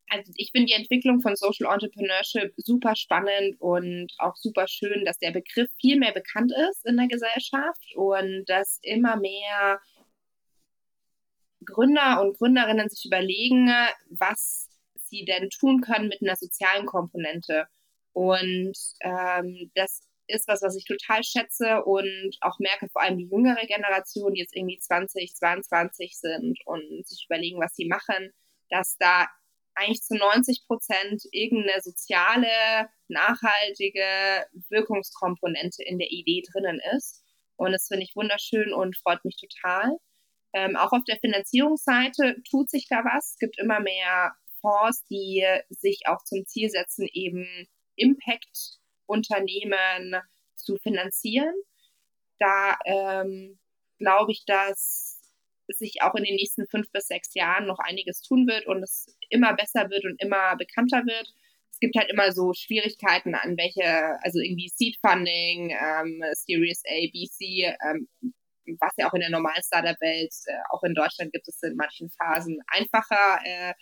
Also 0.09 0.33
ich 0.37 0.51
finde 0.53 0.67
die 0.67 0.75
Entwicklung 0.75 1.21
von 1.21 1.35
Social 1.35 1.73
Entrepreneurship 1.73 2.53
super 2.57 2.95
spannend 2.95 3.61
und 3.61 4.13
auch 4.19 4.37
super 4.37 4.69
schön, 4.69 5.05
dass 5.05 5.19
der 5.19 5.33
Begriff 5.33 5.71
viel 5.81 5.99
mehr 5.99 6.13
bekannt 6.13 6.53
ist 6.71 6.85
in 6.85 6.97
der 6.97 7.09
Gesellschaft 7.09 7.95
und 7.97 8.45
dass 8.47 8.79
immer 8.83 9.17
mehr 9.17 9.81
Gründer 11.65 12.21
und 12.21 12.37
Gründerinnen 12.37 12.89
sich 12.89 13.07
überlegen, 13.07 13.71
was 14.11 14.69
sie 15.09 15.25
denn 15.25 15.49
tun 15.51 15.81
können 15.81 16.09
mit 16.09 16.21
einer 16.23 16.37
sozialen 16.37 16.87
Komponente. 16.87 17.67
Und 18.13 18.77
ähm, 19.01 19.71
das 19.75 20.03
ist 20.27 20.49
was, 20.49 20.63
was 20.63 20.77
ich 20.77 20.85
total 20.85 21.23
schätze 21.23 21.83
und 21.85 22.37
auch 22.41 22.59
merke, 22.59 22.89
vor 22.89 23.03
allem 23.03 23.19
die 23.19 23.29
jüngere 23.31 23.67
Generation, 23.67 24.35
die 24.35 24.41
jetzt 24.41 24.57
irgendwie 24.57 24.79
20, 24.79 25.35
22 25.35 26.17
sind 26.19 26.59
und 26.67 27.07
sich 27.07 27.27
überlegen, 27.27 27.61
was 27.61 27.75
sie 27.75 27.87
machen, 27.87 28.33
dass 28.71 28.97
da 28.99 29.27
eigentlich 29.75 30.03
zu 30.03 30.17
90 30.17 30.67
Prozent 30.67 31.23
irgendeine 31.33 31.83
soziale, 31.83 32.89
nachhaltige 33.09 34.47
Wirkungskomponente 34.71 35.83
in 35.85 35.99
der 35.99 36.11
Idee 36.11 36.43
drinnen 36.53 36.81
ist. 36.97 37.23
Und 37.57 37.73
das 37.73 37.89
finde 37.89 38.05
ich 38.05 38.15
wunderschön 38.17 38.73
und 38.73 38.97
freut 38.97 39.23
mich 39.25 39.37
total. 39.37 39.99
Ähm, 40.53 40.77
auch 40.77 40.93
auf 40.93 41.03
der 41.05 41.19
Finanzierungsseite 41.19 42.37
tut 42.49 42.71
sich 42.71 42.87
da 42.89 43.05
was. 43.05 43.33
Es 43.33 43.39
gibt 43.39 43.59
immer 43.59 43.81
mehr 43.81 44.33
Fonds, 44.61 45.05
die 45.11 45.45
sich 45.69 46.03
auch 46.07 46.23
zum 46.25 46.47
Ziel 46.47 46.71
setzen, 46.71 47.09
eben 47.13 47.69
Impact-Unternehmen 47.97 50.15
zu 50.55 50.77
finanzieren. 50.77 51.55
Da 52.39 52.79
ähm, 52.87 53.59
glaube 53.99 54.33
ich, 54.33 54.45
dass 54.47 55.04
sich 55.69 56.03
auch 56.03 56.15
in 56.15 56.25
den 56.25 56.37
nächsten 56.37 56.67
fünf 56.67 56.91
bis 56.93 57.07
sechs 57.07 57.35
Jahren 57.35 57.67
noch 57.67 57.79
einiges 57.79 58.23
tun 58.23 58.47
wird 58.47 58.67
und 58.67 58.83
es 58.83 59.17
immer 59.31 59.55
besser 59.55 59.91
wird 59.91 60.05
und 60.05 60.21
immer 60.21 60.57
bekannter 60.57 61.05
wird. 61.07 61.29
Es 61.71 61.81
gibt 61.81 61.97
halt 61.97 62.11
immer 62.11 62.33
so 62.33 62.53
Schwierigkeiten 62.53 63.35
an 63.35 63.57
welche, 63.57 64.19
also 64.23 64.39
irgendwie 64.39 64.69
Seed 64.69 64.97
Funding, 65.01 65.71
ähm, 65.71 66.23
Series 66.33 66.83
A, 66.87 67.11
B, 67.13 67.27
C, 67.29 67.75
ähm, 67.89 68.09
was 68.81 68.93
ja 68.97 69.09
auch 69.09 69.15
in 69.15 69.21
der 69.21 69.31
normalen 69.31 69.63
Startup-Welt, 69.63 70.33
äh, 70.47 70.53
auch 70.71 70.83
in 70.85 70.95
Deutschland 70.95 71.33
gibt 71.33 71.49
es 71.49 71.63
in 71.63 71.77
manchen 71.77 72.11
Phasen 72.11 72.61
einfacher 72.69 73.41
äh, 73.45 73.75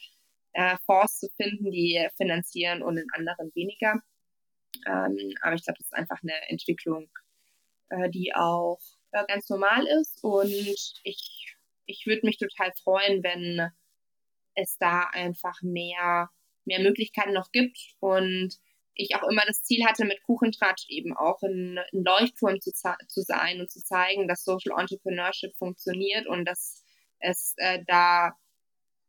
äh, 0.54 0.76
Fonds 0.86 1.18
zu 1.18 1.28
finden, 1.36 1.70
die 1.70 2.08
finanzieren 2.16 2.82
und 2.82 2.96
in 2.96 3.06
anderen 3.12 3.54
weniger. 3.54 4.00
Ähm, 4.86 5.34
aber 5.42 5.54
ich 5.54 5.64
glaube, 5.64 5.78
das 5.78 5.86
ist 5.86 5.94
einfach 5.94 6.18
eine 6.22 6.48
Entwicklung, 6.48 7.10
äh, 7.90 8.10
die 8.10 8.34
auch 8.34 8.80
äh, 9.12 9.24
ganz 9.26 9.48
normal 9.48 9.86
ist. 10.00 10.22
Und 10.22 10.50
ich, 11.04 11.51
ich 11.86 12.06
würde 12.06 12.26
mich 12.26 12.38
total 12.38 12.72
freuen, 12.82 13.22
wenn 13.22 13.70
es 14.54 14.78
da 14.78 15.08
einfach 15.12 15.62
mehr, 15.62 16.30
mehr 16.64 16.80
Möglichkeiten 16.80 17.32
noch 17.32 17.50
gibt 17.52 17.78
und 18.00 18.58
ich 18.94 19.16
auch 19.16 19.26
immer 19.28 19.42
das 19.46 19.62
Ziel 19.62 19.84
hatte, 19.86 20.04
mit 20.04 20.22
Kuchentratsch 20.22 20.84
eben 20.88 21.16
auch 21.16 21.42
ein, 21.42 21.78
ein 21.78 22.04
Leuchtturm 22.04 22.60
zu, 22.60 22.72
zu, 22.72 23.22
sein 23.22 23.60
und 23.60 23.70
zu 23.70 23.82
zeigen, 23.82 24.28
dass 24.28 24.44
Social 24.44 24.78
Entrepreneurship 24.78 25.56
funktioniert 25.56 26.26
und 26.26 26.44
dass 26.44 26.84
es 27.18 27.54
äh, 27.56 27.82
da 27.86 28.36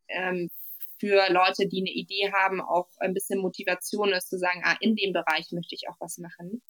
ähm, 0.08 0.50
für 0.98 1.30
Leute, 1.30 1.68
die 1.68 1.80
eine 1.80 1.90
Idee 1.90 2.32
haben, 2.32 2.60
auch 2.60 2.88
ein 2.98 3.14
bisschen 3.14 3.40
Motivation 3.40 4.12
ist, 4.12 4.30
zu 4.30 4.38
sagen, 4.38 4.62
ah, 4.64 4.76
in 4.80 4.96
dem 4.96 5.12
Bereich 5.12 5.50
möchte 5.52 5.74
ich 5.74 5.88
auch 5.88 5.96
was 6.00 6.18
machen. 6.18 6.62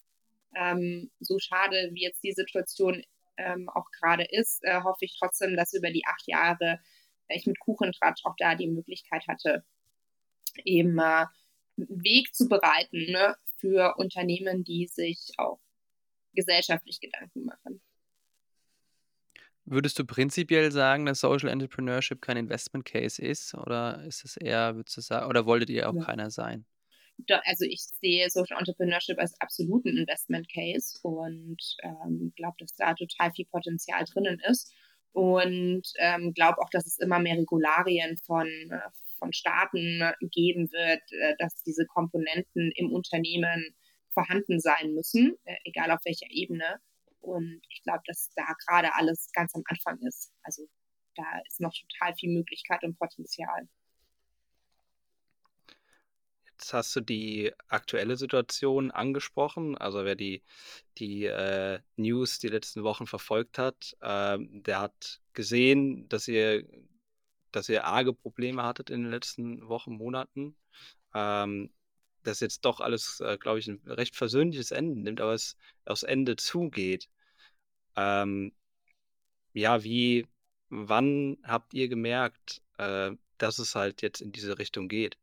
Ähm, 0.55 1.11
so 1.19 1.39
schade, 1.39 1.89
wie 1.93 2.01
jetzt 2.01 2.23
die 2.23 2.33
Situation 2.33 3.03
ähm, 3.37 3.69
auch 3.69 3.89
gerade 3.91 4.23
ist, 4.23 4.63
äh, 4.63 4.81
hoffe 4.81 5.05
ich 5.05 5.17
trotzdem, 5.19 5.55
dass 5.55 5.73
über 5.73 5.91
die 5.91 6.05
acht 6.05 6.27
Jahre 6.27 6.79
ich 7.27 7.45
mit 7.45 7.59
Kuchentratsch 7.59 8.25
auch 8.25 8.35
da 8.37 8.55
die 8.55 8.67
Möglichkeit 8.67 9.27
hatte, 9.27 9.63
eben 10.63 10.97
äh, 10.99 11.25
Weg 11.77 12.33
zu 12.33 12.47
bereiten 12.47 13.11
ne, 13.11 13.35
für 13.57 13.95
Unternehmen, 13.97 14.63
die 14.63 14.87
sich 14.87 15.31
auch 15.37 15.59
gesellschaftlich 16.33 16.99
Gedanken 16.99 17.45
machen. 17.45 17.81
Würdest 19.67 19.97
du 19.97 20.05
prinzipiell 20.05 20.71
sagen, 20.71 21.05
dass 21.05 21.21
Social 21.21 21.49
Entrepreneurship 21.49 22.21
kein 22.21 22.37
Investment 22.37 22.85
Case 22.85 23.19
ist? 23.19 23.55
Oder 23.55 24.03
ist 24.03 24.23
es 24.23 24.37
eher, 24.37 24.75
würdest 24.75 24.95
du 24.97 25.01
sagen, 25.01 25.27
oder 25.27 25.47
wolltet 25.47 25.71
ihr 25.71 25.89
auch 25.89 25.95
ja. 25.95 26.03
keiner 26.03 26.29
sein? 26.29 26.65
Also 27.45 27.65
ich 27.65 27.81
sehe 28.01 28.29
Social 28.29 28.57
Entrepreneurship 28.59 29.17
als 29.19 29.39
absoluten 29.39 29.97
Investment 29.97 30.47
Case 30.51 30.99
und 31.01 31.57
ähm, 31.83 32.33
glaube, 32.35 32.55
dass 32.59 32.75
da 32.75 32.93
total 32.93 33.31
viel 33.31 33.45
Potenzial 33.45 34.03
drinnen 34.05 34.39
ist 34.47 34.73
und 35.15 35.83
ähm, 35.99 36.33
glaube 36.33 36.59
auch, 36.59 36.69
dass 36.71 36.85
es 36.85 36.99
immer 36.99 37.19
mehr 37.19 37.37
Regularien 37.37 38.17
von, 38.17 38.47
äh, 38.47 38.89
von 39.17 39.31
Staaten 39.31 40.03
geben 40.19 40.69
wird, 40.73 41.03
äh, 41.13 41.35
dass 41.39 41.63
diese 41.63 41.85
Komponenten 41.85 42.71
im 42.75 42.91
Unternehmen 42.91 43.73
vorhanden 44.13 44.59
sein 44.59 44.93
müssen, 44.93 45.37
äh, 45.45 45.55
egal 45.63 45.91
auf 45.91 46.03
welcher 46.03 46.29
Ebene. 46.29 46.81
Und 47.21 47.61
ich 47.69 47.81
glaube, 47.83 48.01
dass 48.07 48.29
da 48.35 48.43
gerade 48.67 48.93
alles 48.95 49.29
ganz 49.31 49.55
am 49.55 49.63
Anfang 49.67 49.99
ist. 50.05 50.33
Also 50.43 50.67
da 51.15 51.23
ist 51.47 51.61
noch 51.61 51.73
total 51.73 52.13
viel 52.15 52.33
Möglichkeit 52.33 52.83
und 52.83 52.99
Potenzial. 52.99 53.69
Jetzt 56.57 56.73
hast 56.73 56.95
du 56.95 57.01
die 57.01 57.51
aktuelle 57.67 58.15
Situation 58.15 58.89
angesprochen. 58.91 59.77
Also 59.77 60.05
wer 60.05 60.15
die, 60.15 60.41
die 60.97 61.25
äh, 61.25 61.79
News 61.97 62.39
die 62.39 62.47
letzten 62.47 62.83
Wochen 62.83 63.07
verfolgt 63.07 63.57
hat, 63.57 63.97
äh, 63.99 64.37
der 64.39 64.79
hat 64.79 65.21
gesehen, 65.33 66.07
dass 66.07 66.29
ihr, 66.29 66.65
dass 67.51 67.67
ihr 67.67 67.83
arge 67.85 68.13
Probleme 68.13 68.63
hattet 68.63 68.89
in 68.89 69.03
den 69.03 69.11
letzten 69.11 69.67
Wochen, 69.67 69.97
Monaten. 69.97 70.55
Ähm, 71.13 71.71
dass 72.23 72.39
jetzt 72.39 72.63
doch 72.65 72.79
alles, 72.79 73.19
äh, 73.19 73.37
glaube 73.37 73.59
ich, 73.59 73.67
ein 73.67 73.81
recht 73.85 74.15
versöhnliches 74.15 74.71
Ende 74.71 74.99
nimmt, 74.99 75.21
aber 75.21 75.33
es 75.33 75.57
aufs 75.85 76.03
Ende 76.03 76.37
zugeht. 76.37 77.09
Ähm, 77.97 78.53
ja, 79.53 79.83
wie, 79.83 80.27
wann 80.69 81.37
habt 81.43 81.73
ihr 81.73 81.89
gemerkt, 81.89 82.61
äh, 82.77 83.11
dass 83.37 83.59
es 83.59 83.75
halt 83.75 84.01
jetzt 84.01 84.21
in 84.21 84.31
diese 84.31 84.57
Richtung 84.57 84.87
geht? 84.87 85.17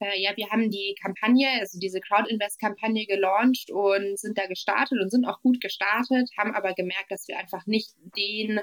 Äh, 0.00 0.20
ja, 0.20 0.36
wir 0.36 0.48
haben 0.50 0.70
die 0.70 0.94
Kampagne, 1.00 1.48
also 1.60 1.78
diese 1.78 2.00
Crowd-Invest-Kampagne 2.00 3.06
gelauncht 3.06 3.70
und 3.70 4.18
sind 4.18 4.38
da 4.38 4.46
gestartet 4.46 4.98
und 5.00 5.10
sind 5.10 5.26
auch 5.26 5.40
gut 5.42 5.60
gestartet, 5.60 6.30
haben 6.38 6.54
aber 6.54 6.74
gemerkt, 6.74 7.10
dass 7.10 7.26
wir 7.28 7.38
einfach 7.38 7.66
nicht 7.66 7.90
den, 8.16 8.60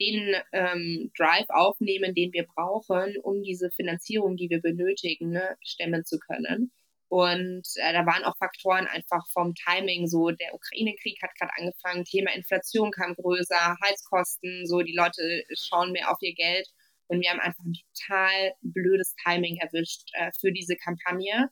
den 0.00 0.36
ähm, 0.52 1.10
Drive 1.16 1.48
aufnehmen, 1.48 2.14
den 2.14 2.32
wir 2.32 2.46
brauchen, 2.46 3.16
um 3.22 3.42
diese 3.42 3.70
Finanzierung, 3.70 4.36
die 4.36 4.50
wir 4.50 4.60
benötigen, 4.60 5.30
ne, 5.30 5.56
stemmen 5.62 6.04
zu 6.04 6.18
können. 6.18 6.72
Und 7.08 7.64
äh, 7.76 7.92
da 7.92 8.06
waren 8.06 8.24
auch 8.24 8.36
Faktoren 8.38 8.86
einfach 8.86 9.26
vom 9.32 9.54
Timing, 9.54 10.06
so 10.06 10.30
der 10.30 10.54
Ukraine-Krieg 10.54 11.22
hat 11.22 11.34
gerade 11.38 11.52
angefangen, 11.58 12.04
Thema 12.04 12.32
Inflation 12.34 12.90
kam 12.90 13.14
größer, 13.14 13.76
Heizkosten, 13.84 14.66
so 14.66 14.80
die 14.80 14.94
Leute 14.94 15.44
schauen 15.52 15.92
mehr 15.92 16.10
auf 16.10 16.16
ihr 16.22 16.34
Geld. 16.34 16.68
Und 17.12 17.20
wir 17.20 17.28
haben 17.28 17.40
einfach 17.40 17.62
ein 17.62 17.74
total 17.94 18.54
blödes 18.62 19.14
Timing 19.22 19.58
erwischt 19.58 20.08
äh, 20.14 20.30
für 20.40 20.50
diese 20.50 20.76
Kampagne 20.76 21.50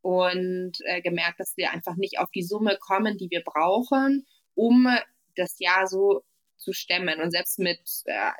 und 0.00 0.72
äh, 0.86 1.02
gemerkt, 1.02 1.38
dass 1.38 1.54
wir 1.58 1.70
einfach 1.70 1.96
nicht 1.96 2.18
auf 2.18 2.30
die 2.30 2.42
Summe 2.42 2.78
kommen, 2.80 3.18
die 3.18 3.28
wir 3.28 3.42
brauchen, 3.44 4.26
um 4.54 4.88
das 5.36 5.58
Jahr 5.58 5.86
so 5.86 6.24
zu 6.56 6.72
stemmen. 6.72 7.20
Und 7.20 7.30
selbst 7.30 7.58
mit 7.58 7.82
äh, 8.06 8.30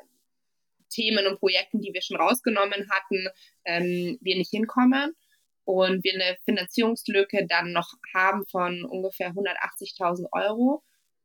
Themen 0.89 1.27
und 1.27 1.39
Projekten, 1.39 1.79
die 1.79 1.93
wir 1.93 2.01
schon 2.01 2.17
rausgenommen 2.17 2.89
hatten, 2.89 3.27
ähm, 3.65 4.17
wir 4.21 4.35
nicht 4.35 4.49
hinkommen 4.49 5.15
und 5.65 6.03
wir 6.03 6.13
eine 6.15 6.37
Finanzierungslücke 6.43 7.45
dann 7.47 7.71
noch 7.71 7.93
haben 8.15 8.47
von 8.47 8.83
ungefähr 8.83 9.29
180.000 9.29 10.25
Euro. 10.31 10.83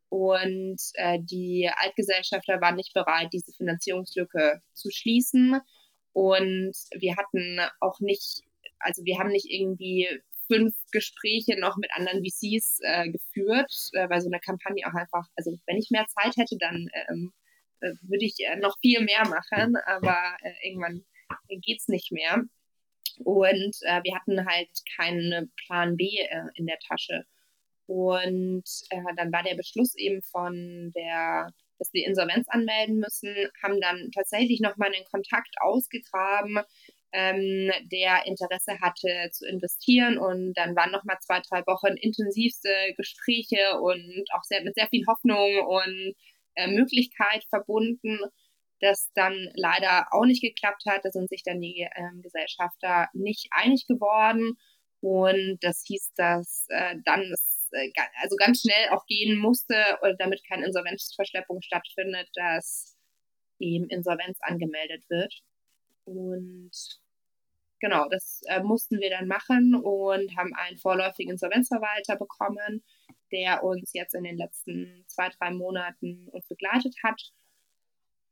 Und 0.09 0.80
äh, 0.94 1.18
die 1.20 1.70
Altgesellschafter 1.76 2.61
waren 2.61 2.76
nicht 2.76 2.94
bereit, 2.94 3.28
diese 3.32 3.52
Finanzierungslücke 3.52 4.62
zu 4.72 4.90
schließen. 4.90 5.61
Und 6.12 6.74
wir 6.96 7.16
hatten 7.16 7.61
auch 7.80 8.00
nicht, 8.00 8.42
also 8.78 9.04
wir 9.04 9.18
haben 9.18 9.30
nicht 9.30 9.46
irgendwie 9.50 10.09
fünf 10.46 10.74
Gespräche 10.92 11.61
noch 11.61 11.76
mit 11.76 11.90
anderen 11.92 12.24
VCs 12.24 12.80
äh, 12.82 13.11
geführt, 13.11 13.72
äh, 13.92 14.09
weil 14.09 14.20
so 14.20 14.28
eine 14.28 14.40
Kampagne 14.40 14.86
auch 14.86 14.94
einfach, 14.94 15.26
also 15.36 15.56
wenn 15.66 15.76
ich 15.76 15.90
mehr 15.90 16.06
Zeit 16.06 16.36
hätte, 16.36 16.56
dann 16.59 16.88
ähm, 17.09 17.32
äh, 17.80 17.92
würde 18.02 18.24
ich 18.24 18.34
äh, 18.40 18.56
noch 18.56 18.76
viel 18.80 19.00
mehr 19.02 19.28
machen, 19.28 19.76
aber 19.86 20.36
äh, 20.42 20.52
irgendwann 20.66 21.04
geht's 21.48 21.88
nicht 21.88 22.11
mehr. 22.12 22.44
Und 23.24 23.76
äh, 23.82 24.00
wir 24.02 24.14
hatten 24.14 24.46
halt 24.46 24.70
keinen 24.96 25.52
Plan 25.66 25.96
B 25.96 26.18
äh, 26.18 26.44
in 26.54 26.66
der 26.66 26.78
Tasche. 26.78 27.24
Und 27.89 28.64
äh, 28.91 29.01
dann 29.16 29.32
war 29.32 29.43
der 29.43 29.55
Beschluss 29.55 29.97
eben 29.97 30.20
von 30.20 30.93
der, 30.95 31.49
dass 31.78 31.93
wir 31.95 32.07
Insolvenz 32.07 32.47
anmelden 32.49 32.99
müssen, 32.99 33.34
haben 33.62 33.80
dann 33.80 34.11
tatsächlich 34.14 34.61
nochmal 34.61 34.93
einen 34.93 35.07
Kontakt 35.07 35.55
ausgegraben, 35.61 36.61
ähm, 37.12 37.72
der 37.91 38.26
Interesse 38.26 38.78
hatte 38.82 39.30
zu 39.32 39.49
investieren. 39.49 40.18
Und 40.18 40.53
dann 40.55 40.76
waren 40.76 40.93
nochmal 40.93 41.16
zwei, 41.20 41.41
drei 41.41 41.62
Wochen 41.66 41.97
intensivste 41.97 42.68
Gespräche 42.99 43.80
und 43.80 44.24
auch 44.34 44.43
sehr, 44.43 44.62
mit 44.62 44.74
sehr 44.74 44.89
viel 44.89 45.07
Hoffnung 45.07 45.66
und 45.66 46.14
äh, 46.57 46.68
Möglichkeit 46.68 47.45
verbunden 47.49 48.18
das 48.80 49.11
dann 49.14 49.51
leider 49.55 50.07
auch 50.12 50.24
nicht 50.24 50.43
geklappt 50.43 50.84
hat. 50.86 51.05
Da 51.05 51.11
sind 51.11 51.28
sich 51.28 51.43
dann 51.43 51.61
die 51.61 51.80
äh, 51.80 52.22
Gesellschafter 52.22 53.09
nicht 53.12 53.49
einig 53.51 53.86
geworden. 53.86 54.57
Und 55.01 55.59
das 55.62 55.82
hieß, 55.86 56.12
dass 56.16 56.66
äh, 56.68 56.97
dann 57.05 57.34
äh, 57.73 57.91
also 58.23 58.37
ganz 58.37 58.61
schnell 58.62 58.89
auch 58.91 59.07
gehen 59.07 59.39
musste, 59.39 59.75
damit 60.19 60.43
keine 60.47 60.66
Insolvenzverschleppung 60.66 61.62
stattfindet, 61.62 62.29
dass 62.35 62.97
eben 63.59 63.89
Insolvenz 63.89 64.39
angemeldet 64.41 65.05
wird. 65.09 65.35
Und 66.05 66.71
genau, 67.81 68.09
das 68.09 68.43
äh, 68.49 68.62
mussten 68.62 69.01
wir 69.01 69.11
dann 69.11 69.29
machen 69.29 69.75
und 69.75 70.37
haben 70.37 70.55
einen 70.55 70.79
vorläufigen 70.79 71.33
Insolvenzverwalter 71.33 72.16
bekommen, 72.16 72.85
der 73.33 73.62
uns 73.64 73.93
jetzt 73.93 74.14
in 74.14 74.25
den 74.25 74.39
letzten 74.39 75.05
zwei, 75.07 75.29
drei 75.29 75.51
Monaten 75.51 76.29
uns 76.29 76.47
begleitet 76.47 76.95
hat 77.03 77.33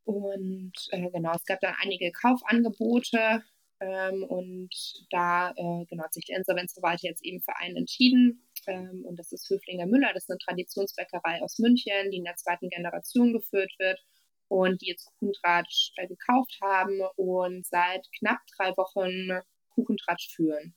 und 0.07 0.73
äh, 0.93 1.11
genau, 1.11 1.33
es 1.35 1.45
gab 1.45 1.59
dann 1.61 1.75
einige 1.83 2.13
Kaufangebote 2.13 3.43
ähm, 3.81 4.23
und 4.23 4.71
da 5.11 5.51
äh, 5.51 5.85
genau, 5.87 6.05
hat 6.05 6.15
sich 6.15 6.27
der 6.27 6.39
Insolvenzverwalter 6.39 7.09
jetzt 7.09 7.25
eben 7.25 7.41
für 7.41 7.57
einen 7.57 7.77
entschieden. 7.77 8.47
Ähm, 8.67 9.05
und 9.05 9.19
das 9.19 9.33
ist 9.33 9.49
Höflinger 9.49 9.87
Müller, 9.87 10.13
das 10.15 10.25
ist 10.25 10.31
eine 10.31 10.39
Traditionsbäckerei 10.39 11.43
aus 11.43 11.59
München, 11.59 12.11
die 12.11 12.19
in 12.19 12.25
der 12.25 12.37
zweiten 12.37 12.69
Generation 12.69 13.33
geführt 13.33 13.73
wird 13.79 14.01
und 14.49 14.81
die 14.83 14.89
jetzt 14.89 15.07
Kuchentratsch 15.19 15.93
äh, 15.97 16.07
gekauft 16.07 16.59
haben 16.63 17.01
und 17.17 17.67
seit 17.67 18.07
knapp 18.19 18.41
drei 18.57 18.77
Wochen 18.77 19.43
Kuchentratsch 19.71 20.35
führen. 20.35 20.75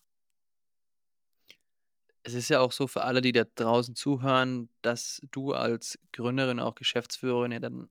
Es 2.23 2.33
ist 2.33 2.49
ja 2.49 2.59
auch 2.59 2.71
so 2.71 2.87
für 2.87 3.03
alle, 3.03 3.21
die 3.21 3.31
da 3.31 3.45
draußen 3.55 3.95
zuhören, 3.95 4.69
dass 4.81 5.21
du 5.31 5.53
als 5.53 5.97
Gründerin, 6.11 6.59
auch 6.59 6.75
Geschäftsführerin 6.75 7.53
ja 7.53 7.59
dann 7.59 7.89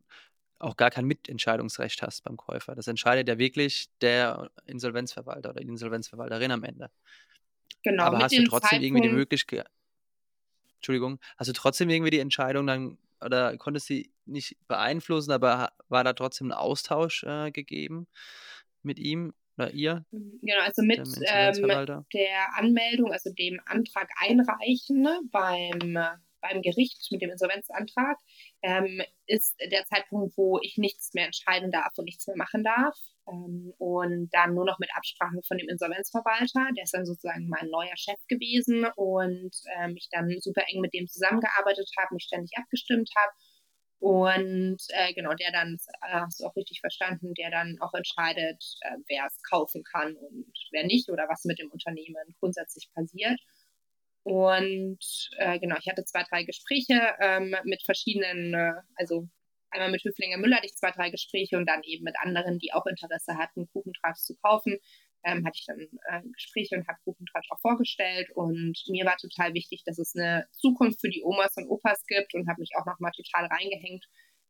auch 0.59 0.77
gar 0.77 0.91
kein 0.91 1.07
Mitentscheidungsrecht 1.07 2.03
hast 2.03 2.25
beim 2.25 2.37
Käufer. 2.37 2.75
Das 2.75 2.89
entscheidet 2.89 3.29
ja 3.29 3.39
wirklich 3.39 3.87
der 4.01 4.51
Insolvenzverwalter 4.67 5.51
oder 5.51 5.61
die 5.61 5.69
Insolvenzverwalterin 5.69 6.51
am 6.51 6.65
Ende. 6.65 6.91
Genau. 7.83 8.05
Aber 8.05 8.19
hast 8.19 8.37
du 8.37 8.45
trotzdem 8.45 8.61
Zeitpunkt... 8.61 8.85
irgendwie 8.85 9.09
die 9.09 9.15
Möglichkeit, 9.15 9.67
Entschuldigung, 10.79 11.21
hast 11.37 11.49
du 11.49 11.53
trotzdem 11.53 11.91
irgendwie 11.91 12.11
die 12.11 12.21
Entscheidung 12.21 12.67
dann 12.67 12.99
oder 13.21 13.57
konntest 13.57 13.87
sie 13.87 14.13
nicht 14.27 14.57
beeinflussen, 14.69 15.33
aber 15.33 15.73
war 15.89 16.05
da 16.05 16.13
trotzdem 16.13 16.49
ein 16.49 16.53
Austausch 16.53 17.25
äh, 17.25 17.51
gegeben 17.51 18.07
mit 18.83 18.99
ihm 18.99 19.35
oder 19.57 19.73
ihr? 19.73 20.05
Mhm, 20.13 20.39
genau, 20.43 20.63
also 20.63 20.83
mit 20.83 21.01
ähm, 21.27 22.05
der 22.13 22.57
Anmeldung, 22.57 23.13
also 23.13 23.31
dem 23.33 23.61
Antrag 23.67 24.09
einreichen 24.21 25.03
ne, 25.03 25.21
beim 25.33 25.97
beim 26.49 26.63
Gericht 26.63 27.11
mit 27.11 27.23
dem 27.23 27.31
Insolvenzantrag 27.31 28.17
ähm, 28.63 29.03
ist 29.27 29.57
der 29.71 29.85
Zeitpunkt, 29.87 30.37
wo 30.37 30.59
ich 30.63 30.79
nichts 30.79 31.15
mehr 31.15 31.27
entscheiden 31.27 31.71
darf 31.71 31.93
und 31.97 32.05
nichts 32.05 32.27
mehr 32.27 32.37
machen 32.37 32.65
darf. 32.65 32.97
Ähm, 33.29 33.73
und 33.79 34.31
dann 34.33 34.55
nur 34.55 34.65
noch 34.65 34.79
mit 34.79 34.91
Absprache 34.95 35.41
von 35.47 35.59
dem 35.59 35.69
Insolvenzverwalter, 35.69 36.69
der 36.77 36.85
ist 36.85 36.95
dann 36.95 37.07
sozusagen 37.07 37.49
mein 37.49 37.69
neuer 37.69 37.97
Chef 37.97 38.19
gewesen 38.29 38.87
und 38.97 39.55
äh, 39.77 39.89
mich 39.89 40.09
dann 40.11 40.35
super 40.41 40.63
eng 40.69 40.81
mit 40.81 40.95
dem 40.95 41.07
zusammengearbeitet 41.07 41.91
habe, 41.99 42.15
mich 42.15 42.25
ständig 42.25 42.53
abgestimmt 42.57 43.11
habe. 43.17 43.33
Und 44.01 44.79
äh, 44.91 45.13
genau, 45.13 45.35
der 45.35 45.51
dann, 45.51 45.77
hast 46.03 46.41
du 46.41 46.47
auch 46.47 46.55
richtig 46.55 46.81
verstanden, 46.81 47.35
der 47.35 47.51
dann 47.51 47.79
auch 47.81 47.93
entscheidet, 47.95 48.63
äh, 48.83 48.97
wer 49.09 49.27
es 49.27 49.43
kaufen 49.43 49.83
kann 49.83 50.15
und 50.15 50.53
wer 50.71 50.87
nicht 50.87 51.11
oder 51.11 51.29
was 51.29 51.45
mit 51.45 51.59
dem 51.59 51.71
Unternehmen 51.71 52.37
grundsätzlich 52.39 52.89
passiert. 52.95 53.41
Und 54.29 54.99
äh, 55.39 55.59
genau, 55.59 55.77
ich 55.81 55.89
hatte 55.89 56.05
zwei, 56.05 56.23
drei 56.29 56.45
Gespräche 56.45 57.01
ähm, 57.19 57.57
mit 57.65 57.83
verschiedenen, 57.83 58.53
äh, 58.53 58.75
also 58.97 59.27
einmal 59.71 59.91
mit 59.91 60.05
Höflinger 60.05 60.37
Müller 60.37 60.57
hatte 60.57 60.67
ich 60.67 60.77
zwei, 60.77 60.91
drei 60.91 61.09
Gespräche 61.09 61.57
und 61.57 61.65
dann 61.65 61.83
eben 61.83 62.05
mit 62.05 62.15
anderen, 62.21 62.59
die 62.59 62.75
auch 62.75 62.85
Interesse 62.85 63.39
hatten, 63.39 63.71
Kuchentratsch 63.73 64.19
zu 64.19 64.37
kaufen. 64.43 64.77
Ähm, 65.25 65.47
hatte 65.47 65.57
ich 65.59 65.65
dann 65.65 65.81
äh, 65.81 66.21
Gespräche 66.35 66.77
und 66.77 66.87
habe 66.87 66.99
Kuchentratsch 67.05 67.51
auch 67.51 67.61
vorgestellt. 67.61 68.29
Und 68.35 68.79
mir 68.89 69.07
war 69.07 69.17
total 69.17 69.55
wichtig, 69.55 69.83
dass 69.87 69.99
es 69.99 70.15
eine 70.15 70.47
Zukunft 70.53 71.01
für 71.01 71.09
die 71.09 71.23
Omas 71.25 71.57
und 71.57 71.67
Opas 71.67 72.05
gibt 72.07 72.35
und 72.35 72.51
habe 72.51 72.61
mich 72.61 72.73
auch 72.79 72.85
nochmal 72.85 73.13
total 73.13 73.47
reingehängt 73.47 74.05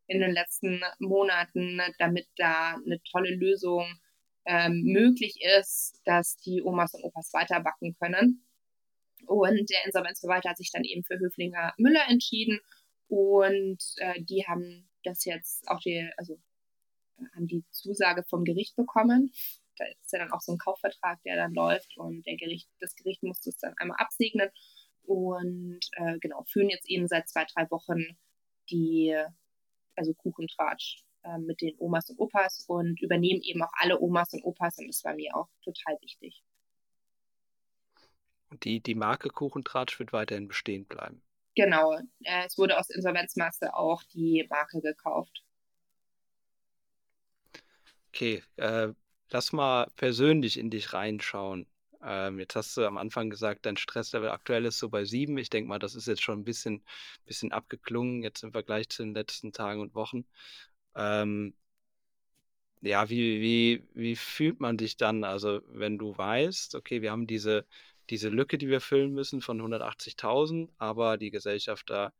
in 0.08 0.20
den 0.20 0.32
letzten 0.32 0.82
Monaten, 0.98 1.80
damit 2.00 2.26
da 2.36 2.74
eine 2.84 3.00
tolle 3.12 3.32
Lösung 3.32 3.86
ähm, 4.44 4.82
möglich 4.82 5.38
ist, 5.60 6.00
dass 6.04 6.36
die 6.38 6.62
Omas 6.64 6.94
und 6.94 7.04
Opas 7.04 7.32
weiterbacken 7.32 7.94
können. 8.00 8.42
Und 9.28 9.68
der 9.70 9.84
Insolvenzverwalter 9.84 10.50
hat 10.50 10.56
sich 10.56 10.70
dann 10.72 10.84
eben 10.84 11.04
für 11.04 11.18
Höflinger 11.18 11.74
Müller 11.76 12.08
entschieden. 12.08 12.60
Und 13.08 13.78
äh, 13.98 14.22
die 14.22 14.46
haben 14.46 14.88
das 15.04 15.24
jetzt 15.24 15.68
auch 15.68 15.80
die, 15.80 16.10
also 16.16 16.34
äh, 17.18 17.24
haben 17.34 17.46
die 17.46 17.64
Zusage 17.70 18.24
vom 18.24 18.44
Gericht 18.44 18.74
bekommen. 18.76 19.32
Da 19.76 19.84
ist 19.86 20.12
ja 20.12 20.18
dann 20.18 20.32
auch 20.32 20.40
so 20.40 20.52
ein 20.52 20.58
Kaufvertrag, 20.58 21.22
der 21.22 21.36
dann 21.36 21.54
läuft 21.54 21.96
und 21.98 22.26
der 22.26 22.36
Gericht, 22.36 22.68
das 22.80 22.96
Gericht 22.96 23.22
muss 23.22 23.40
das 23.42 23.56
dann 23.58 23.74
einmal 23.78 23.98
absegnen. 23.98 24.50
und 25.04 25.80
äh, 25.92 26.18
genau, 26.20 26.44
führen 26.44 26.70
jetzt 26.70 26.88
eben 26.88 27.06
seit 27.08 27.28
zwei, 27.28 27.44
drei 27.44 27.70
Wochen 27.70 28.18
die, 28.70 29.16
also 29.96 30.14
Kuchentratsch 30.14 31.04
äh, 31.24 31.38
mit 31.38 31.60
den 31.60 31.76
Omas 31.78 32.10
und 32.10 32.18
Opas 32.18 32.64
und 32.68 33.00
übernehmen 33.00 33.42
eben 33.42 33.62
auch 33.62 33.72
alle 33.74 34.00
Omas 34.00 34.32
und 34.32 34.44
Opas 34.44 34.78
und 34.78 34.88
das 34.88 35.04
war 35.04 35.14
mir 35.14 35.34
auch 35.36 35.48
total 35.62 35.96
wichtig. 36.02 36.42
Und 38.50 38.64
die, 38.64 38.80
die 38.80 38.94
Marke 38.94 39.28
Kuchentratsch 39.28 39.98
wird 39.98 40.12
weiterhin 40.12 40.48
bestehen 40.48 40.86
bleiben. 40.86 41.22
Genau, 41.54 41.94
äh, 42.22 42.46
es 42.46 42.56
wurde 42.56 42.78
aus 42.78 42.88
Insolvenzmasse 42.90 43.74
auch 43.74 44.02
die 44.14 44.46
Marke 44.48 44.80
gekauft. 44.80 45.42
Okay, 48.08 48.42
äh, 48.56 48.88
lass 49.30 49.52
mal 49.52 49.90
persönlich 49.96 50.58
in 50.58 50.70
dich 50.70 50.92
reinschauen. 50.92 51.66
Ähm, 52.02 52.38
jetzt 52.38 52.54
hast 52.54 52.76
du 52.76 52.86
am 52.86 52.96
Anfang 52.96 53.28
gesagt, 53.28 53.66
dein 53.66 53.76
Stresslevel 53.76 54.30
aktuell 54.30 54.64
ist 54.66 54.78
so 54.78 54.88
bei 54.88 55.04
sieben. 55.04 55.36
Ich 55.38 55.50
denke 55.50 55.68
mal, 55.68 55.78
das 55.78 55.94
ist 55.94 56.06
jetzt 56.06 56.22
schon 56.22 56.40
ein 56.40 56.44
bisschen, 56.44 56.84
bisschen 57.26 57.52
abgeklungen, 57.52 58.22
jetzt 58.22 58.42
im 58.44 58.52
Vergleich 58.52 58.88
zu 58.88 59.02
den 59.02 59.14
letzten 59.14 59.52
Tagen 59.52 59.80
und 59.80 59.94
Wochen. 59.94 60.24
Ähm, 60.94 61.54
ja, 62.80 63.08
wie, 63.10 63.40
wie, 63.40 63.88
wie 63.94 64.16
fühlt 64.16 64.60
man 64.60 64.76
dich 64.76 64.96
dann? 64.96 65.24
Also, 65.24 65.60
wenn 65.68 65.98
du 65.98 66.16
weißt, 66.16 66.74
okay, 66.76 67.02
wir 67.02 67.10
haben 67.10 67.26
diese, 67.26 67.66
diese 68.10 68.28
Lücke, 68.28 68.58
die 68.58 68.68
wir 68.68 68.80
füllen 68.80 69.12
müssen 69.12 69.40
von 69.40 69.60
180.000, 69.60 70.70
aber 70.78 71.16
die 71.18 71.30
Gesellschafter 71.30 72.12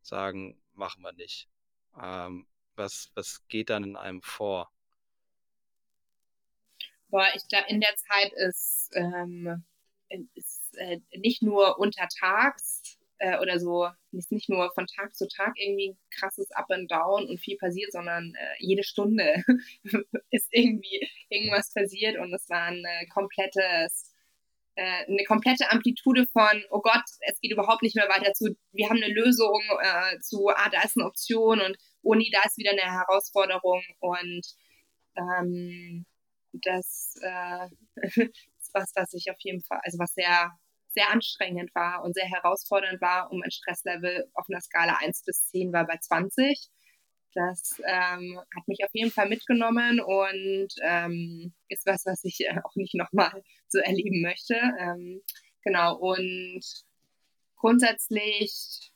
sagen, 0.00 0.60
machen 0.74 1.02
wir 1.02 1.12
nicht. 1.12 1.48
Ähm, 2.00 2.46
was, 2.76 3.10
was 3.14 3.46
geht 3.48 3.70
dann 3.70 3.84
in 3.84 3.96
einem 3.96 4.22
vor? 4.22 4.70
Boah, 7.08 7.26
ich 7.34 7.46
glaube, 7.48 7.66
in 7.68 7.80
der 7.80 7.94
Zeit 7.96 8.32
ist, 8.32 8.90
ähm, 8.94 9.64
ist 10.34 10.62
äh, 10.78 11.00
nicht 11.16 11.42
nur 11.42 11.78
untertags 11.78 12.98
äh, 13.18 13.38
oder 13.38 13.60
so, 13.60 13.88
ist 14.12 14.32
nicht 14.32 14.48
nur 14.48 14.72
von 14.74 14.86
Tag 14.86 15.14
zu 15.14 15.28
Tag 15.28 15.52
irgendwie 15.56 15.90
ein 15.90 15.98
krasses 16.10 16.50
Up 16.52 16.70
and 16.70 16.90
Down 16.90 17.28
und 17.28 17.38
viel 17.38 17.56
passiert, 17.56 17.92
sondern 17.92 18.34
äh, 18.34 18.54
jede 18.58 18.82
Stunde 18.82 19.44
ist 20.30 20.48
irgendwie 20.50 21.08
irgendwas 21.28 21.72
passiert 21.72 22.18
und 22.18 22.32
es 22.32 22.48
war 22.48 22.64
ein 22.64 22.84
äh, 22.84 23.06
komplettes 23.08 24.11
äh, 24.74 25.04
eine 25.06 25.24
komplette 25.26 25.70
Amplitude 25.70 26.26
von, 26.32 26.64
oh 26.70 26.80
Gott, 26.80 27.04
es 27.20 27.40
geht 27.40 27.52
überhaupt 27.52 27.82
nicht 27.82 27.96
mehr 27.96 28.08
weiter 28.08 28.32
zu, 28.32 28.56
wir 28.72 28.88
haben 28.88 29.02
eine 29.02 29.12
Lösung 29.12 29.60
äh, 29.80 30.18
zu, 30.20 30.48
ah, 30.48 30.68
da 30.70 30.82
ist 30.82 30.96
eine 30.96 31.06
Option 31.06 31.60
und 31.60 31.76
oh 32.02 32.14
nee, 32.14 32.30
da 32.32 32.40
ist 32.46 32.58
wieder 32.58 32.70
eine 32.70 32.82
Herausforderung 32.82 33.82
und 34.00 34.46
ähm, 35.16 36.06
das 36.52 37.14
äh, 37.22 37.68
ist 38.02 38.70
was, 38.72 38.92
was 38.94 39.12
ich 39.12 39.30
auf 39.30 39.36
jeden 39.40 39.62
Fall, 39.62 39.80
also 39.82 39.98
was 39.98 40.14
sehr, 40.14 40.52
sehr 40.88 41.10
anstrengend 41.10 41.74
war 41.74 42.02
und 42.02 42.14
sehr 42.14 42.26
herausfordernd 42.26 43.00
war, 43.00 43.30
um 43.30 43.42
ein 43.42 43.50
Stresslevel 43.50 44.30
auf 44.34 44.46
einer 44.48 44.60
Skala 44.60 44.98
1 45.00 45.24
bis 45.24 45.48
10 45.48 45.72
war 45.72 45.86
bei 45.86 45.96
20. 45.98 46.70
Das 47.34 47.80
ähm, 47.86 48.38
hat 48.54 48.68
mich 48.68 48.84
auf 48.84 48.90
jeden 48.92 49.10
Fall 49.10 49.28
mitgenommen 49.28 50.00
und 50.00 50.68
ähm, 50.82 51.54
ist 51.68 51.86
was, 51.86 52.04
was 52.04 52.24
ich 52.24 52.40
äh, 52.40 52.60
auch 52.62 52.74
nicht 52.74 52.94
nochmal 52.94 53.42
so 53.72 53.78
erleben 53.78 54.22
möchte. 54.22 54.54
Ähm, 54.54 55.22
genau, 55.64 55.96
und 55.96 56.62
grundsätzlich, 57.56 58.92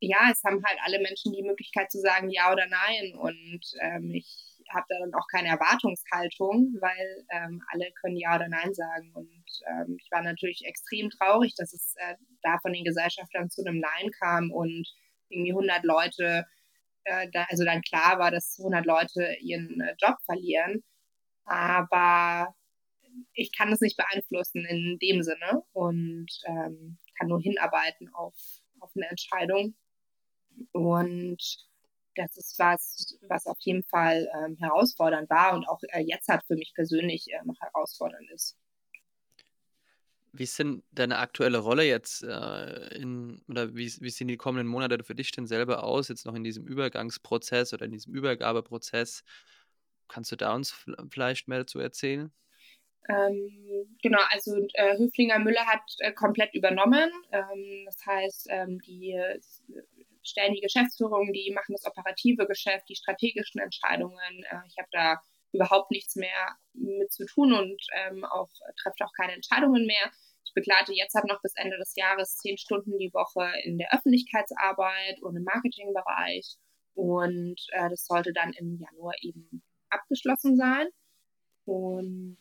ja, 0.00 0.30
es 0.30 0.42
haben 0.44 0.62
halt 0.64 0.78
alle 0.84 1.00
Menschen 1.00 1.32
die 1.32 1.42
Möglichkeit 1.42 1.90
zu 1.90 2.00
sagen 2.00 2.30
ja 2.30 2.52
oder 2.52 2.66
nein 2.66 3.14
und 3.16 3.60
ähm, 3.80 4.10
ich 4.14 4.58
habe 4.70 4.86
da 4.88 4.98
dann 4.98 5.14
auch 5.14 5.26
keine 5.30 5.48
Erwartungshaltung, 5.48 6.74
weil 6.80 7.24
ähm, 7.30 7.62
alle 7.72 7.90
können 8.00 8.16
Ja 8.16 8.36
oder 8.36 8.48
Nein 8.48 8.74
sagen. 8.74 9.12
Und 9.14 9.44
ähm, 9.66 9.96
ich 10.00 10.08
war 10.10 10.22
natürlich 10.22 10.64
extrem 10.64 11.10
traurig, 11.10 11.54
dass 11.56 11.72
es 11.72 11.94
äh, 11.96 12.14
da 12.42 12.58
von 12.60 12.72
den 12.72 12.84
Gesellschaftern 12.84 13.50
zu 13.50 13.62
einem 13.64 13.80
Nein 13.80 14.10
kam 14.20 14.50
und 14.50 14.86
irgendwie 15.28 15.52
100 15.52 15.84
Leute, 15.84 16.46
äh, 17.04 17.28
da, 17.32 17.46
also 17.48 17.64
dann 17.64 17.82
klar 17.82 18.18
war, 18.18 18.30
dass 18.30 18.58
100 18.58 18.86
Leute 18.86 19.36
ihren 19.40 19.80
äh, 19.80 19.94
Job 19.98 20.16
verlieren. 20.24 20.82
Aber 21.44 22.54
ich 23.34 23.56
kann 23.56 23.70
das 23.70 23.80
nicht 23.80 23.96
beeinflussen 23.96 24.64
in 24.64 24.98
dem 24.98 25.22
Sinne 25.22 25.62
und 25.72 26.28
ähm, 26.46 26.98
kann 27.18 27.28
nur 27.28 27.40
hinarbeiten 27.40 28.12
auf, 28.14 28.34
auf 28.80 28.90
eine 28.94 29.08
Entscheidung. 29.08 29.74
Und 30.72 31.68
das 32.14 32.36
ist 32.36 32.58
was, 32.58 33.16
was 33.28 33.46
auf 33.46 33.58
jeden 33.60 33.84
Fall 33.84 34.28
ähm, 34.34 34.56
herausfordernd 34.56 35.30
war 35.30 35.54
und 35.54 35.68
auch 35.68 35.80
äh, 35.88 36.00
jetzt 36.00 36.28
hat 36.28 36.44
für 36.46 36.56
mich 36.56 36.72
persönlich 36.74 37.26
äh, 37.32 37.44
noch 37.44 37.60
herausfordernd 37.60 38.30
ist. 38.30 38.56
Wie 40.32 40.42
ist 40.42 40.58
denn 40.58 40.82
deine 40.92 41.18
aktuelle 41.18 41.58
Rolle 41.58 41.84
jetzt 41.84 42.22
äh, 42.22 42.94
in, 42.96 43.42
oder 43.48 43.74
wie, 43.74 43.90
wie 44.00 44.10
sehen 44.10 44.28
die 44.28 44.36
kommenden 44.36 44.66
Monate 44.66 45.02
für 45.02 45.14
dich 45.14 45.30
denn 45.30 45.46
selber 45.46 45.82
aus, 45.84 46.08
jetzt 46.08 46.26
noch 46.26 46.34
in 46.34 46.44
diesem 46.44 46.66
Übergangsprozess 46.66 47.72
oder 47.72 47.86
in 47.86 47.92
diesem 47.92 48.12
Übergabeprozess? 48.12 49.22
Kannst 50.06 50.32
du 50.32 50.36
da 50.36 50.54
uns 50.54 50.74
vielleicht 51.10 51.48
mehr 51.48 51.58
dazu 51.58 51.78
erzählen? 51.78 52.32
Ähm, 53.08 53.96
genau, 54.02 54.20
also 54.30 54.56
äh, 54.74 54.98
Höflinger 54.98 55.38
Müller 55.38 55.66
hat 55.66 55.82
äh, 55.98 56.12
komplett 56.12 56.54
übernommen. 56.54 57.10
Ähm, 57.32 57.84
das 57.86 58.04
heißt, 58.04 58.48
ähm, 58.50 58.80
die 58.86 59.18
stellen 60.22 60.54
die 60.54 60.60
Geschäftsführung, 60.60 61.32
die 61.32 61.52
machen 61.54 61.72
das 61.72 61.86
operative 61.86 62.46
Geschäft, 62.46 62.88
die 62.88 62.96
strategischen 62.96 63.60
Entscheidungen. 63.60 64.44
Äh, 64.50 64.60
ich 64.66 64.76
habe 64.78 64.88
da 64.92 65.20
überhaupt 65.52 65.90
nichts 65.90 66.16
mehr 66.16 66.56
mit 66.74 67.10
zu 67.12 67.24
tun 67.24 67.52
und 67.52 67.82
ähm, 67.94 68.24
auch 68.24 68.50
treffe 68.82 69.04
auch 69.04 69.12
keine 69.18 69.32
Entscheidungen 69.32 69.86
mehr. 69.86 70.10
Ich 70.44 70.52
begleite 70.54 70.92
jetzt 70.92 71.14
halt 71.14 71.26
noch 71.26 71.40
bis 71.42 71.54
Ende 71.56 71.78
des 71.78 71.94
Jahres 71.96 72.36
zehn 72.36 72.58
Stunden 72.58 72.98
die 72.98 73.12
Woche 73.12 73.50
in 73.64 73.78
der 73.78 73.92
Öffentlichkeitsarbeit 73.94 75.22
und 75.22 75.36
im 75.36 75.44
Marketingbereich. 75.44 76.56
Und 76.94 77.60
äh, 77.72 77.88
das 77.88 78.06
sollte 78.06 78.32
dann 78.32 78.52
im 78.52 78.78
Januar 78.78 79.14
eben 79.22 79.62
abgeschlossen 79.88 80.56
sein. 80.56 80.88
Und 81.64 82.38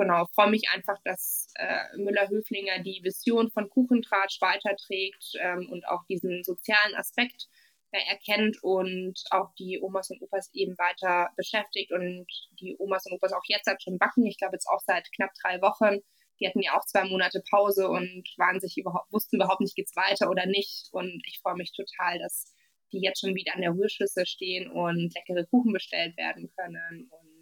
genau, 0.00 0.26
freue 0.34 0.50
mich 0.50 0.62
einfach, 0.72 0.98
dass 1.04 1.52
äh, 1.56 1.96
Müller-Höflinger 1.96 2.82
die 2.82 3.00
Vision 3.02 3.50
von 3.50 3.68
Kuchentratsch 3.68 4.40
weiterträgt 4.40 5.32
ähm, 5.38 5.68
und 5.70 5.86
auch 5.86 6.04
diesen 6.08 6.42
sozialen 6.42 6.94
Aspekt 6.96 7.48
äh, 7.92 8.00
erkennt 8.08 8.56
und 8.62 9.22
auch 9.30 9.52
die 9.58 9.78
Omas 9.80 10.10
und 10.10 10.22
Opas 10.22 10.50
eben 10.54 10.76
weiter 10.78 11.30
beschäftigt 11.36 11.92
und 11.92 12.26
die 12.60 12.76
Omas 12.78 13.06
und 13.06 13.12
Opas 13.12 13.32
auch 13.32 13.44
jetzt 13.48 13.66
halt 13.66 13.82
schon 13.82 13.98
backen. 13.98 14.26
Ich 14.26 14.38
glaube 14.38 14.54
jetzt 14.54 14.68
auch 14.68 14.80
seit 14.80 15.10
knapp 15.12 15.30
drei 15.42 15.60
Wochen. 15.60 15.98
Die 16.40 16.46
hatten 16.46 16.62
ja 16.62 16.78
auch 16.78 16.86
zwei 16.86 17.04
Monate 17.04 17.42
Pause 17.50 17.88
und 17.88 18.24
waren 18.38 18.60
sich 18.60 18.78
überhaupt, 18.78 19.12
wussten 19.12 19.36
überhaupt 19.36 19.60
nicht, 19.60 19.76
geht's 19.76 19.94
weiter 19.94 20.30
oder 20.30 20.46
nicht. 20.46 20.88
Und 20.92 21.22
ich 21.26 21.40
freue 21.42 21.56
mich 21.56 21.72
total, 21.72 22.18
dass 22.18 22.54
die 22.92 23.00
jetzt 23.00 23.20
schon 23.20 23.34
wieder 23.34 23.54
an 23.54 23.60
der 23.60 23.72
Rührschüssel 23.72 24.24
stehen 24.26 24.70
und 24.70 25.14
leckere 25.14 25.46
Kuchen 25.46 25.72
bestellt 25.72 26.16
werden 26.16 26.50
können 26.56 27.10
und 27.10 27.39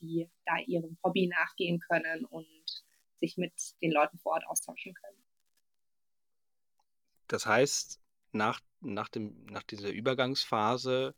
die 0.00 0.28
da 0.44 0.58
ihrem 0.58 0.96
Hobby 1.02 1.26
nachgehen 1.28 1.80
können 1.80 2.24
und 2.26 2.46
sich 3.16 3.36
mit 3.36 3.52
den 3.80 3.92
Leuten 3.92 4.18
vor 4.18 4.32
Ort 4.32 4.46
austauschen 4.46 4.94
können. 4.94 5.18
Das 7.28 7.46
heißt, 7.46 8.00
nach, 8.32 8.60
nach, 8.80 9.08
dem, 9.08 9.46
nach 9.46 9.62
dieser 9.62 9.90
Übergangsphase 9.90 11.14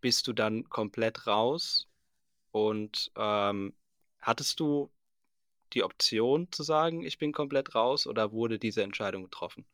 bist 0.00 0.26
du 0.26 0.32
dann 0.32 0.68
komplett 0.68 1.26
raus 1.26 1.88
und 2.52 3.10
ähm, 3.16 3.74
hattest 4.20 4.60
du 4.60 4.90
die 5.72 5.82
Option 5.82 6.50
zu 6.52 6.62
sagen, 6.62 7.02
ich 7.02 7.18
bin 7.18 7.32
komplett 7.32 7.74
raus 7.74 8.06
oder 8.06 8.32
wurde 8.32 8.58
diese 8.58 8.82
Entscheidung 8.82 9.24
getroffen? 9.24 9.66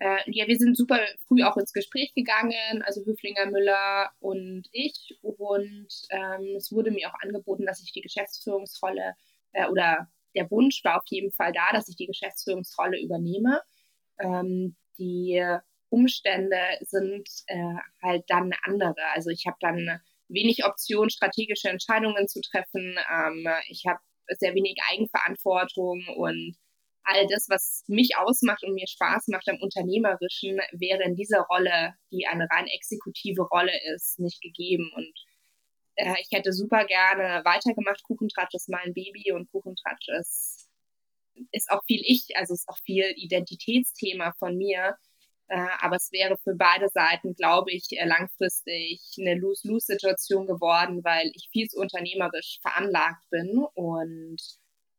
Äh, 0.00 0.18
ja, 0.26 0.46
wir 0.46 0.56
sind 0.56 0.76
super 0.76 1.00
früh 1.26 1.42
auch 1.42 1.56
ins 1.56 1.72
Gespräch 1.72 2.14
gegangen, 2.14 2.82
also 2.82 3.04
Höflinger, 3.04 3.46
Müller 3.46 4.10
und 4.20 4.68
ich. 4.70 5.18
Und 5.22 5.88
ähm, 6.10 6.54
es 6.56 6.70
wurde 6.70 6.92
mir 6.92 7.10
auch 7.10 7.18
angeboten, 7.20 7.66
dass 7.66 7.82
ich 7.82 7.92
die 7.92 8.00
Geschäftsführungsrolle 8.00 9.14
äh, 9.52 9.66
oder 9.66 10.08
der 10.36 10.48
Wunsch 10.52 10.84
war 10.84 10.98
auf 10.98 11.06
jeden 11.06 11.32
Fall 11.32 11.52
da, 11.52 11.72
dass 11.72 11.88
ich 11.88 11.96
die 11.96 12.06
Geschäftsführungsrolle 12.06 13.00
übernehme. 13.00 13.60
Ähm, 14.20 14.76
die 14.98 15.44
Umstände 15.88 16.60
sind 16.82 17.28
äh, 17.46 17.74
halt 18.00 18.24
dann 18.28 18.52
andere. 18.62 19.02
Also 19.14 19.30
ich 19.30 19.46
habe 19.46 19.56
dann 19.60 20.00
wenig 20.28 20.64
Option, 20.64 21.10
strategische 21.10 21.70
Entscheidungen 21.70 22.28
zu 22.28 22.40
treffen. 22.40 22.96
Ähm, 23.12 23.48
ich 23.68 23.84
habe 23.86 23.98
sehr 24.28 24.54
wenig 24.54 24.76
Eigenverantwortung 24.92 26.06
und 26.16 26.56
all 27.08 27.26
das, 27.26 27.48
was 27.48 27.84
mich 27.88 28.16
ausmacht 28.16 28.62
und 28.64 28.74
mir 28.74 28.86
Spaß 28.86 29.28
macht 29.28 29.48
am 29.48 29.60
Unternehmerischen, 29.60 30.58
wäre 30.72 31.02
in 31.04 31.16
dieser 31.16 31.40
Rolle, 31.40 31.94
die 32.12 32.26
eine 32.26 32.46
rein 32.50 32.66
exekutive 32.66 33.42
Rolle 33.42 33.72
ist, 33.94 34.18
nicht 34.18 34.40
gegeben. 34.42 34.90
Und 34.94 35.12
äh, 35.96 36.14
ich 36.20 36.28
hätte 36.30 36.52
super 36.52 36.84
gerne 36.84 37.42
weitergemacht. 37.44 38.02
Kuchentratsch 38.04 38.54
ist 38.54 38.68
mein 38.68 38.92
Baby 38.94 39.32
und 39.32 39.50
Kuchentratsch 39.50 40.08
ist, 40.20 40.68
ist 41.52 41.70
auch 41.70 41.82
viel 41.86 42.02
ich, 42.04 42.36
also 42.36 42.54
ist 42.54 42.68
auch 42.68 42.78
viel 42.84 43.12
Identitätsthema 43.16 44.34
von 44.38 44.56
mir. 44.56 44.96
Äh, 45.48 45.66
aber 45.80 45.96
es 45.96 46.12
wäre 46.12 46.36
für 46.44 46.54
beide 46.54 46.88
Seiten, 46.90 47.34
glaube 47.34 47.72
ich, 47.72 47.86
äh, 47.92 48.04
langfristig 48.04 49.00
eine 49.18 49.34
Lose-Lose-Situation 49.34 50.46
geworden, 50.46 51.02
weil 51.04 51.30
ich 51.34 51.48
viel 51.50 51.68
zu 51.68 51.78
unternehmerisch 51.78 52.58
veranlagt 52.60 53.24
bin 53.30 53.64
und 53.74 54.42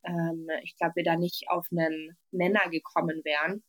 ähm, 0.04 0.48
ich 0.64 0.76
glaube, 0.78 0.96
wir 0.96 1.04
da 1.04 1.16
nicht 1.16 1.50
auf 1.50 1.68
einen 1.72 2.18
Nenner 2.32 2.70
gekommen 2.70 3.22
wären. 3.24 3.64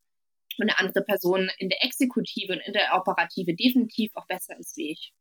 Und 0.59 0.69
eine 0.69 0.79
andere 0.79 1.05
Person 1.05 1.49
in 1.59 1.69
der 1.69 1.83
Exekutive 1.85 2.53
und 2.53 2.61
in 2.61 2.73
der 2.73 2.95
Operative 2.95 3.55
definitiv 3.55 4.11
auch 4.15 4.27
besser 4.27 4.59
ist 4.59 4.77
wie 4.77 4.91
ich. 4.93 5.15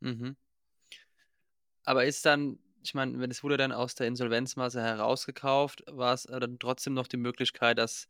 Mhm. 0.00 0.36
Aber 1.84 2.04
ist 2.04 2.24
dann, 2.26 2.58
ich 2.82 2.94
meine, 2.94 3.18
wenn 3.20 3.30
es 3.30 3.44
wurde 3.44 3.58
dann 3.58 3.72
aus 3.72 3.94
der 3.94 4.06
Insolvenzmasse 4.06 4.82
herausgekauft, 4.82 5.84
war 5.86 6.14
es 6.14 6.24
dann 6.24 6.58
trotzdem 6.58 6.94
noch 6.94 7.06
die 7.06 7.16
Möglichkeit, 7.16 7.78
dass 7.78 8.08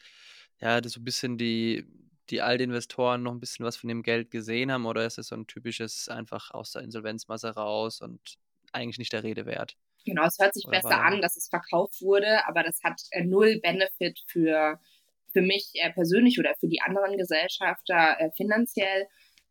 ja, 0.60 0.80
das 0.80 0.92
so 0.92 1.00
ein 1.00 1.04
bisschen 1.04 1.36
die, 1.36 1.86
die 2.30 2.42
alte 2.42 2.64
Investoren 2.64 3.22
noch 3.22 3.32
ein 3.32 3.40
bisschen 3.40 3.66
was 3.66 3.76
von 3.76 3.88
dem 3.88 4.02
Geld 4.02 4.30
gesehen 4.30 4.70
haben, 4.70 4.86
oder 4.86 5.04
ist 5.04 5.18
es 5.18 5.28
so 5.28 5.34
ein 5.34 5.46
typisches 5.46 6.08
einfach 6.08 6.52
aus 6.52 6.72
der 6.72 6.82
Insolvenzmasse 6.82 7.50
raus 7.50 8.00
und 8.00 8.38
eigentlich 8.72 8.98
nicht 8.98 9.12
der 9.12 9.24
Rede 9.24 9.46
wert? 9.46 9.76
Genau, 10.04 10.24
es 10.24 10.38
hört 10.38 10.54
sich 10.54 10.66
oder 10.66 10.80
besser 10.80 11.02
an, 11.02 11.20
dass 11.20 11.36
es 11.36 11.48
verkauft 11.48 12.00
wurde, 12.00 12.46
aber 12.46 12.62
das 12.62 12.82
hat 12.82 13.00
äh, 13.10 13.24
null 13.24 13.60
Benefit 13.60 14.18
für, 14.26 14.80
für 15.32 15.42
mich 15.42 15.70
äh, 15.74 15.92
persönlich 15.92 16.38
oder 16.38 16.54
für 16.58 16.68
die 16.68 16.80
anderen 16.80 17.16
Gesellschafter 17.16 18.16
äh, 18.18 18.30
finanziell. 18.36 19.06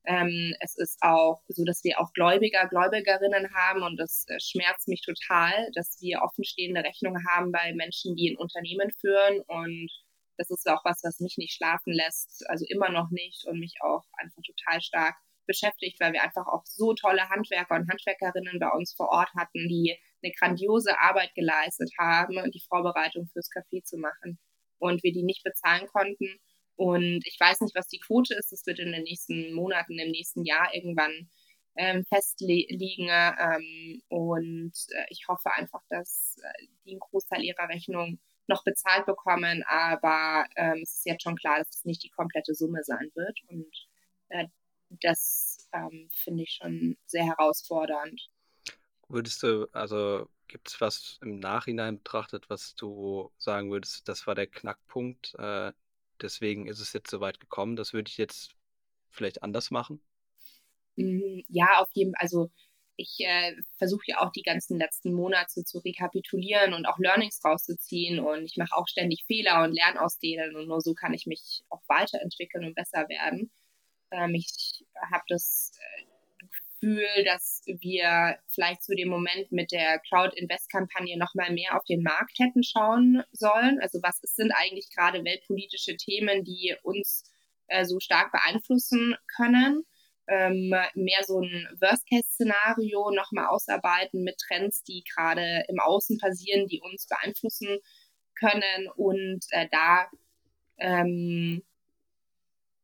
Ähm, 0.05 0.55
es 0.61 0.77
ist 0.77 0.97
auch 1.01 1.41
so, 1.49 1.65
dass 1.65 1.83
wir 1.83 1.99
auch 1.99 2.11
Gläubiger, 2.13 2.67
Gläubigerinnen 2.67 3.53
haben 3.53 3.83
und 3.83 3.97
das 3.97 4.25
äh, 4.27 4.39
schmerzt 4.39 4.87
mich 4.87 5.01
total, 5.01 5.69
dass 5.75 5.97
wir 6.01 6.21
offenstehende 6.21 6.83
Rechnungen 6.83 7.25
haben 7.27 7.51
bei 7.51 7.73
Menschen, 7.73 8.15
die 8.15 8.31
ein 8.31 8.37
Unternehmen 8.37 8.91
führen 8.91 9.41
und 9.41 9.91
das 10.37 10.49
ist 10.49 10.67
auch 10.69 10.83
was, 10.85 11.03
was 11.03 11.19
mich 11.19 11.37
nicht 11.37 11.53
schlafen 11.53 11.91
lässt, 11.91 12.49
also 12.49 12.65
immer 12.69 12.89
noch 12.89 13.11
nicht 13.11 13.45
und 13.45 13.59
mich 13.59 13.75
auch 13.81 14.05
einfach 14.17 14.41
total 14.41 14.81
stark 14.81 15.15
beschäftigt, 15.45 15.99
weil 15.99 16.13
wir 16.13 16.23
einfach 16.23 16.47
auch 16.47 16.63
so 16.65 16.93
tolle 16.93 17.27
Handwerker 17.29 17.75
und 17.75 17.89
Handwerkerinnen 17.89 18.59
bei 18.59 18.69
uns 18.69 18.93
vor 18.93 19.09
Ort 19.09 19.29
hatten, 19.35 19.67
die 19.67 19.97
eine 20.21 20.33
grandiose 20.33 20.99
Arbeit 20.99 21.33
geleistet 21.35 21.91
haben 21.97 22.37
die 22.51 22.63
Vorbereitung 22.67 23.27
fürs 23.27 23.49
Café 23.49 23.83
zu 23.83 23.97
machen 23.97 24.39
und 24.79 25.03
wir 25.03 25.11
die 25.11 25.23
nicht 25.23 25.43
bezahlen 25.43 25.87
konnten. 25.87 26.39
Und 26.75 27.21
ich 27.25 27.37
weiß 27.39 27.61
nicht, 27.61 27.75
was 27.75 27.89
die 27.89 27.99
Quote 27.99 28.33
ist. 28.35 28.51
Das 28.51 28.65
wird 28.65 28.79
in 28.79 28.91
den 28.93 29.03
nächsten 29.03 29.53
Monaten, 29.53 29.99
im 29.99 30.11
nächsten 30.11 30.45
Jahr 30.45 30.73
irgendwann 30.73 31.29
ähm, 31.75 32.05
festliegen. 32.05 33.09
Ähm, 33.09 34.01
und 34.07 34.73
äh, 34.91 35.05
ich 35.09 35.27
hoffe 35.27 35.51
einfach, 35.51 35.81
dass 35.89 36.37
äh, 36.41 36.67
die 36.85 36.91
einen 36.91 36.99
Großteil 36.99 37.43
ihrer 37.43 37.67
Rechnung 37.67 38.19
noch 38.47 38.63
bezahlt 38.63 39.05
bekommen. 39.05 39.63
Aber 39.67 40.45
ähm, 40.55 40.79
es 40.81 40.95
ist 40.95 41.05
jetzt 41.05 41.23
schon 41.23 41.35
klar, 41.35 41.57
dass 41.57 41.69
es 41.75 41.85
nicht 41.85 42.03
die 42.03 42.09
komplette 42.09 42.55
Summe 42.55 42.83
sein 42.83 43.11
wird. 43.13 43.39
Und 43.49 43.87
äh, 44.29 44.47
das 45.01 45.67
ähm, 45.73 46.09
finde 46.11 46.43
ich 46.43 46.59
schon 46.61 46.97
sehr 47.05 47.25
herausfordernd. 47.25 48.29
Würdest 49.09 49.41
du, 49.43 49.67
also 49.73 50.29
gibt 50.47 50.69
es 50.69 50.79
was 50.79 51.19
im 51.21 51.39
Nachhinein 51.39 51.97
betrachtet, 51.97 52.49
was 52.49 52.75
du 52.75 53.31
sagen 53.37 53.71
würdest, 53.71 54.07
das 54.07 54.27
war 54.27 54.35
der 54.35 54.47
Knackpunkt? 54.47 55.35
Äh, 55.37 55.73
deswegen 56.21 56.67
ist 56.67 56.79
es 56.79 56.93
jetzt 56.93 57.09
so 57.09 57.19
weit 57.19 57.39
gekommen, 57.39 57.75
das 57.75 57.91
würde 57.93 58.09
ich 58.09 58.17
jetzt 58.17 58.55
vielleicht 59.09 59.41
anders 59.41 59.71
machen? 59.71 59.99
Mm, 60.95 61.41
ja, 61.47 61.79
auf 61.79 61.89
jeden 61.93 62.13
Fall. 62.13 62.21
Also 62.21 62.51
ich 62.97 63.15
äh, 63.21 63.55
versuche 63.77 64.03
ja 64.07 64.19
auch 64.19 64.31
die 64.31 64.43
ganzen 64.43 64.77
letzten 64.77 65.13
Monate 65.13 65.63
zu 65.63 65.79
rekapitulieren 65.79 66.73
und 66.73 66.85
auch 66.85 66.99
Learnings 66.99 67.43
rauszuziehen 67.43 68.19
und 68.19 68.45
ich 68.45 68.57
mache 68.57 68.75
auch 68.75 68.87
ständig 68.87 69.23
Fehler 69.25 69.63
und 69.63 69.73
lerne 69.73 70.01
aus 70.01 70.19
denen 70.19 70.55
und 70.55 70.67
nur 70.67 70.81
so 70.81 70.93
kann 70.93 71.13
ich 71.13 71.25
mich 71.25 71.63
auch 71.69 71.81
weiterentwickeln 71.87 72.65
und 72.65 72.75
besser 72.75 73.07
werden. 73.09 73.49
Ähm, 74.11 74.35
ich 74.35 74.85
habe 75.11 75.23
das 75.29 75.71
äh, 75.97 76.08
Gefühl, 76.79 77.23
dass 77.25 77.61
wir 77.65 78.37
vielleicht 78.47 78.83
zu 78.83 78.95
dem 78.95 79.09
Moment 79.09 79.51
mit 79.51 79.71
der 79.71 79.99
Crowd-Invest-Kampagne 80.09 81.17
nochmal 81.17 81.51
mehr 81.51 81.75
auf 81.75 81.83
den 81.83 82.03
Markt 82.03 82.39
hätten 82.39 82.63
schauen 82.63 83.23
sollen. 83.31 83.79
Also 83.81 83.99
was 84.01 84.19
sind 84.23 84.51
eigentlich 84.51 84.89
gerade 84.95 85.23
weltpolitische 85.23 85.97
Themen, 85.97 86.43
die 86.43 86.75
uns 86.83 87.23
äh, 87.67 87.85
so 87.85 87.99
stark 87.99 88.31
beeinflussen 88.31 89.15
können? 89.35 89.83
Ähm, 90.27 90.69
mehr 90.93 91.23
so 91.25 91.41
ein 91.41 91.67
Worst-Case-Szenario 91.81 93.11
nochmal 93.11 93.47
ausarbeiten 93.47 94.23
mit 94.23 94.37
Trends, 94.37 94.83
die 94.83 95.03
gerade 95.15 95.63
im 95.67 95.79
Außen 95.79 96.19
passieren, 96.19 96.67
die 96.67 96.81
uns 96.81 97.07
beeinflussen 97.07 97.79
können 98.35 98.87
und 98.95 99.43
äh, 99.49 99.67
da 99.71 100.07
ähm, 100.77 101.63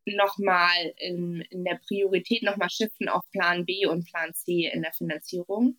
nochmal 0.05 0.93
in, 0.97 1.41
in 1.49 1.63
der 1.63 1.79
Priorität 1.87 2.43
nochmal 2.43 2.69
shiften 2.69 3.09
auf 3.09 3.23
Plan 3.31 3.65
B 3.65 3.85
und 3.85 4.05
Plan 4.05 4.33
C 4.33 4.69
in 4.71 4.81
der 4.81 4.93
Finanzierung. 4.93 5.77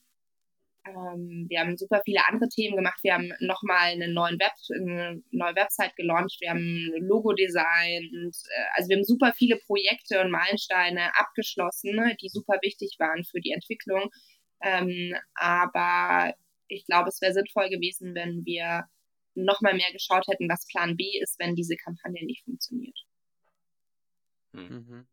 Ähm, 0.86 1.46
wir 1.48 1.60
haben 1.60 1.76
super 1.76 2.00
viele 2.04 2.24
andere 2.26 2.48
Themen 2.48 2.76
gemacht. 2.76 2.98
Wir 3.02 3.14
haben 3.14 3.32
nochmal 3.40 3.92
eine, 3.92 4.08
neuen 4.08 4.38
Web, 4.38 4.52
eine 4.74 5.22
neue 5.30 5.54
Website 5.54 5.96
gelauncht. 5.96 6.36
Wir 6.40 6.50
haben 6.50 6.92
Logo 7.00 7.32
designt. 7.32 8.36
Äh, 8.50 8.64
also 8.74 8.88
wir 8.88 8.96
haben 8.96 9.04
super 9.04 9.32
viele 9.36 9.58
Projekte 9.66 10.20
und 10.20 10.30
Meilensteine 10.30 11.16
abgeschlossen, 11.16 11.96
ne, 11.96 12.16
die 12.20 12.28
super 12.28 12.58
wichtig 12.62 12.96
waren 12.98 13.24
für 13.24 13.40
die 13.40 13.52
Entwicklung. 13.52 14.10
Ähm, 14.62 15.14
aber 15.34 16.34
ich 16.68 16.86
glaube, 16.86 17.08
es 17.08 17.20
wäre 17.20 17.32
sinnvoll 17.32 17.68
gewesen, 17.68 18.14
wenn 18.14 18.44
wir 18.44 18.84
nochmal 19.34 19.74
mehr 19.74 19.92
geschaut 19.92 20.26
hätten, 20.28 20.48
was 20.48 20.66
Plan 20.66 20.96
B 20.96 21.04
ist, 21.20 21.38
wenn 21.38 21.54
diese 21.54 21.76
Kampagne 21.76 22.24
nicht 22.24 22.44
funktioniert. 22.44 22.98
Hm. 24.56 24.68
Mhm. 24.68 25.06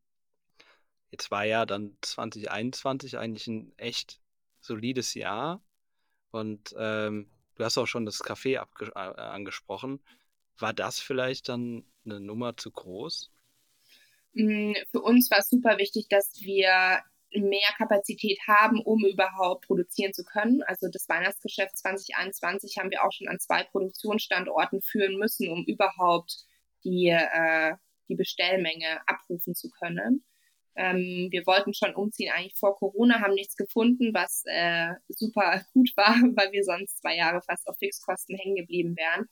Jetzt 1.12 1.30
war 1.30 1.46
ja 1.46 1.66
dann 1.66 1.96
2021 2.02 3.18
eigentlich 3.18 3.48
ein 3.48 3.72
echt 3.78 4.20
solides 4.62 5.14
Jahr. 5.14 5.62
Und 6.32 6.74
ähm, 6.78 7.30
du 7.56 7.64
hast 7.64 7.78
auch 7.78 7.86
schon 7.86 8.06
das 8.06 8.24
Café 8.24 8.56
äh, 8.56 9.00
angesprochen. 9.22 10.02
War 10.58 10.74
das 10.74 11.00
vielleicht 11.00 11.50
dann 11.50 11.86
eine 12.06 12.20
Nummer 12.20 12.58
zu 12.58 12.72
groß? 12.72 13.30
Hm, 14.34 14.76
für 14.90 15.02
uns 15.02 15.30
war 15.30 15.40
es 15.40 15.50
super 15.50 15.78
wichtig, 15.78 16.08
dass 16.10 16.42
wir 16.42 17.04
mehr 17.32 17.70
Kapazität 17.78 18.40
haben, 18.48 18.82
um 18.82 19.06
überhaupt 19.06 19.68
produzieren 19.68 20.14
zu 20.14 20.24
können. 20.24 20.64
Also 20.64 20.88
das 20.88 21.08
Weihnachtsgeschäft 21.10 21.78
2021 21.78 22.78
haben 22.78 22.92
wir 22.92 23.04
auch 23.04 23.12
schon 23.12 23.28
an 23.28 23.40
zwei 23.40 23.64
Produktionsstandorten 23.64 24.82
führen 24.82 25.18
müssen, 25.18 25.50
um 25.50 25.64
überhaupt 25.66 26.46
die 26.84 27.10
äh, 27.10 27.76
die 28.10 28.16
Bestellmenge 28.16 29.08
abrufen 29.08 29.56
zu 29.56 29.70
können. 29.70 30.24
Ähm, 30.76 31.28
wir 31.32 31.46
wollten 31.46 31.74
schon 31.74 31.94
umziehen 31.94 32.32
eigentlich 32.32 32.58
vor 32.58 32.76
Corona, 32.76 33.22
haben 33.22 33.36
nichts 33.36 33.56
gefunden, 33.56 34.14
was 34.14 34.44
äh, 34.46 34.94
super 35.08 35.64
gut 35.74 35.92
war, 35.96 36.16
weil 36.36 36.52
wir 36.52 36.64
sonst 36.64 37.00
zwei 37.00 37.16
Jahre 37.16 37.42
fast 37.42 37.68
auf 37.68 37.78
Fixkosten 37.78 38.38
hängen 38.38 38.56
geblieben 38.56 38.96
wären. 38.98 39.28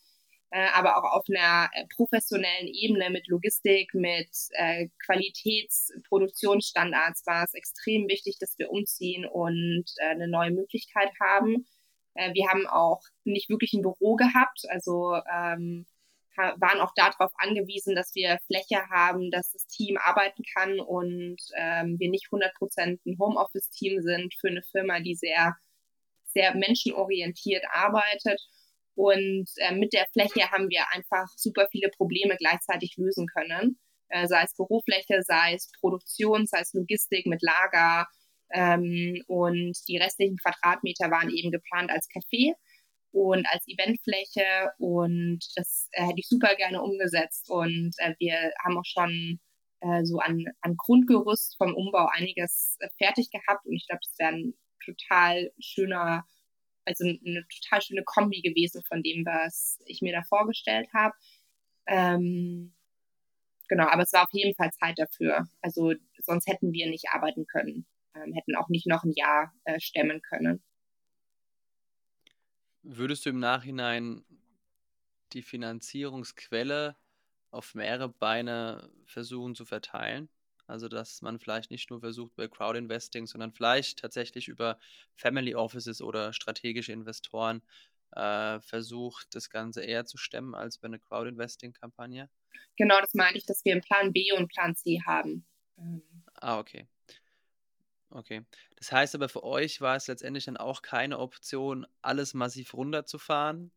Äh, 0.51 0.67
aber 0.73 0.97
auch 0.97 1.03
auf 1.17 1.25
einer 1.29 1.69
äh, 1.73 1.85
professionellen 1.95 2.67
Ebene 2.67 3.09
mit 3.09 3.27
Logistik, 3.27 3.93
mit 3.93 4.29
äh, 4.51 4.89
Qualitätsproduktionsstandards 5.05 7.25
war 7.25 7.45
es 7.45 7.53
extrem 7.53 8.09
wichtig, 8.09 8.37
dass 8.37 8.59
wir 8.59 8.69
umziehen 8.69 9.25
und 9.25 9.85
äh, 9.97 10.09
eine 10.09 10.27
neue 10.27 10.51
Möglichkeit 10.51 11.11
haben. 11.21 11.65
Äh, 12.15 12.33
wir 12.33 12.49
haben 12.49 12.67
auch 12.67 13.01
nicht 13.23 13.49
wirklich 13.49 13.71
ein 13.73 13.81
Büro 13.81 14.17
gehabt, 14.17 14.65
also 14.67 15.15
ähm, 15.33 15.85
waren 16.59 16.79
auch 16.79 16.93
darauf 16.95 17.31
angewiesen, 17.37 17.95
dass 17.95 18.13
wir 18.15 18.39
Fläche 18.47 18.87
haben, 18.89 19.31
dass 19.31 19.51
das 19.51 19.65
Team 19.67 19.97
arbeiten 19.97 20.43
kann 20.55 20.79
und 20.79 21.37
ähm, 21.57 21.97
wir 21.99 22.09
nicht 22.09 22.27
100 22.27 22.53
Prozent 22.55 23.05
ein 23.05 23.17
Homeoffice-Team 23.19 24.01
sind 24.01 24.33
für 24.39 24.49
eine 24.49 24.63
Firma, 24.71 24.99
die 24.99 25.15
sehr, 25.15 25.55
sehr 26.25 26.55
menschenorientiert 26.55 27.63
arbeitet. 27.71 28.39
Und 28.95 29.49
äh, 29.57 29.73
mit 29.73 29.93
der 29.93 30.05
Fläche 30.11 30.51
haben 30.51 30.69
wir 30.69 30.83
einfach 30.91 31.27
super 31.35 31.67
viele 31.71 31.89
Probleme 31.89 32.35
gleichzeitig 32.37 32.95
lösen 32.97 33.27
können. 33.27 33.79
Äh, 34.09 34.27
sei 34.27 34.43
es 34.43 34.55
Bürofläche, 34.55 35.21
sei 35.23 35.53
es 35.55 35.71
Produktion, 35.79 36.45
sei 36.45 36.59
es 36.59 36.73
Logistik 36.73 37.25
mit 37.25 37.41
Lager. 37.41 38.07
Ähm, 38.53 39.23
und 39.27 39.77
die 39.87 39.97
restlichen 39.97 40.37
Quadratmeter 40.37 41.09
waren 41.09 41.29
eben 41.29 41.51
geplant 41.51 41.89
als 41.89 42.07
Café 42.09 42.53
und 43.11 43.45
als 43.51 43.67
Eventfläche 43.67 44.71
und 44.77 45.39
das 45.55 45.89
äh, 45.91 46.03
hätte 46.03 46.19
ich 46.19 46.27
super 46.27 46.55
gerne 46.55 46.81
umgesetzt 46.81 47.49
und 47.49 47.93
äh, 47.97 48.15
wir 48.19 48.51
haben 48.63 48.77
auch 48.77 48.85
schon 48.85 49.39
äh, 49.81 50.03
so 50.05 50.19
an, 50.19 50.45
an 50.61 50.75
Grundgerüst 50.77 51.57
vom 51.57 51.75
Umbau 51.75 52.07
einiges 52.13 52.77
äh, 52.79 52.89
fertig 52.97 53.29
gehabt 53.31 53.65
und 53.65 53.73
ich 53.73 53.87
glaube, 53.87 54.01
das 54.03 54.17
wäre 54.19 54.33
ein 54.33 54.53
total 54.83 55.51
schöner, 55.59 56.25
also 56.85 57.03
eine 57.05 57.45
total 57.61 57.81
schöne 57.81 58.03
Kombi 58.03 58.41
gewesen 58.41 58.81
von 58.87 59.03
dem, 59.03 59.25
was 59.25 59.79
ich 59.85 60.01
mir 60.01 60.13
da 60.13 60.23
vorgestellt 60.23 60.89
habe. 60.93 61.13
Ähm, 61.87 62.75
genau, 63.67 63.87
aber 63.87 64.03
es 64.03 64.13
war 64.13 64.23
auf 64.23 64.33
jeden 64.33 64.55
Fall 64.55 64.71
Zeit 64.71 64.97
dafür. 64.97 65.47
Also 65.61 65.93
sonst 66.19 66.47
hätten 66.47 66.71
wir 66.73 66.89
nicht 66.89 67.09
arbeiten 67.11 67.45
können, 67.47 67.85
ähm, 68.15 68.33
hätten 68.33 68.55
auch 68.55 68.69
nicht 68.69 68.87
noch 68.87 69.03
ein 69.03 69.13
Jahr 69.15 69.53
äh, 69.65 69.79
stemmen 69.79 70.21
können. 70.21 70.63
Würdest 72.83 73.25
du 73.25 73.29
im 73.29 73.39
Nachhinein 73.39 74.25
die 75.33 75.41
Finanzierungsquelle 75.41 76.95
auf 77.51 77.75
mehrere 77.75 78.09
Beine 78.09 78.89
versuchen 79.05 79.55
zu 79.55 79.65
verteilen? 79.65 80.29
Also, 80.67 80.87
dass 80.87 81.21
man 81.21 81.39
vielleicht 81.39 81.69
nicht 81.69 81.89
nur 81.89 81.99
versucht 81.99 82.35
bei 82.35 82.47
Crowdinvesting, 82.47 83.27
sondern 83.27 83.51
vielleicht 83.51 83.99
tatsächlich 83.99 84.47
über 84.47 84.79
Family 85.15 85.53
Offices 85.53 86.01
oder 86.01 86.33
strategische 86.33 86.93
Investoren 86.93 87.61
äh, 88.11 88.59
versucht, 88.61 89.35
das 89.35 89.49
Ganze 89.49 89.83
eher 89.83 90.05
zu 90.05 90.17
stemmen 90.17 90.55
als 90.55 90.77
bei 90.77 90.87
einer 90.87 90.99
Crowd-Investing-Kampagne? 90.99 92.29
Genau, 92.77 92.99
das 93.01 93.13
meinte 93.13 93.37
ich, 93.37 93.45
dass 93.45 93.65
wir 93.65 93.73
einen 93.73 93.81
Plan 93.81 94.13
B 94.13 94.31
und 94.31 94.47
Plan 94.49 94.75
C 94.75 95.01
haben. 95.05 95.45
Ähm. 95.77 96.01
Ah, 96.35 96.59
okay. 96.59 96.87
Okay. 98.11 98.45
Das 98.75 98.91
heißt 98.91 99.15
aber 99.15 99.29
für 99.29 99.43
euch 99.43 99.79
war 99.81 99.95
es 99.95 100.07
letztendlich 100.07 100.45
dann 100.45 100.57
auch 100.57 100.81
keine 100.81 101.19
Option, 101.19 101.87
alles 102.01 102.33
massiv 102.33 102.73
runterzufahren 102.73 103.71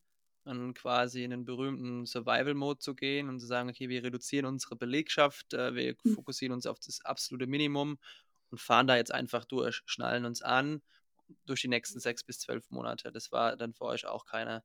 und 0.45 0.75
quasi 0.75 1.25
in 1.25 1.31
den 1.31 1.45
berühmten 1.45 2.05
Survival-Mode 2.05 2.79
zu 2.81 2.95
gehen 2.95 3.29
und 3.29 3.41
zu 3.41 3.47
sagen, 3.47 3.71
okay, 3.71 3.89
wir 3.89 4.03
reduzieren 4.03 4.47
unsere 4.47 4.77
Belegschaft, 4.77 5.55
äh, 5.55 5.75
wir 5.75 5.95
hm. 6.03 6.15
fokussieren 6.15 6.53
uns 6.53 6.67
auf 6.67 6.81
das 6.81 7.01
absolute 7.05 7.47
Minimum 7.47 7.99
und 8.51 8.61
fahren 8.61 8.87
da 8.87 8.97
jetzt 8.97 9.15
einfach 9.15 9.45
durch, 9.45 9.83
schnallen 9.87 10.25
uns 10.25 10.43
an 10.43 10.83
durch 11.47 11.63
die 11.63 11.69
nächsten 11.69 12.01
sechs 12.01 12.25
bis 12.25 12.41
zwölf 12.41 12.71
Monate. 12.71 13.11
Das 13.13 13.33
war 13.33 13.57
dann 13.57 13.73
für 13.73 13.85
euch 13.85 14.05
auch 14.05 14.27
keine 14.27 14.63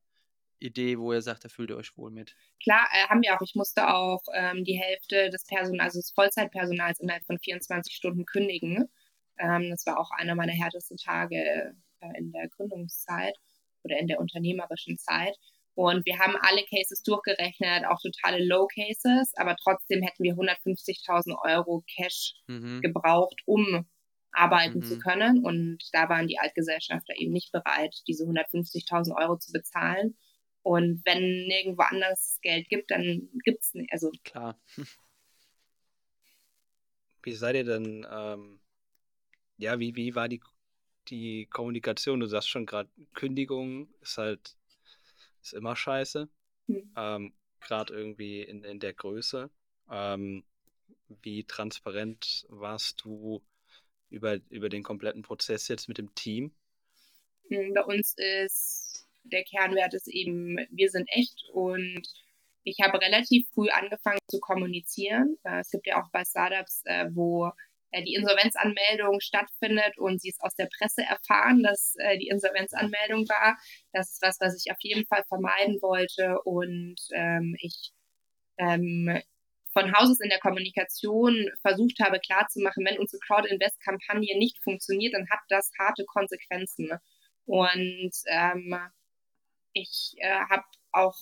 Idee, 0.58 0.98
wo 0.98 1.12
ihr 1.12 1.22
sagt, 1.22 1.44
da 1.44 1.48
fühlt 1.48 1.70
ihr 1.70 1.76
euch 1.76 1.96
wohl 1.96 2.10
mit? 2.10 2.36
Klar, 2.62 2.86
äh, 2.92 3.08
haben 3.08 3.22
wir 3.22 3.34
auch. 3.34 3.40
Ich 3.42 3.54
musste 3.54 3.88
auch 3.88 4.22
ähm, 4.34 4.64
die 4.64 4.78
Hälfte 4.78 5.30
des 5.30 5.44
Personals, 5.44 5.94
also 5.94 6.00
des 6.00 6.10
Vollzeitpersonals 6.10 7.00
innerhalb 7.00 7.24
von 7.24 7.38
24 7.38 7.94
Stunden 7.94 8.26
kündigen. 8.26 8.90
Ähm, 9.38 9.70
das 9.70 9.86
war 9.86 9.98
auch 9.98 10.10
einer 10.10 10.34
meiner 10.34 10.52
härtesten 10.52 10.96
Tage 10.96 11.36
äh, 12.00 12.18
in 12.18 12.32
der 12.32 12.48
Gründungszeit 12.48 13.34
oder 13.82 13.98
in 13.98 14.06
der 14.06 14.20
unternehmerischen 14.20 14.98
Zeit. 14.98 15.36
Und 15.74 16.04
wir 16.04 16.18
haben 16.18 16.36
alle 16.40 16.62
Cases 16.64 17.02
durchgerechnet, 17.02 17.86
auch 17.86 18.00
totale 18.00 18.44
Low 18.44 18.66
Cases, 18.66 19.32
aber 19.36 19.56
trotzdem 19.56 20.02
hätten 20.02 20.24
wir 20.24 20.34
150.000 20.34 21.36
Euro 21.42 21.84
Cash 21.96 22.34
mhm. 22.48 22.80
gebraucht, 22.82 23.40
um 23.46 23.86
arbeiten 24.32 24.80
mhm. 24.80 24.84
zu 24.84 24.98
können. 24.98 25.44
Und 25.44 25.78
da 25.92 26.08
waren 26.08 26.26
die 26.26 26.38
Altgesellschafter 26.38 27.14
eben 27.16 27.32
nicht 27.32 27.52
bereit, 27.52 27.94
diese 28.06 28.24
150.000 28.24 29.16
Euro 29.16 29.38
zu 29.38 29.52
bezahlen. 29.52 30.16
Und 30.62 31.02
wenn 31.04 31.46
nirgendwo 31.46 31.82
anders 31.82 32.38
Geld 32.42 32.68
gibt, 32.68 32.90
dann 32.90 33.30
gibt 33.44 33.62
es 33.62 33.74
nicht. 33.74 33.92
Also 33.92 34.10
klar. 34.24 34.60
Wie 37.22 37.32
seid 37.32 37.54
ihr 37.54 37.64
denn, 37.64 38.06
ähm, 38.10 38.60
ja, 39.60 39.78
wie, 39.78 39.94
wie 39.94 40.14
war 40.14 40.28
die, 40.28 40.40
die 41.08 41.46
Kommunikation? 41.46 42.20
Du 42.20 42.26
sagst 42.26 42.48
schon 42.48 42.66
gerade, 42.66 42.88
Kündigung 43.14 43.88
ist 44.00 44.18
halt, 44.18 44.56
ist 45.42 45.54
immer 45.54 45.76
scheiße. 45.76 46.28
Hm. 46.66 46.92
Ähm, 46.96 47.32
gerade 47.60 47.92
irgendwie 47.94 48.42
in, 48.42 48.64
in 48.64 48.80
der 48.80 48.94
Größe. 48.94 49.50
Ähm, 49.90 50.44
wie 51.22 51.44
transparent 51.44 52.46
warst 52.48 53.04
du 53.04 53.42
über, 54.08 54.38
über 54.48 54.68
den 54.68 54.82
kompletten 54.82 55.22
Prozess 55.22 55.68
jetzt 55.68 55.88
mit 55.88 55.98
dem 55.98 56.14
Team? 56.14 56.52
Hm, 57.48 57.74
bei 57.74 57.84
uns 57.84 58.14
ist 58.16 59.08
der 59.24 59.44
Kernwert 59.44 59.92
ist 59.94 60.08
eben, 60.08 60.56
wir 60.70 60.90
sind 60.90 61.08
echt 61.10 61.44
und 61.52 62.02
ich 62.62 62.78
habe 62.80 63.00
relativ 63.00 63.48
früh 63.52 63.68
angefangen 63.68 64.18
zu 64.28 64.40
kommunizieren. 64.40 65.36
Äh, 65.44 65.60
es 65.60 65.70
gibt 65.70 65.86
ja 65.86 66.02
auch 66.02 66.10
bei 66.10 66.24
Startups, 66.24 66.82
äh, 66.84 67.08
wo 67.12 67.50
die 67.92 68.14
Insolvenzanmeldung 68.14 69.20
stattfindet 69.20 69.98
und 69.98 70.20
sie 70.20 70.30
es 70.30 70.40
aus 70.40 70.54
der 70.54 70.68
Presse 70.78 71.02
erfahren, 71.02 71.62
dass 71.62 71.94
die 72.20 72.28
Insolvenzanmeldung 72.28 73.28
war. 73.28 73.58
Das 73.92 74.12
ist 74.12 74.22
was, 74.22 74.38
was 74.40 74.54
ich 74.64 74.70
auf 74.70 74.78
jeden 74.80 75.06
Fall 75.06 75.24
vermeiden 75.28 75.82
wollte 75.82 76.40
und 76.44 76.96
ähm, 77.12 77.56
ich 77.60 77.92
ähm, 78.58 79.20
von 79.72 79.92
Haus 79.96 80.10
aus 80.10 80.20
in 80.20 80.28
der 80.28 80.40
Kommunikation 80.40 81.48
versucht 81.62 82.00
habe 82.00 82.18
klarzumachen, 82.20 82.84
wenn 82.84 82.98
unsere 82.98 83.20
Crowd-Invest-Kampagne 83.20 84.38
nicht 84.38 84.62
funktioniert, 84.62 85.14
dann 85.14 85.28
hat 85.30 85.40
das 85.48 85.70
harte 85.78 86.04
Konsequenzen. 86.04 86.90
Und 87.46 88.12
ähm, 88.26 88.76
ich 89.72 90.14
äh, 90.18 90.40
habe 90.50 90.64
auch 90.92 91.16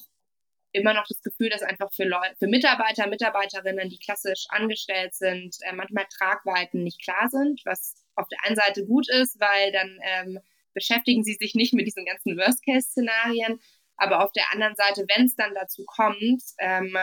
immer 0.72 0.94
noch 0.94 1.06
das 1.08 1.22
Gefühl, 1.22 1.48
dass 1.48 1.62
einfach 1.62 1.92
für, 1.92 2.04
Leute, 2.04 2.36
für 2.38 2.46
Mitarbeiter, 2.46 3.06
Mitarbeiterinnen, 3.06 3.88
die 3.88 3.98
klassisch 3.98 4.46
angestellt 4.50 5.14
sind, 5.14 5.56
äh, 5.62 5.72
manchmal 5.72 6.06
Tragweiten 6.16 6.82
nicht 6.82 7.02
klar 7.02 7.28
sind, 7.30 7.60
was 7.64 7.94
auf 8.14 8.28
der 8.28 8.44
einen 8.44 8.56
Seite 8.56 8.84
gut 8.86 9.08
ist, 9.08 9.40
weil 9.40 9.72
dann 9.72 9.98
ähm, 10.02 10.40
beschäftigen 10.74 11.24
sie 11.24 11.36
sich 11.40 11.54
nicht 11.54 11.72
mit 11.72 11.86
diesen 11.86 12.04
ganzen 12.04 12.36
Worst-Case-Szenarien, 12.36 13.60
aber 13.96 14.24
auf 14.24 14.32
der 14.32 14.52
anderen 14.52 14.76
Seite, 14.76 15.04
wenn 15.08 15.26
es 15.26 15.34
dann 15.34 15.54
dazu 15.54 15.84
kommt, 15.84 16.42
ähm, 16.58 16.96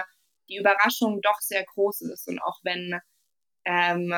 die 0.50 0.58
Überraschung 0.58 1.22
doch 1.22 1.40
sehr 1.42 1.64
groß 1.64 2.02
ist. 2.02 2.28
Und 2.28 2.40
auch 2.40 2.60
wenn 2.64 3.00
ähm, 3.66 4.14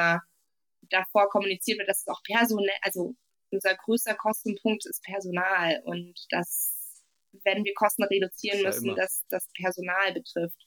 davor 0.90 1.30
kommuniziert 1.30 1.80
wird, 1.80 1.90
dass 1.90 2.02
es 2.02 2.08
auch 2.08 2.22
personell, 2.24 2.70
also 2.82 3.16
unser 3.50 3.76
größter 3.76 4.16
Kostenpunkt 4.16 4.86
ist 4.86 5.04
Personal. 5.04 5.82
Und 5.86 6.26
dass, 6.30 6.77
wenn 7.44 7.64
wir 7.64 7.74
Kosten 7.76 8.04
reduzieren 8.04 8.64
das 8.64 8.82
müssen, 8.82 8.96
dass 8.96 9.26
das 9.30 9.48
Personal 9.56 10.14
betrifft. 10.14 10.62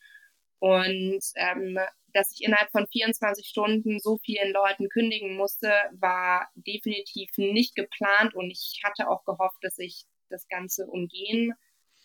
Und 0.58 1.20
ähm, 1.36 1.78
dass 2.12 2.32
ich 2.32 2.44
innerhalb 2.44 2.70
von 2.70 2.86
24 2.86 3.46
Stunden 3.46 3.98
so 3.98 4.18
vielen 4.18 4.52
Leuten 4.52 4.88
kündigen 4.88 5.36
musste, 5.36 5.72
war 5.92 6.48
definitiv 6.54 7.30
nicht 7.36 7.74
geplant 7.74 8.34
und 8.34 8.50
ich 8.50 8.80
hatte 8.84 9.08
auch 9.08 9.24
gehofft, 9.24 9.58
dass 9.62 9.78
ich 9.78 10.04
das 10.28 10.46
Ganze 10.48 10.86
umgehen 10.86 11.54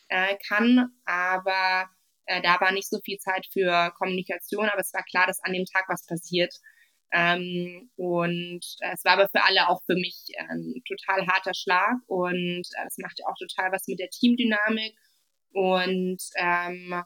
äh, 0.09 0.37
kann. 0.47 0.91
Aber 1.05 1.89
äh, 2.25 2.41
da 2.41 2.59
war 2.61 2.71
nicht 2.71 2.89
so 2.89 2.99
viel 3.03 3.17
Zeit 3.17 3.47
für 3.51 3.91
Kommunikation, 3.97 4.69
aber 4.69 4.81
es 4.81 4.93
war 4.93 5.03
klar, 5.03 5.27
dass 5.27 5.43
an 5.43 5.53
dem 5.53 5.65
Tag 5.65 5.85
was 5.87 6.05
passiert. 6.05 6.53
Ähm, 7.11 7.89
und 7.95 8.65
äh, 8.81 8.93
es 8.93 9.05
war 9.05 9.13
aber 9.13 9.29
für 9.29 9.43
alle 9.43 9.69
auch 9.69 9.81
für 9.85 9.95
mich 9.95 10.25
ein 10.49 10.81
total 10.87 11.27
harter 11.27 11.53
Schlag 11.53 11.95
und 12.07 12.63
äh, 12.77 12.87
es 12.87 12.97
machte 12.97 13.23
auch 13.27 13.37
total 13.37 13.71
was 13.71 13.87
mit 13.87 13.99
der 13.99 14.09
Teamdynamik. 14.09 14.97
Und 15.53 16.21
ähm, 16.35 17.03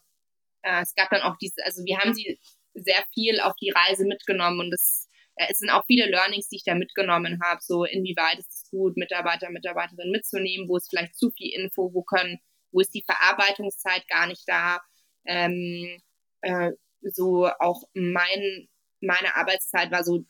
äh, 0.64 0.82
es 0.82 0.96
gab 0.96 1.10
dann 1.10 1.22
auch 1.22 1.38
diese, 1.38 1.64
also 1.66 1.84
wir 1.86 2.00
haben 2.00 2.14
sie 2.14 2.40
sehr 2.74 3.04
viel 3.14 3.40
auf 3.40 3.54
die 3.62 3.72
Reise 3.72 4.06
mitgenommen 4.06 4.60
und 4.60 4.74
es, 4.74 5.08
äh, 5.36 5.48
es 5.50 5.60
sind 5.60 5.70
auch 5.70 5.86
viele 5.86 6.10
Learnings, 6.10 6.50
die 6.50 6.58
ich 6.58 6.64
da 6.64 6.76
mitgenommen 6.76 7.40
habe. 7.44 7.62
So 7.62 7.86
inwieweit 7.86 8.40
ist 8.40 8.52
es 8.52 8.70
gut, 8.72 8.98
Mitarbeiter, 8.98 9.50
Mitarbeiterinnen 9.50 10.12
mitzunehmen, 10.12 10.68
wo 10.68 10.78
ist 10.78 10.90
vielleicht 10.90 11.16
zu 11.16 11.32
viel 11.32 11.54
Info, 11.54 11.94
wo 11.94 12.04
können, 12.04 12.40
wo 12.72 12.80
ist 12.80 12.94
die 12.94 13.04
Verarbeitungszeit 13.06 14.08
gar 14.08 14.28
nicht 14.28 14.44
da. 14.48 14.82
Ähm, 15.26 16.02
äh, 16.42 16.72
so 17.02 17.48
auch 17.60 17.84
mein 17.94 18.68
meine 19.02 19.36
Arbeitszeit 19.36 19.92
war 19.92 20.04
so 20.04 20.26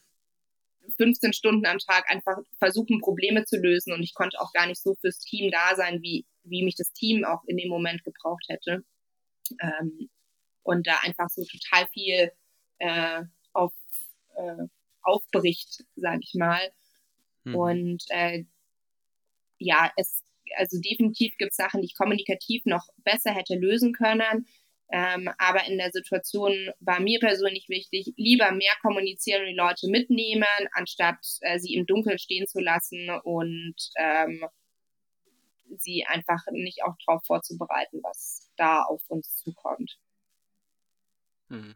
15 0.97 1.33
Stunden 1.33 1.65
am 1.65 1.77
Tag 1.77 2.09
einfach 2.09 2.37
versuchen, 2.57 2.99
Probleme 2.99 3.45
zu 3.45 3.57
lösen 3.57 3.93
und 3.93 4.01
ich 4.03 4.13
konnte 4.13 4.39
auch 4.39 4.51
gar 4.53 4.67
nicht 4.67 4.81
so 4.81 4.95
fürs 4.95 5.19
Team 5.19 5.51
da 5.51 5.75
sein, 5.75 6.01
wie, 6.01 6.25
wie 6.43 6.63
mich 6.63 6.75
das 6.75 6.91
Team 6.93 7.25
auch 7.25 7.43
in 7.45 7.57
dem 7.57 7.69
Moment 7.69 8.03
gebraucht 8.03 8.45
hätte. 8.47 8.83
Ähm, 9.61 10.09
und 10.63 10.87
da 10.87 10.99
einfach 11.01 11.29
so 11.29 11.43
total 11.43 11.87
viel 11.93 12.31
äh, 12.79 13.23
auf, 13.53 13.73
äh, 14.35 14.67
aufbricht, 15.01 15.83
sage 15.95 16.19
ich 16.21 16.33
mal. 16.35 16.61
Mhm. 17.43 17.55
Und 17.55 18.03
äh, 18.09 18.45
ja, 19.57 19.91
es, 19.97 20.23
also 20.57 20.79
definitiv 20.79 21.35
gibt 21.37 21.51
es 21.51 21.57
Sachen, 21.57 21.81
die 21.81 21.87
ich 21.87 21.95
kommunikativ 21.95 22.63
noch 22.65 22.87
besser 22.97 23.31
hätte 23.31 23.55
lösen 23.55 23.93
können. 23.93 24.47
Ähm, 24.91 25.29
aber 25.37 25.65
in 25.65 25.77
der 25.77 25.91
Situation 25.91 26.71
war 26.79 26.99
mir 26.99 27.19
persönlich 27.19 27.69
wichtig, 27.69 28.13
lieber 28.17 28.51
mehr 28.51 28.73
kommunizieren 28.81 29.41
und 29.41 29.49
die 29.49 29.55
Leute 29.55 29.87
mitnehmen, 29.87 30.45
anstatt 30.71 31.23
äh, 31.41 31.59
sie 31.59 31.75
im 31.75 31.85
Dunkeln 31.85 32.17
stehen 32.17 32.47
zu 32.47 32.59
lassen 32.59 33.09
und 33.23 33.75
ähm, 33.97 34.45
sie 35.77 36.05
einfach 36.05 36.43
nicht 36.51 36.83
auch 36.83 36.95
darauf 37.05 37.23
vorzubereiten, 37.25 37.99
was 38.01 38.49
da 38.57 38.81
auf 38.81 39.01
uns 39.07 39.35
zukommt. 39.35 39.99
Hm. 41.49 41.75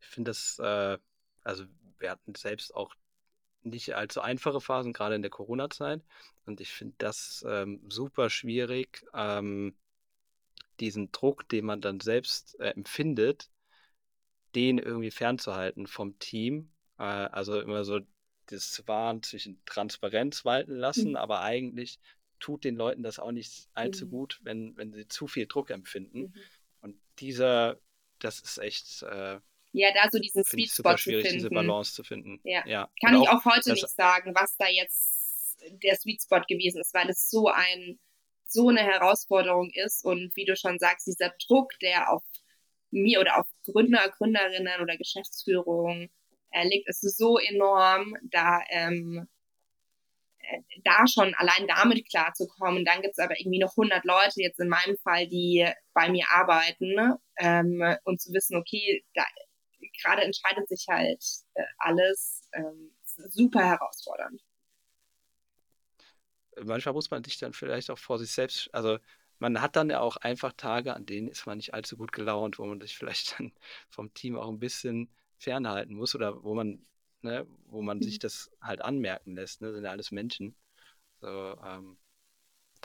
Ich 0.00 0.06
finde 0.06 0.30
das, 0.30 0.58
äh, 0.58 0.98
also 1.42 1.64
wir 1.98 2.10
hatten 2.10 2.34
selbst 2.34 2.74
auch 2.74 2.94
nicht 3.62 3.94
allzu 3.94 4.20
einfache 4.20 4.60
Phasen, 4.60 4.92
gerade 4.92 5.14
in 5.14 5.22
der 5.22 5.30
Corona-Zeit. 5.30 6.02
Und 6.46 6.60
ich 6.60 6.72
finde 6.72 6.94
das 6.98 7.44
ähm, 7.48 7.80
super 7.88 8.30
schwierig, 8.30 9.04
ähm, 9.14 9.74
diesen 10.80 11.10
Druck, 11.12 11.48
den 11.48 11.64
man 11.64 11.80
dann 11.80 12.00
selbst 12.00 12.58
äh, 12.60 12.70
empfindet, 12.70 13.50
den 14.54 14.78
irgendwie 14.78 15.10
fernzuhalten 15.10 15.86
vom 15.86 16.18
Team. 16.18 16.70
Äh, 16.98 17.02
also 17.02 17.60
immer 17.60 17.84
so 17.84 18.00
das 18.46 18.82
Wahn 18.86 19.22
zwischen 19.22 19.62
Transparenz 19.66 20.44
walten 20.44 20.74
lassen, 20.74 21.10
mhm. 21.10 21.16
aber 21.16 21.42
eigentlich 21.42 21.98
tut 22.40 22.64
den 22.64 22.76
Leuten 22.76 23.02
das 23.02 23.18
auch 23.18 23.32
nicht 23.32 23.68
allzu 23.74 24.06
mhm. 24.06 24.10
gut, 24.10 24.40
wenn, 24.42 24.76
wenn 24.76 24.92
sie 24.92 25.08
zu 25.08 25.26
viel 25.26 25.46
Druck 25.46 25.70
empfinden. 25.70 26.20
Mhm. 26.20 26.34
Und 26.80 26.96
dieser, 27.18 27.78
das 28.18 28.40
ist 28.40 28.58
echt. 28.58 29.02
Äh, 29.02 29.40
ja, 29.72 29.88
da 29.92 30.08
so 30.10 30.18
diesen 30.18 30.44
Sweet 30.44 30.70
Spot 30.70 30.96
zu 30.96 31.10
finden. 31.10 31.34
diese 31.34 31.50
Balance 31.50 31.92
zu 31.92 32.02
finden. 32.02 32.40
Ja. 32.42 32.66
ja. 32.66 32.90
Kann 33.04 33.16
Und 33.16 33.22
ich 33.22 33.28
auch, 33.28 33.44
auch 33.44 33.56
heute 33.56 33.72
nicht 33.72 33.88
sagen, 33.88 34.34
was 34.34 34.56
da 34.56 34.66
jetzt 34.68 35.60
der 35.82 35.96
Sweet 35.96 36.22
Spot 36.22 36.40
gewesen 36.48 36.80
ist, 36.80 36.94
weil 36.94 37.08
es 37.10 37.28
so 37.28 37.48
ein 37.48 37.98
so 38.48 38.68
eine 38.68 38.80
Herausforderung 38.80 39.70
ist 39.72 40.04
und 40.04 40.34
wie 40.36 40.44
du 40.44 40.56
schon 40.56 40.78
sagst, 40.78 41.06
dieser 41.06 41.32
Druck, 41.46 41.72
der 41.80 42.10
auf 42.12 42.22
mir 42.90 43.20
oder 43.20 43.38
auf 43.38 43.46
Gründer, 43.64 44.08
Gründerinnen 44.08 44.80
oder 44.80 44.96
Geschäftsführung 44.96 46.08
äh, 46.50 46.66
liegt, 46.66 46.88
ist 46.88 47.02
so 47.16 47.38
enorm, 47.38 48.14
da 48.22 48.60
ähm, 48.70 49.28
äh, 50.38 50.60
da 50.84 51.06
schon 51.06 51.34
allein 51.34 51.66
damit 51.66 52.08
klarzukommen. 52.08 52.84
Dann 52.84 53.02
gibt 53.02 53.12
es 53.12 53.18
aber 53.18 53.38
irgendwie 53.38 53.58
noch 53.58 53.76
100 53.76 54.04
Leute, 54.04 54.40
jetzt 54.40 54.60
in 54.60 54.68
meinem 54.68 54.96
Fall, 54.98 55.26
die 55.28 55.68
bei 55.92 56.08
mir 56.10 56.24
arbeiten 56.30 57.18
ähm, 57.36 57.96
und 58.04 58.20
zu 58.20 58.32
wissen, 58.32 58.56
okay, 58.56 59.04
gerade 60.02 60.22
entscheidet 60.22 60.68
sich 60.68 60.86
halt 60.88 61.22
äh, 61.54 61.62
alles 61.78 62.48
ähm, 62.54 62.92
super 63.04 63.60
herausfordernd. 63.60 64.40
Manchmal 66.64 66.94
muss 66.94 67.10
man 67.10 67.24
sich 67.24 67.38
dann 67.38 67.52
vielleicht 67.52 67.90
auch 67.90 67.98
vor 67.98 68.18
sich 68.18 68.30
selbst, 68.30 68.72
also 68.72 68.98
man 69.38 69.60
hat 69.60 69.76
dann 69.76 69.90
ja 69.90 70.00
auch 70.00 70.16
einfach 70.16 70.52
Tage, 70.52 70.94
an 70.94 71.06
denen 71.06 71.28
ist 71.28 71.46
man 71.46 71.58
nicht 71.58 71.74
allzu 71.74 71.96
gut 71.96 72.12
gelaunt, 72.12 72.58
wo 72.58 72.66
man 72.66 72.80
sich 72.80 72.96
vielleicht 72.98 73.38
dann 73.38 73.52
vom 73.88 74.12
Team 74.14 74.36
auch 74.36 74.48
ein 74.48 74.58
bisschen 74.58 75.10
fernhalten 75.38 75.94
muss 75.94 76.14
oder 76.14 76.42
wo 76.42 76.54
man, 76.54 76.84
ne, 77.22 77.46
wo 77.66 77.82
man 77.82 77.98
mhm. 77.98 78.02
sich 78.02 78.18
das 78.18 78.50
halt 78.60 78.82
anmerken 78.82 79.34
lässt, 79.34 79.60
ne, 79.60 79.72
sind 79.72 79.84
ja 79.84 79.90
alles 79.90 80.10
Menschen. 80.10 80.56
So, 81.20 81.28
ähm, 81.64 81.98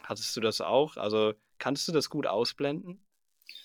hattest 0.02 0.36
du 0.36 0.42
das 0.42 0.62
auch? 0.62 0.98
Also 0.98 1.34
kannst 1.58 1.88
du 1.88 1.92
das 1.92 2.10
gut 2.10 2.28
ausblenden? 2.28 3.06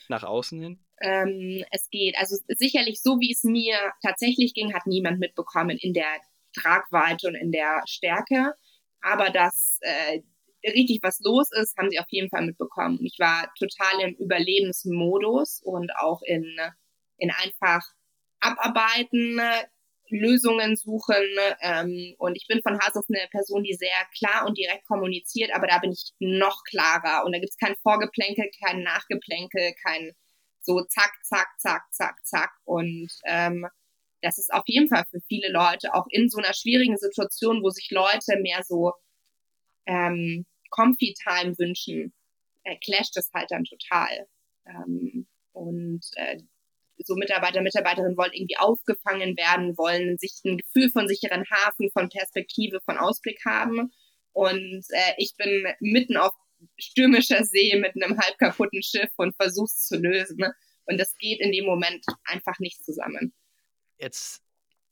Nach 0.08 0.24
außen 0.24 0.60
hin? 0.60 0.84
Ähm, 1.00 1.64
es 1.70 1.88
geht. 1.90 2.16
Also 2.18 2.36
sicherlich 2.56 3.00
so, 3.02 3.20
wie 3.20 3.30
es 3.30 3.44
mir 3.44 3.76
tatsächlich 4.02 4.54
ging, 4.54 4.74
hat 4.74 4.86
niemand 4.86 5.20
mitbekommen 5.20 5.76
in 5.78 5.92
der 5.92 6.20
Tragweite 6.54 7.28
und 7.28 7.34
in 7.34 7.52
der 7.52 7.82
Stärke. 7.86 8.54
Aber 9.00 9.30
dass 9.30 9.78
äh, 9.82 10.20
richtig 10.64 11.00
was 11.02 11.20
los 11.20 11.50
ist, 11.52 11.76
haben 11.76 11.90
sie 11.90 11.98
auf 11.98 12.08
jeden 12.08 12.30
Fall 12.30 12.44
mitbekommen. 12.44 12.98
Ich 13.02 13.18
war 13.18 13.52
total 13.58 14.00
im 14.00 14.14
Überlebensmodus 14.14 15.60
und 15.62 15.90
auch 15.96 16.22
in, 16.22 16.56
in 17.16 17.30
einfach 17.30 17.82
abarbeiten, 18.40 19.40
Lösungen 20.10 20.76
suchen. 20.76 21.26
Ähm, 21.60 22.14
und 22.18 22.36
ich 22.36 22.46
bin 22.48 22.62
von 22.62 22.78
Haus 22.78 22.96
aus 22.96 23.08
eine 23.08 23.28
Person, 23.30 23.62
die 23.62 23.74
sehr 23.74 23.90
klar 24.16 24.46
und 24.46 24.56
direkt 24.56 24.86
kommuniziert, 24.86 25.50
aber 25.54 25.66
da 25.66 25.78
bin 25.78 25.92
ich 25.92 26.12
noch 26.18 26.62
klarer. 26.64 27.24
Und 27.24 27.32
da 27.32 27.38
gibt 27.38 27.50
es 27.50 27.58
kein 27.58 27.76
Vorgeplänkel, 27.82 28.50
kein 28.64 28.82
Nachgeplänkel, 28.82 29.74
kein 29.82 30.12
so 30.60 30.82
zack, 30.84 31.12
zack, 31.22 31.48
zack, 31.58 31.82
zack, 31.92 32.16
zack. 32.24 32.52
Und 32.64 33.08
ähm, 33.26 33.66
das 34.22 34.38
ist 34.38 34.52
auf 34.52 34.64
jeden 34.66 34.88
Fall 34.88 35.04
für 35.10 35.20
viele 35.28 35.50
Leute 35.50 35.94
auch 35.94 36.06
in 36.10 36.28
so 36.28 36.38
einer 36.38 36.54
schwierigen 36.54 36.96
Situation, 36.96 37.62
wo 37.62 37.70
sich 37.70 37.90
Leute 37.90 38.38
mehr 38.40 38.62
so 38.64 38.92
ähm, 39.86 40.46
Comfy 40.70 41.14
Time 41.14 41.56
wünschen, 41.58 42.12
äh, 42.64 42.76
clasht 42.84 43.16
das 43.16 43.30
halt 43.32 43.50
dann 43.50 43.64
total. 43.64 44.26
Ähm, 44.66 45.26
und 45.52 46.04
äh, 46.16 46.38
so 47.04 47.14
Mitarbeiter, 47.14 47.62
Mitarbeiterinnen 47.62 48.16
wollen 48.16 48.32
irgendwie 48.32 48.58
aufgefangen 48.58 49.36
werden, 49.36 49.76
wollen 49.78 50.18
sich 50.18 50.40
ein 50.44 50.58
Gefühl 50.58 50.90
von 50.90 51.08
sicheren 51.08 51.44
Hafen, 51.50 51.90
von 51.92 52.08
Perspektive, 52.08 52.80
von 52.84 52.98
Ausblick 52.98 53.40
haben. 53.46 53.92
Und 54.32 54.84
äh, 54.90 55.14
ich 55.16 55.34
bin 55.36 55.64
mitten 55.80 56.16
auf 56.16 56.32
stürmischer 56.76 57.44
See 57.44 57.76
mit 57.76 57.94
einem 57.94 58.18
halb 58.18 58.36
kaputten 58.38 58.82
Schiff 58.82 59.10
und 59.16 59.36
versuch's 59.36 59.86
zu 59.86 59.96
lösen. 59.96 60.44
Und 60.86 60.98
das 60.98 61.16
geht 61.18 61.40
in 61.40 61.52
dem 61.52 61.66
Moment 61.66 62.04
einfach 62.24 62.58
nicht 62.58 62.84
zusammen. 62.84 63.32
Jetzt 63.98 64.42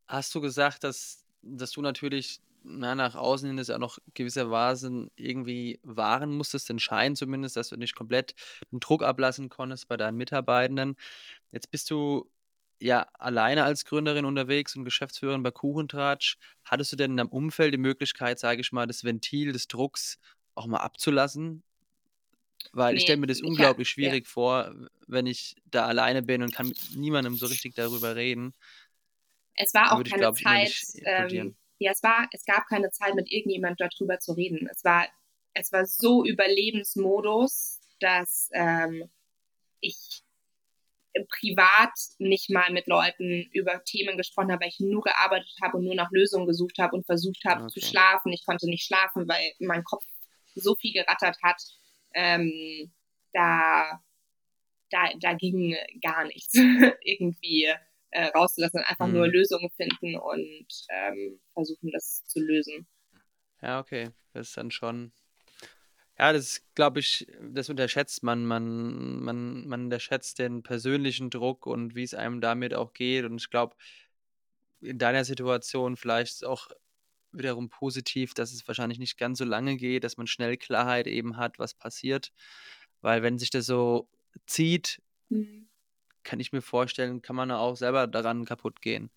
hast 0.06 0.34
du 0.34 0.40
gesagt, 0.40 0.84
dass, 0.84 1.24
dass 1.42 1.70
du 1.72 1.80
natürlich 1.80 2.40
na, 2.68 2.94
nach 2.94 3.14
außen 3.14 3.48
hin 3.48 3.56
das 3.56 3.68
ja 3.68 3.78
noch 3.78 3.98
gewissermaßen 4.14 5.10
irgendwie 5.16 5.78
wahren 5.82 6.36
musstest, 6.36 6.68
den 6.68 6.78
Schein 6.78 7.14
zumindest, 7.14 7.56
dass 7.56 7.68
du 7.68 7.76
nicht 7.76 7.94
komplett 7.94 8.34
den 8.72 8.80
Druck 8.80 9.02
ablassen 9.02 9.48
konntest 9.48 9.88
bei 9.88 9.96
deinen 9.96 10.16
Mitarbeitenden. 10.16 10.96
Jetzt 11.52 11.70
bist 11.70 11.90
du 11.90 12.28
ja 12.80 13.06
alleine 13.14 13.64
als 13.64 13.84
Gründerin 13.84 14.24
unterwegs 14.24 14.76
und 14.76 14.84
Geschäftsführerin 14.84 15.42
bei 15.42 15.50
Kuchentratsch. 15.50 16.36
Hattest 16.64 16.92
du 16.92 16.96
denn 16.96 17.12
in 17.12 17.16
deinem 17.16 17.28
Umfeld 17.28 17.72
die 17.72 17.78
Möglichkeit, 17.78 18.38
sage 18.38 18.60
ich 18.60 18.72
mal, 18.72 18.86
das 18.86 19.04
Ventil 19.04 19.52
des 19.52 19.68
Drucks 19.68 20.18
auch 20.54 20.66
mal 20.66 20.78
abzulassen? 20.78 21.62
Weil 22.72 22.92
nee, 22.92 22.98
ich 22.98 23.04
stelle 23.04 23.18
mir 23.18 23.26
das 23.26 23.40
unglaublich 23.40 23.88
hab, 23.88 23.92
schwierig 23.92 24.26
ja. 24.26 24.30
vor, 24.30 24.74
wenn 25.06 25.26
ich 25.26 25.56
da 25.66 25.86
alleine 25.86 26.22
bin 26.22 26.42
und 26.42 26.52
kann 26.52 26.68
mit 26.68 26.78
niemandem 26.94 27.36
so 27.36 27.46
richtig 27.46 27.74
darüber 27.74 28.16
reden. 28.16 28.54
Es 29.56 29.74
war 29.74 29.92
auch 29.92 30.02
keine 30.04 30.30
ich, 30.30 30.42
Zeit, 30.42 31.52
ja, 31.78 31.90
es 31.90 32.02
war, 32.02 32.28
es 32.32 32.44
gab 32.44 32.66
keine 32.68 32.90
Zeit, 32.90 33.14
mit 33.14 33.30
irgendjemand 33.30 33.80
darüber 33.80 34.18
zu 34.18 34.32
reden. 34.32 34.68
Es 34.70 34.84
war, 34.84 35.06
es 35.52 35.72
war 35.72 35.86
so 35.86 36.24
Überlebensmodus, 36.24 37.80
dass 38.00 38.48
ähm, 38.52 39.10
ich 39.80 40.22
privat 41.28 41.92
nicht 42.18 42.50
mal 42.50 42.70
mit 42.72 42.86
Leuten 42.86 43.48
über 43.52 43.82
Themen 43.84 44.16
gesprochen 44.16 44.52
habe, 44.52 44.62
weil 44.62 44.68
ich 44.68 44.80
nur 44.80 45.02
gearbeitet 45.02 45.54
habe 45.62 45.78
und 45.78 45.84
nur 45.84 45.94
nach 45.94 46.10
Lösungen 46.10 46.46
gesucht 46.46 46.78
habe 46.78 46.94
und 46.96 47.06
versucht 47.06 47.44
habe 47.46 47.64
okay. 47.64 47.72
zu 47.72 47.80
schlafen. 47.80 48.32
Ich 48.32 48.44
konnte 48.44 48.68
nicht 48.68 48.84
schlafen, 48.84 49.26
weil 49.28 49.52
mein 49.58 49.84
Kopf 49.84 50.04
so 50.54 50.74
viel 50.74 50.92
gerattert 50.92 51.38
hat. 51.42 51.62
Ähm, 52.14 52.92
da, 53.32 54.00
da, 54.90 55.08
da 55.20 55.34
ging 55.34 55.76
gar 56.02 56.24
nichts 56.24 56.54
irgendwie 57.02 57.68
äh, 58.10 58.26
rauszulassen, 58.26 58.82
einfach 58.84 59.06
mhm. 59.06 59.14
nur 59.14 59.28
Lösungen 59.28 59.70
finden 59.70 60.16
und 60.16 60.66
ähm, 60.90 61.40
versuchen, 61.52 61.90
das 61.92 62.24
zu 62.26 62.40
lösen. 62.40 62.86
Ja, 63.62 63.80
okay. 63.80 64.10
Das 64.32 64.48
ist 64.48 64.56
dann 64.56 64.70
schon. 64.70 65.12
Ja, 66.18 66.32
das 66.32 66.62
glaube 66.74 67.00
ich, 67.00 67.26
das 67.40 67.68
unterschätzt 67.68 68.22
man. 68.22 68.44
man. 68.44 69.20
Man 69.22 69.66
man 69.66 69.84
unterschätzt 69.84 70.38
den 70.38 70.62
persönlichen 70.62 71.30
Druck 71.30 71.66
und 71.66 71.94
wie 71.94 72.02
es 72.02 72.14
einem 72.14 72.40
damit 72.40 72.74
auch 72.74 72.92
geht. 72.92 73.24
Und 73.24 73.36
ich 73.40 73.50
glaube, 73.50 73.76
in 74.80 74.98
deiner 74.98 75.24
Situation 75.24 75.96
vielleicht 75.96 76.44
auch 76.44 76.68
wiederum 77.32 77.68
positiv, 77.68 78.34
dass 78.34 78.52
es 78.52 78.66
wahrscheinlich 78.66 78.98
nicht 78.98 79.18
ganz 79.18 79.38
so 79.38 79.44
lange 79.44 79.76
geht, 79.76 80.04
dass 80.04 80.16
man 80.16 80.26
schnell 80.26 80.56
Klarheit 80.56 81.06
eben 81.06 81.36
hat, 81.36 81.58
was 81.58 81.74
passiert. 81.74 82.32
Weil 83.02 83.22
wenn 83.22 83.38
sich 83.38 83.50
das 83.50 83.66
so 83.66 84.08
zieht, 84.46 85.02
mhm 85.28 85.68
kann 86.26 86.40
ich 86.40 86.52
mir 86.52 86.62
vorstellen, 86.62 87.22
kann 87.22 87.36
man 87.36 87.50
auch 87.52 87.76
selber 87.76 88.06
daran 88.08 88.44
kaputt 88.44 88.82
gehen. 88.82 89.10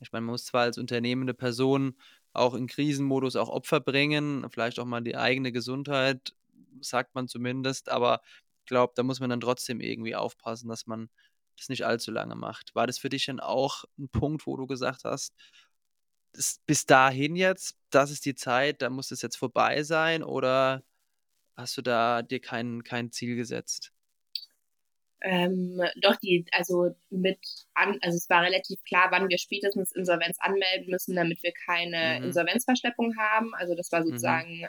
Ich 0.00 0.12
meine, 0.12 0.26
man 0.26 0.32
muss 0.34 0.46
zwar 0.46 0.62
als 0.62 0.78
unternehmende 0.78 1.34
Person 1.34 1.96
auch 2.34 2.54
in 2.54 2.66
Krisenmodus 2.68 3.36
auch 3.36 3.48
Opfer 3.48 3.80
bringen, 3.80 4.46
vielleicht 4.50 4.78
auch 4.80 4.84
mal 4.86 5.02
die 5.02 5.16
eigene 5.16 5.52
Gesundheit, 5.52 6.34
sagt 6.80 7.14
man 7.14 7.28
zumindest, 7.28 7.88
aber 7.90 8.20
ich 8.60 8.66
glaube, 8.66 8.92
da 8.96 9.02
muss 9.02 9.20
man 9.20 9.30
dann 9.30 9.40
trotzdem 9.40 9.80
irgendwie 9.80 10.16
aufpassen, 10.16 10.68
dass 10.68 10.86
man 10.86 11.10
das 11.56 11.68
nicht 11.70 11.86
allzu 11.86 12.12
lange 12.12 12.36
macht. 12.36 12.74
War 12.74 12.86
das 12.86 12.98
für 12.98 13.08
dich 13.08 13.26
denn 13.26 13.40
auch 13.40 13.84
ein 13.98 14.08
Punkt, 14.10 14.46
wo 14.46 14.56
du 14.56 14.66
gesagt 14.66 15.04
hast, 15.04 15.34
bis 16.66 16.86
dahin 16.86 17.36
jetzt, 17.36 17.76
das 17.90 18.10
ist 18.10 18.24
die 18.24 18.34
Zeit, 18.34 18.82
da 18.82 18.90
muss 18.90 19.10
es 19.10 19.22
jetzt 19.22 19.36
vorbei 19.36 19.82
sein 19.82 20.22
oder 20.22 20.84
hast 21.56 21.76
du 21.78 21.82
da 21.82 22.22
dir 22.22 22.40
kein, 22.40 22.84
kein 22.84 23.12
Ziel 23.12 23.36
gesetzt? 23.36 23.92
Ähm, 25.20 25.80
doch 26.00 26.16
die, 26.16 26.46
also 26.52 26.94
mit 27.10 27.38
an, 27.74 27.98
also 28.02 28.16
es 28.16 28.30
war 28.30 28.42
relativ 28.42 28.82
klar, 28.84 29.08
wann 29.10 29.28
wir 29.28 29.38
spätestens 29.38 29.90
Insolvenz 29.92 30.36
anmelden 30.40 30.90
müssen, 30.90 31.16
damit 31.16 31.42
wir 31.42 31.52
keine 31.66 32.18
mhm. 32.18 32.26
Insolvenzverschleppung 32.26 33.16
haben. 33.16 33.52
Also 33.54 33.74
das 33.74 33.90
war 33.90 34.00
mhm. 34.00 34.04
sozusagen 34.04 34.60
mhm. 34.60 34.68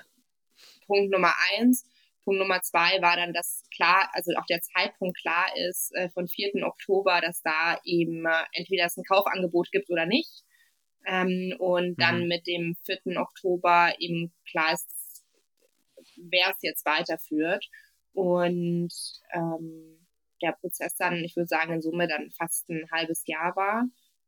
Punkt 0.88 1.12
Nummer 1.12 1.34
eins. 1.52 1.86
Punkt 2.24 2.40
Nummer 2.40 2.62
zwei 2.62 3.02
war 3.02 3.16
dann, 3.16 3.34
dass 3.34 3.64
klar, 3.76 4.10
also 4.14 4.32
auch 4.38 4.46
der 4.48 4.62
Zeitpunkt 4.62 5.18
klar 5.20 5.46
ist 5.56 5.94
äh, 5.96 6.10
von 6.10 6.28
4. 6.28 6.66
Oktober, 6.66 7.22
dass 7.22 7.42
da 7.42 7.80
eben 7.84 8.26
äh, 8.26 8.44
entweder 8.54 8.86
es 8.86 8.98
ein 8.98 9.04
Kaufangebot 9.04 9.72
gibt 9.72 9.90
oder 9.90 10.06
nicht. 10.06 10.44
Ähm, 11.06 11.56
und 11.60 11.92
mhm. 11.92 11.96
dann 11.98 12.28
mit 12.28 12.48
dem 12.48 12.76
4. 12.86 13.20
Oktober 13.22 13.94
eben 14.00 14.34
klar 14.50 14.74
ist, 14.74 15.24
wer 16.18 16.50
es 16.50 16.58
jetzt 16.62 16.86
weiterführt. 16.86 17.66
Und 18.14 18.92
ähm, 19.32 19.99
der 20.42 20.54
Prozess 20.54 20.96
dann, 20.96 21.16
ich 21.24 21.36
würde 21.36 21.48
sagen, 21.48 21.74
in 21.74 21.82
Summe 21.82 22.08
dann 22.08 22.32
fast 22.32 22.70
ein 22.70 22.90
halbes 22.92 23.24
Jahr 23.26 23.56
war. 23.56 23.86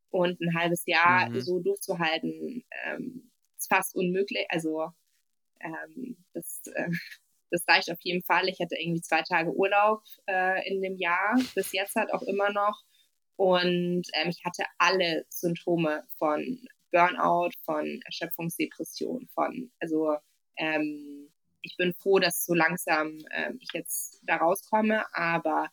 Und 0.10 0.42
ein 0.42 0.54
halbes 0.56 0.86
Jahr 0.86 1.30
mhm. 1.30 1.40
so 1.40 1.60
durchzuhalten, 1.60 2.66
ähm, 2.86 3.32
ist 3.58 3.70
fast 3.70 3.96
unmöglich. 3.96 4.46
Also 4.50 4.92
ähm, 5.62 6.18
das, 6.34 6.62
äh, 6.74 6.90
das 7.50 7.68
reicht 7.68 7.92
auf 7.92 8.00
jeden 8.02 8.24
Fall. 8.24 8.50
Ich 8.50 8.60
hatte 8.60 8.76
irgendwie 8.78 9.02
zwei 9.02 9.22
Tage 9.22 9.54
Urlaub 9.54 10.04
äh, 10.28 10.68
in 10.68 10.82
dem 10.82 10.98
Jahr, 10.98 11.38
bis 11.56 11.72
jetzt 11.72 11.96
halt 11.96 12.14
auch 12.14 12.24
immer 12.24 12.52
noch. 12.52 12.82
Und 13.36 14.04
ähm, 14.14 14.30
ich 14.30 14.44
hatte 14.46 14.64
alle 14.78 15.26
Symptome 15.30 16.04
von 16.18 16.60
Burnout, 16.92 17.52
von 17.64 18.02
Erschöpfungsdepression, 18.06 19.28
von, 19.34 19.72
also 19.80 20.18
ähm, 20.58 21.30
ich 21.62 21.76
bin 21.78 21.94
froh, 21.94 22.20
dass 22.20 22.46
so 22.46 22.54
langsam 22.54 23.18
ähm, 23.32 23.58
ich 23.62 23.70
jetzt 23.74 24.22
da 24.24 24.38
rauskomme, 24.38 25.06
aber 25.16 25.70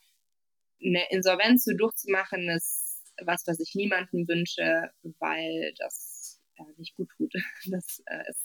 eine 0.83 1.11
Insolvenz 1.11 1.64
so 1.64 1.74
durchzumachen, 1.76 2.49
ist 2.49 3.03
was, 3.24 3.47
was 3.47 3.61
ich 3.61 3.74
niemandem 3.74 4.29
wünsche, 4.29 4.93
weil 5.18 5.74
das 5.79 6.41
äh, 6.57 6.62
nicht 6.76 6.97
gut 6.97 7.11
tut. 7.16 7.33
Das 7.66 8.03
äh, 8.07 8.31
ist, 8.31 8.45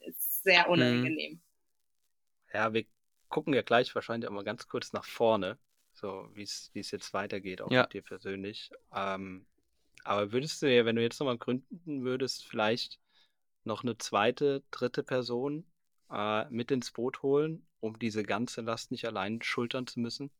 ist, 0.00 0.42
sehr 0.44 0.66
mhm. 0.66 0.72
unangenehm. 0.72 1.40
Ja, 2.52 2.72
wir 2.72 2.84
gucken 3.28 3.54
ja 3.54 3.62
gleich 3.62 3.94
wahrscheinlich 3.94 4.28
auch 4.28 4.34
mal 4.34 4.44
ganz 4.44 4.68
kurz 4.68 4.92
nach 4.92 5.04
vorne, 5.04 5.58
so 5.92 6.28
wie 6.34 6.42
es 6.42 6.70
jetzt 6.72 7.12
weitergeht, 7.12 7.60
auch 7.60 7.70
ja. 7.70 7.82
mit 7.82 7.94
dir 7.94 8.02
persönlich. 8.02 8.70
Ähm, 8.94 9.46
aber 10.04 10.32
würdest 10.32 10.62
du 10.62 10.72
ja, 10.72 10.84
wenn 10.84 10.96
du 10.96 11.02
jetzt 11.02 11.18
nochmal 11.18 11.38
gründen 11.38 12.04
würdest, 12.04 12.46
vielleicht 12.46 13.00
noch 13.64 13.82
eine 13.82 13.96
zweite, 13.96 14.62
dritte 14.70 15.02
Person 15.02 15.64
äh, 16.10 16.48
mit 16.50 16.70
ins 16.70 16.92
Boot 16.92 17.22
holen, 17.22 17.66
um 17.80 17.98
diese 17.98 18.22
ganze 18.22 18.60
Last 18.60 18.90
nicht 18.90 19.06
allein 19.06 19.40
schultern 19.42 19.86
zu 19.86 20.00
müssen? 20.00 20.30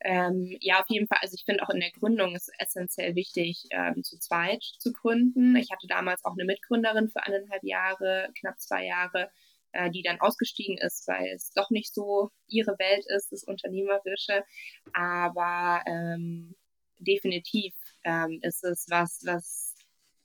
Ähm, 0.00 0.56
ja, 0.60 0.80
auf 0.80 0.88
jeden 0.88 1.08
Fall. 1.08 1.18
Also 1.22 1.34
ich 1.34 1.44
finde 1.44 1.62
auch 1.64 1.70
in 1.70 1.80
der 1.80 1.90
Gründung 1.90 2.36
ist 2.36 2.50
essentiell 2.58 3.14
wichtig, 3.16 3.64
ähm, 3.70 4.04
zu 4.04 4.18
zweit 4.18 4.62
zu 4.78 4.92
gründen. 4.92 5.56
Ich 5.56 5.70
hatte 5.72 5.88
damals 5.88 6.24
auch 6.24 6.32
eine 6.32 6.44
Mitgründerin 6.44 7.08
für 7.08 7.22
eineinhalb 7.24 7.64
Jahre, 7.64 8.30
knapp 8.38 8.60
zwei 8.60 8.86
Jahre, 8.86 9.30
äh, 9.72 9.90
die 9.90 10.02
dann 10.02 10.20
ausgestiegen 10.20 10.78
ist, 10.78 11.08
weil 11.08 11.26
es 11.34 11.50
doch 11.50 11.70
nicht 11.70 11.92
so 11.92 12.30
ihre 12.46 12.78
Welt 12.78 13.06
ist, 13.08 13.32
das 13.32 13.42
Unternehmerische. 13.44 14.44
Aber 14.92 15.82
ähm, 15.86 16.54
definitiv 17.00 17.74
ähm, 18.04 18.38
ist 18.42 18.64
es 18.64 18.86
was, 18.88 19.22
was 19.24 19.74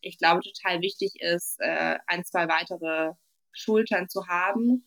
ich 0.01 0.17
glaube 0.17 0.41
total 0.41 0.82
wichtig 0.82 1.13
ist, 1.19 1.59
äh, 1.59 1.97
ein, 2.07 2.24
zwei 2.26 2.47
weitere 2.47 3.13
Schultern 3.53 4.09
zu 4.09 4.28
haben, 4.28 4.86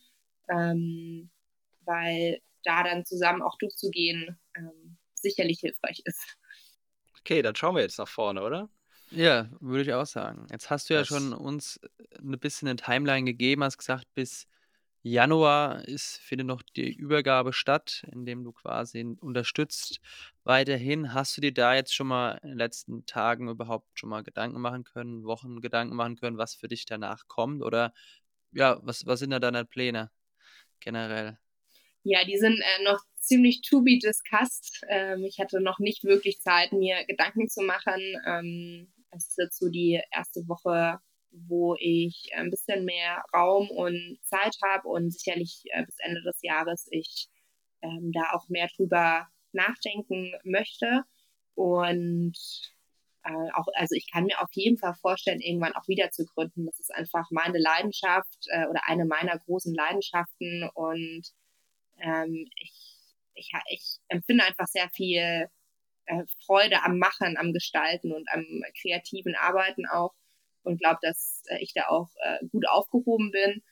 ähm, 0.49 1.30
weil 1.84 2.41
da 2.67 2.83
dann 2.83 3.05
zusammen 3.05 3.43
auch 3.43 3.57
durchzugehen 3.59 4.39
ähm, 4.57 4.99
sicherlich 5.14 5.61
hilfreich 5.61 6.03
ist. 6.05 6.37
Okay, 7.21 7.43
dann 7.43 7.57
schauen 7.57 7.75
wir 7.75 7.83
jetzt 7.83 7.99
nach 7.99 8.09
vorne, 8.09 8.43
oder? 8.43 8.69
Ja, 9.11 9.49
würde 9.61 9.83
ich 9.83 9.93
auch 9.93 10.07
sagen. 10.07 10.47
Jetzt 10.51 10.71
hast 10.71 10.91
du 10.91 10.95
ja 10.95 11.05
schon 11.05 11.33
uns 11.33 11.81
ein 12.19 12.39
bisschen 12.39 12.69
eine 12.69 12.77
Timeline 12.77 13.25
gegeben, 13.25 13.62
hast 13.62 13.79
gesagt, 13.79 14.07
bis 14.14 14.47
Januar 15.03 15.85
ist, 15.87 16.19
findet 16.19 16.49
noch 16.49 16.62
die 16.62 16.93
Übergabe 16.93 17.53
statt, 17.53 18.05
indem 18.11 18.43
du 18.43 18.51
quasi 18.51 19.17
unterstützt. 19.21 20.01
Weiterhin 20.43 21.14
hast 21.14 21.37
du 21.37 21.41
dir 21.41 21.55
da 21.55 21.75
jetzt 21.75 21.95
schon 21.95 22.09
mal 22.09 22.41
in 22.43 22.49
den 22.49 22.59
letzten 22.59 23.07
Tagen 23.07 23.49
überhaupt 23.49 23.87
schon 23.99 24.09
mal 24.09 24.25
Gedanken 24.25 24.61
machen 24.61 24.83
können, 24.83 25.25
Wochen 25.25 25.61
Gedanken 25.61 25.95
machen 25.95 26.17
können, 26.17 26.39
was 26.39 26.57
für 26.57 26.67
dich 26.67 26.87
danach 26.87 27.29
kommt? 27.29 27.62
Oder 27.62 27.95
ja, 28.51 28.81
was, 28.83 29.07
was 29.07 29.21
sind 29.21 29.31
da 29.31 29.39
deine 29.39 29.64
Pläne 29.64 30.11
generell? 30.81 31.39
Ja, 32.09 32.24
die 32.24 32.38
sind 32.38 32.61
äh, 32.61 32.84
noch 32.84 33.00
ziemlich 33.18 33.62
to 33.62 33.82
be 33.82 33.98
discussed. 33.98 34.80
Ähm, 34.88 35.24
ich 35.24 35.40
hatte 35.40 35.61
noch 35.61 35.80
nicht 35.80 36.04
wirklich 36.04 36.40
Zeit, 36.40 36.72
mir 36.72 37.04
Gedanken 37.07 37.48
zu 37.48 37.62
machen. 37.62 38.00
Ähm, 38.26 38.92
es 39.11 39.28
ist 39.28 39.38
jetzt 39.38 39.59
so 39.59 39.68
die 39.68 40.00
erste 40.12 40.46
Woche 40.46 41.00
wo 41.48 41.76
ich 41.78 42.30
ein 42.34 42.50
bisschen 42.50 42.84
mehr 42.84 43.22
Raum 43.34 43.70
und 43.70 44.18
Zeit 44.22 44.57
habe 44.64 44.88
und 44.88 45.12
sicherlich 45.12 45.64
äh, 45.72 45.84
bis 45.84 45.96
Ende 45.98 46.22
des 46.22 46.38
Jahres 46.42 46.88
ich 46.90 47.28
ähm, 47.82 48.11
da 48.12 48.32
auch 48.32 48.48
mehr 48.48 48.68
drüber 48.76 49.26
nachdenken 49.52 50.32
möchte. 50.44 51.02
Und 51.54 52.36
äh, 53.24 53.50
auch, 53.54 53.66
also 53.74 53.94
ich 53.94 54.11
kann 54.11 54.24
mir 54.24 54.40
auf 54.40 54.50
jeden 54.52 54.78
Fall 54.78 54.94
vorstellen, 54.94 55.40
irgendwann 55.40 55.74
auch 55.74 55.88
wieder 55.88 56.11
zu 56.11 56.24
gründen. 56.24 56.66
Das 56.66 56.78
ist 56.78 56.94
einfach 56.94 57.26
meine 57.30 57.59
Leidenschaft 57.59 58.46
äh, 58.48 58.66
oder 58.66 58.80
eine 58.86 59.04
meiner 59.04 59.38
großen 59.38 59.74
Leidenschaften. 59.74 60.68
Und 60.74 61.22
ähm, 61.99 62.49
ich, 62.57 62.97
ich, 63.34 63.53
ich 63.70 63.99
empfinde 64.09 64.44
einfach 64.44 64.66
sehr 64.66 64.88
viel 64.90 65.49
äh, 66.07 66.24
Freude 66.44 66.82
am 66.82 66.99
Machen, 66.99 67.36
am 67.36 67.53
Gestalten 67.53 68.12
und 68.12 68.28
am 68.30 68.44
kreativen 68.80 69.34
Arbeiten 69.34 69.86
auch 69.86 70.14
und 70.62 70.78
glaube, 70.78 70.99
dass 71.03 71.42
äh, 71.49 71.59
ich 71.61 71.72
da 71.74 71.88
auch 71.88 72.11
äh, 72.22 72.47
gut 72.49 72.68
aufgehoben 72.68 73.30
bin. 73.30 73.62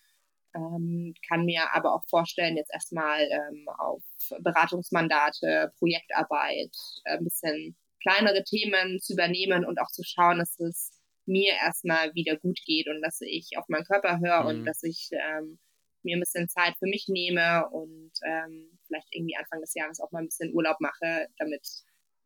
Ähm, 0.54 1.14
kann 1.28 1.44
mir 1.44 1.74
aber 1.74 1.94
auch 1.94 2.04
vorstellen, 2.08 2.56
jetzt 2.56 2.72
erstmal 2.72 3.22
ähm, 3.22 3.66
auf 3.78 4.02
Beratungsmandate, 4.38 5.72
Projektarbeit, 5.78 6.70
äh, 7.04 7.18
ein 7.18 7.24
bisschen 7.24 7.76
kleinere 8.00 8.44
Themen 8.44 9.00
zu 9.00 9.14
übernehmen 9.14 9.64
und 9.64 9.80
auch 9.80 9.90
zu 9.90 10.02
schauen, 10.04 10.38
dass 10.38 10.58
es 10.60 10.92
mir 11.26 11.54
erstmal 11.54 12.14
wieder 12.14 12.36
gut 12.36 12.60
geht 12.66 12.88
und 12.88 13.02
dass 13.02 13.20
ich 13.20 13.56
auf 13.56 13.68
meinen 13.68 13.84
Körper 13.84 14.20
höre 14.20 14.42
mhm. 14.42 14.46
und 14.48 14.64
dass 14.64 14.82
ich 14.82 15.08
ähm, 15.12 15.58
mir 16.04 16.16
ein 16.16 16.20
bisschen 16.20 16.48
Zeit 16.48 16.76
für 16.78 16.86
mich 16.86 17.06
nehme 17.08 17.68
und 17.70 18.12
ähm, 18.24 18.78
vielleicht 18.86 19.08
irgendwie 19.10 19.36
Anfang 19.36 19.60
des 19.60 19.74
Jahres 19.74 20.00
auch 20.00 20.12
mal 20.12 20.20
ein 20.20 20.26
bisschen 20.26 20.54
Urlaub 20.54 20.80
mache, 20.80 21.28
damit 21.38 21.66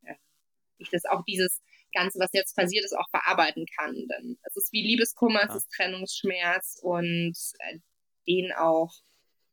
äh, 0.04 0.14
ich 0.78 0.90
das 0.90 1.04
auch 1.04 1.24
dieses 1.24 1.62
Ganze, 1.92 2.18
was 2.18 2.30
jetzt 2.32 2.56
passiert 2.56 2.84
ist, 2.84 2.96
auch 2.96 3.08
verarbeiten 3.10 3.66
kann. 3.78 3.94
Denn 3.94 4.38
es 4.42 4.56
ist 4.56 4.72
wie 4.72 4.86
Liebeskummer, 4.86 5.40
ja. 5.40 5.48
es 5.48 5.56
ist 5.56 5.70
Trennungsschmerz 5.72 6.78
und 6.82 7.36
äh, 7.60 7.78
den 8.26 8.52
auch 8.52 8.92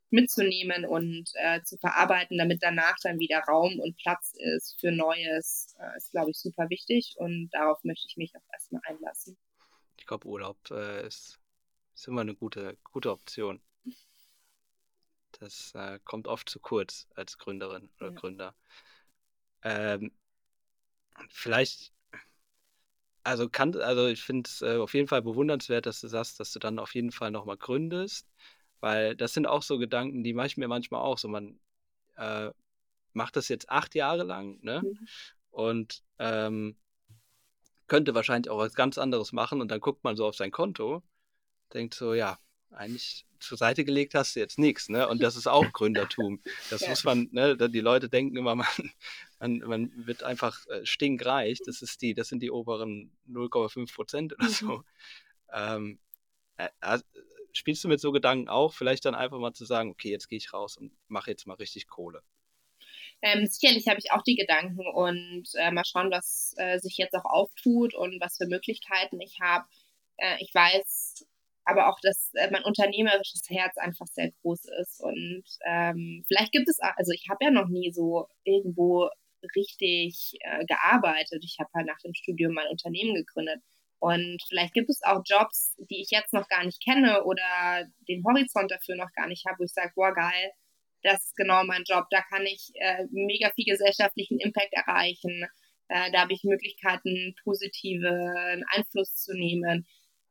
mitzunehmen 0.10 0.86
und 0.86 1.30
äh, 1.36 1.62
zu 1.64 1.78
verarbeiten, 1.78 2.38
damit 2.38 2.62
danach 2.62 2.96
dann 3.02 3.20
wieder 3.20 3.40
Raum 3.40 3.80
und 3.80 3.98
Platz 3.98 4.34
ist 4.36 4.80
für 4.80 4.92
Neues, 4.92 5.76
äh, 5.80 5.98
ist, 5.98 6.12
glaube 6.12 6.32
ich, 6.32 6.38
super 6.38 6.70
wichtig 6.70 7.16
und 7.18 7.50
darauf 7.52 7.84
möchte 7.84 8.08
ich 8.08 8.18
mich 8.18 8.34
auch 8.36 8.54
erstmal 8.54 8.82
einlassen. 8.86 9.38
Ich 9.98 10.06
glaube, 10.06 10.28
Urlaub 10.28 10.58
äh, 10.72 11.06
ist, 11.06 11.40
ist 11.94 12.08
immer 12.08 12.22
eine 12.22 12.36
gute, 12.36 12.78
gute 12.84 13.12
Option. 13.12 13.62
Das 15.40 15.74
äh, 15.76 16.00
kommt 16.04 16.28
oft 16.28 16.50
zu 16.50 16.60
kurz 16.60 17.08
als 17.16 17.38
Gründerin 17.38 17.90
oder 18.00 18.10
ja. 18.10 18.16
Gründer. 18.16 18.56
Ähm, 19.64 20.12
vielleicht 21.30 21.94
also 23.26 23.50
kann, 23.50 23.76
also 23.76 24.08
ich 24.08 24.22
finde 24.22 24.48
es 24.48 24.62
äh, 24.62 24.78
auf 24.78 24.94
jeden 24.94 25.08
Fall 25.08 25.24
bewundernswert, 25.24 25.88
dass 25.88 26.00
du 26.00 26.08
sagst, 26.08 26.40
dass 26.40 26.54
du 26.54 26.60
dann 26.60 26.78
auf 26.78 26.94
jeden 26.94 27.12
Fall 27.12 27.32
nochmal 27.32 27.58
gründest, 27.58 28.28
weil 28.82 29.16
das 29.16 29.34
sind 29.34 29.48
auch 29.48 29.64
so 29.64 29.80
Gedanken, 29.80 30.24
die 30.24 30.34
mache 30.34 30.48
ich 30.48 30.58
mir 30.58 30.68
manchmal 30.68 31.02
auch 31.02 31.18
so. 31.18 31.28
Man 31.28 31.60
äh, 32.18 32.52
macht 33.14 33.36
das 33.36 33.48
jetzt 33.48 33.70
acht 33.70 33.96
Jahre 33.96 34.24
lang, 34.24 34.60
ne? 34.62 34.84
Mhm. 34.84 35.08
Und 35.50 36.04
ähm, 36.20 36.78
könnte 37.88 38.14
wahrscheinlich 38.14 38.52
auch 38.52 38.60
was 38.60 38.76
ganz 38.76 39.00
anderes 39.00 39.32
machen 39.32 39.60
und 39.60 39.70
dann 39.72 39.80
guckt 39.80 40.04
man 40.04 40.16
so 40.16 40.28
auf 40.28 40.36
sein 40.36 40.52
Konto, 40.52 41.02
denkt 41.74 41.96
so, 41.96 42.14
ja, 42.14 42.38
eigentlich 42.70 43.26
zur 43.46 43.58
Seite 43.58 43.86
gelegt 43.86 44.16
hast 44.16 44.36
jetzt 44.36 44.60
nichts, 44.60 44.90
ne? 44.90 45.08
Und 45.08 45.22
das 45.22 45.36
ist 45.36 45.48
auch 45.48 45.72
Gründertum. 45.72 46.42
Das 46.70 46.82
ja. 46.82 46.90
muss 46.90 47.04
man, 47.04 47.30
ne? 47.32 47.56
Die 47.58 47.80
Leute 47.80 48.10
denken 48.10 48.38
immer, 48.38 48.56
man, 48.56 48.68
man, 49.40 49.60
man 49.60 50.08
wird 50.08 50.24
einfach 50.24 50.66
äh, 50.68 50.86
stinkreich. 50.86 51.60
Das 51.66 51.82
ist 51.82 52.02
die, 52.02 52.14
das 52.14 52.28
sind 52.28 52.42
die 52.42 52.52
oberen 52.52 53.12
0,5 53.30 53.94
Prozent 53.94 54.34
oder 54.34 54.50
so. 54.50 54.68
Mhm. 54.68 54.84
Ähm, 55.54 56.00
äh, 56.58 56.70
äh, 56.82 57.00
spielst 57.54 57.84
du 57.84 57.88
mit 57.88 58.00
so 58.00 58.12
Gedanken 58.12 58.50
auch? 58.50 58.74
Vielleicht 58.74 59.06
dann 59.06 59.16
einfach 59.16 59.40
mal 59.40 59.54
zu 59.54 59.66
sagen, 59.66 59.92
okay, 59.92 60.12
jetzt 60.12 60.30
gehe 60.30 60.38
ich 60.38 60.54
raus 60.54 60.78
und 60.78 60.92
mache 61.08 61.32
jetzt 61.32 61.48
mal 61.48 61.56
richtig 61.56 61.88
Kohle. 61.88 62.22
Ähm, 63.22 63.46
sicherlich 63.48 63.88
habe 63.88 64.00
ich 64.00 64.12
auch 64.12 64.22
die 64.24 64.36
Gedanken 64.36 64.86
und 64.94 65.48
äh, 65.56 65.72
mal 65.72 65.86
schauen, 65.86 66.12
was 66.12 66.54
äh, 66.58 66.80
sich 66.80 66.98
jetzt 66.98 67.16
auch 67.16 67.26
auftut 67.26 67.94
und 67.96 68.20
was 68.20 68.38
für 68.38 68.46
Möglichkeiten 68.46 69.20
ich 69.22 69.40
habe. 69.42 69.66
Äh, 70.18 70.38
ich 70.42 70.54
weiß 70.54 71.26
aber 71.66 71.90
auch, 71.90 72.00
dass 72.02 72.32
äh, 72.36 72.50
mein 72.52 72.64
unternehmerisches 72.64 73.50
Herz 73.50 73.78
einfach 73.78 74.08
sehr 74.08 74.32
groß 74.42 74.66
ist. 74.82 75.02
Und 75.02 75.44
ähm, 75.66 76.24
vielleicht 76.28 76.52
gibt 76.52 76.70
es, 76.70 76.80
also 76.80 77.12
ich 77.12 77.28
habe 77.30 77.44
ja 77.44 77.52
noch 77.52 77.68
nie 77.68 77.92
so 77.92 78.28
irgendwo 78.44 79.10
richtig 79.56 80.38
äh, 80.42 80.66
gearbeitet. 80.66 81.44
Ich 81.44 81.58
habe 81.60 81.70
halt 81.74 81.88
nach 81.88 82.00
dem 82.04 82.14
Studium 82.14 82.54
mein 82.54 82.68
Unternehmen 82.68 83.16
gegründet. 83.16 83.62
Und 84.00 84.38
vielleicht 84.48 84.74
gibt 84.74 84.90
es 84.90 85.02
auch 85.04 85.24
Jobs, 85.26 85.76
die 85.90 86.02
ich 86.02 86.12
jetzt 86.12 86.34
noch 86.34 86.48
gar 86.48 86.64
nicht 86.64 86.84
kenne 86.84 87.24
oder 87.24 87.86
den 88.08 88.24
Horizont 88.24 88.70
dafür 88.70 88.96
noch 88.96 89.12
gar 89.14 89.28
nicht 89.28 89.46
habe, 89.46 89.60
wo 89.60 89.64
ich 89.64 89.74
sage, 89.74 89.94
boah, 89.96 90.14
geil, 90.14 90.52
das 91.02 91.26
ist 91.26 91.36
genau 91.36 91.64
mein 91.64 91.84
Job. 91.86 92.06
Da 92.12 92.22
kann 92.22 92.46
ich 92.46 92.72
äh, 92.76 93.06
mega 93.12 93.50
viel 93.52 93.66
gesellschaftlichen 93.66 94.40
Impact 94.40 94.74
erreichen. 94.74 95.46
Äh, 95.88 96.12
da 96.12 96.22
habe 96.22 96.34
ich 96.34 96.44
Möglichkeiten, 96.44 97.36
positiven 97.44 98.64
Einfluss 98.72 99.16
zu 99.16 99.34
nehmen. 99.34 99.88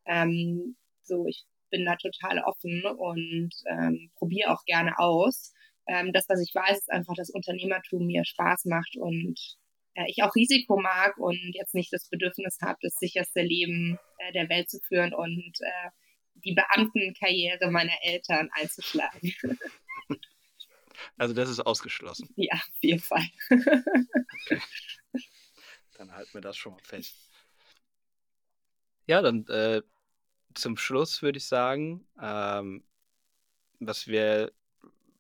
Ähm, 0.07 0.77
so, 1.07 1.27
ich 1.27 1.45
bin 1.71 1.85
da 1.85 1.97
total 1.97 2.41
offen 2.41 2.85
und 2.85 3.51
ähm, 3.69 4.11
probiere 4.17 4.53
auch 4.53 4.65
gerne 4.65 4.99
aus. 4.99 5.53
Ähm, 5.87 6.13
das, 6.13 6.29
was 6.29 6.41
ich 6.41 6.55
weiß, 6.55 6.79
ist 6.79 6.91
einfach, 6.91 7.15
dass 7.15 7.31
Unternehmertum 7.31 8.07
mir 8.07 8.25
Spaß 8.25 8.67
macht 8.67 8.97
und 8.97 9.39
äh, 9.95 10.05
ich 10.09 10.23
auch 10.23 10.35
Risiko 10.35 10.79
mag 10.81 11.17
und 11.19 11.53
jetzt 11.53 11.75
nicht 11.75 11.93
das 11.93 12.09
Bedürfnis 12.09 12.59
habe, 12.63 12.79
das 12.83 12.95
sicherste 12.95 13.43
Leben 13.43 13.99
äh, 14.19 14.33
der 14.33 14.49
Welt 14.49 14.71
zu 14.71 14.79
führen 14.81 15.13
und 15.15 15.53
äh, 15.61 15.91
die 16.45 16.55
Beamtenkarriere 16.55 17.71
meiner 17.71 17.97
Eltern 18.03 18.51
einzuschlagen. 18.53 19.35
Also 21.17 21.35
das 21.35 21.51
ist 21.51 21.61
ausgeschlossen. 21.61 22.29
Ja, 22.37 22.55
auf 22.55 22.83
jeden 22.83 23.01
Fall. 23.01 23.27
okay. 23.51 24.61
Dann 25.97 26.13
halten 26.13 26.35
wir 26.35 26.41
das 26.41 26.57
schon 26.57 26.73
mal 26.73 26.83
fest. 26.83 27.15
Ja, 29.07 29.21
dann 29.21 29.47
äh, 29.49 29.83
zum 30.55 30.77
Schluss 30.77 31.23
würde 31.23 31.39
ich 31.39 31.47
sagen, 31.47 32.07
ähm, 32.21 32.85
was 33.81 34.07
wir 34.07 34.53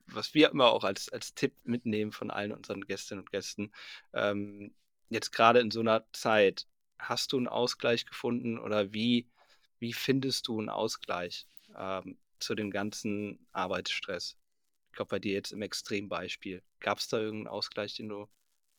was 0.06 0.34
wir 0.34 0.50
immer 0.50 0.70
auch 0.70 0.84
als, 0.84 1.08
als 1.08 1.34
Tipp 1.34 1.54
mitnehmen 1.64 2.12
von 2.12 2.30
allen 2.30 2.52
unseren 2.52 2.86
Gästinnen 2.86 3.24
und 3.24 3.30
Gästen, 3.30 3.72
ähm, 4.12 4.74
jetzt 5.08 5.32
gerade 5.32 5.60
in 5.60 5.70
so 5.70 5.80
einer 5.80 6.04
Zeit, 6.12 6.66
hast 6.98 7.32
du 7.32 7.36
einen 7.36 7.48
Ausgleich 7.48 8.06
gefunden 8.06 8.58
oder 8.58 8.92
wie, 8.92 9.28
wie 9.78 9.92
findest 9.92 10.48
du 10.48 10.58
einen 10.58 10.68
Ausgleich 10.68 11.46
ähm, 11.76 12.18
zu 12.38 12.54
dem 12.54 12.70
ganzen 12.70 13.46
Arbeitsstress? 13.52 14.36
Ich 14.90 14.96
glaube, 14.96 15.10
bei 15.10 15.18
dir 15.18 15.32
jetzt 15.32 15.52
im 15.52 15.62
Extrembeispiel. 15.62 16.62
Gab 16.80 16.98
es 16.98 17.08
da 17.08 17.18
irgendeinen 17.18 17.48
Ausgleich, 17.48 17.94
den 17.96 18.08
du 18.08 18.28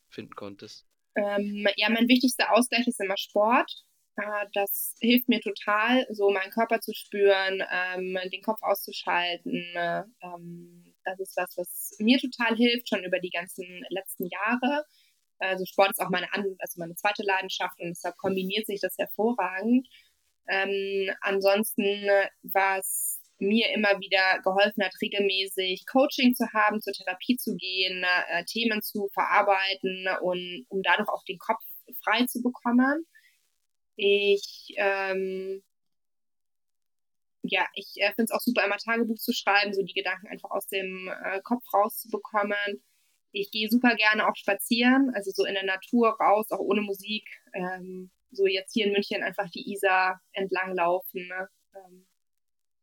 finden 0.08 0.34
konntest? 0.34 0.86
Ähm, 1.14 1.66
ja, 1.76 1.90
mein 1.90 2.08
wichtigster 2.08 2.52
Ausgleich 2.52 2.86
ist 2.86 3.00
immer 3.00 3.16
Sport. 3.16 3.85
Äh, 4.16 4.46
das 4.54 4.96
hilft 5.00 5.28
mir 5.28 5.40
total, 5.40 6.06
so 6.10 6.30
meinen 6.30 6.50
Körper 6.50 6.80
zu 6.80 6.92
spüren, 6.94 7.62
ähm, 7.70 8.18
den 8.32 8.42
Kopf 8.42 8.62
auszuschalten. 8.62 9.64
Ähm, 10.22 10.94
das 11.04 11.20
ist 11.20 11.36
was, 11.36 11.56
was 11.56 11.96
mir 11.98 12.18
total 12.18 12.56
hilft, 12.56 12.88
schon 12.88 13.04
über 13.04 13.20
die 13.20 13.30
ganzen 13.30 13.84
letzten 13.90 14.26
Jahre. 14.26 14.84
Also 15.38 15.64
Sport 15.66 15.90
ist 15.90 16.00
auch 16.00 16.10
meine, 16.10 16.26
also 16.32 16.80
meine 16.80 16.94
zweite 16.94 17.22
Leidenschaft 17.22 17.78
und 17.80 17.90
deshalb 17.90 18.16
kombiniert 18.16 18.66
sich 18.66 18.80
das 18.80 18.96
hervorragend. 18.98 19.86
Ähm, 20.48 21.10
ansonsten, 21.20 22.08
was 22.42 23.20
mir 23.38 23.70
immer 23.74 24.00
wieder 24.00 24.40
geholfen 24.42 24.82
hat, 24.82 24.94
regelmäßig 25.02 25.84
Coaching 25.86 26.34
zu 26.34 26.46
haben, 26.54 26.80
zur 26.80 26.94
Therapie 26.94 27.36
zu 27.36 27.54
gehen, 27.54 28.04
äh, 28.30 28.44
Themen 28.44 28.80
zu 28.82 29.08
verarbeiten 29.12 30.08
und 30.22 30.64
um 30.68 30.82
dadurch 30.82 31.08
auch 31.08 31.22
den 31.24 31.38
Kopf 31.38 31.62
frei 32.02 32.24
zu 32.26 32.42
bekommen. 32.42 33.06
Ich 33.96 34.74
ähm, 34.76 35.62
ja, 37.50 37.66
ich 37.74 37.92
äh, 37.96 38.12
finde 38.14 38.24
es 38.24 38.30
auch 38.30 38.40
super, 38.40 38.64
immer 38.64 38.76
Tagebuch 38.76 39.16
zu 39.16 39.32
schreiben, 39.32 39.72
so 39.72 39.82
die 39.82 39.94
Gedanken 39.94 40.28
einfach 40.28 40.50
aus 40.50 40.66
dem 40.68 41.08
äh, 41.24 41.40
Kopf 41.42 41.62
rauszubekommen. 41.72 42.82
Ich 43.32 43.50
gehe 43.50 43.68
super 43.68 43.94
gerne 43.96 44.28
auch 44.28 44.36
spazieren, 44.36 45.12
also 45.14 45.30
so 45.34 45.44
in 45.44 45.54
der 45.54 45.64
Natur 45.64 46.16
raus, 46.20 46.50
auch 46.50 46.60
ohne 46.60 46.80
Musik. 46.80 47.24
Ähm, 47.54 48.10
so 48.30 48.46
jetzt 48.46 48.72
hier 48.72 48.86
in 48.86 48.92
München 48.92 49.22
einfach 49.22 49.48
die 49.50 49.70
Isar 49.72 50.20
entlang 50.32 50.74
laufen. 50.74 51.26
Ne? 51.28 51.48
Ähm, 51.74 52.06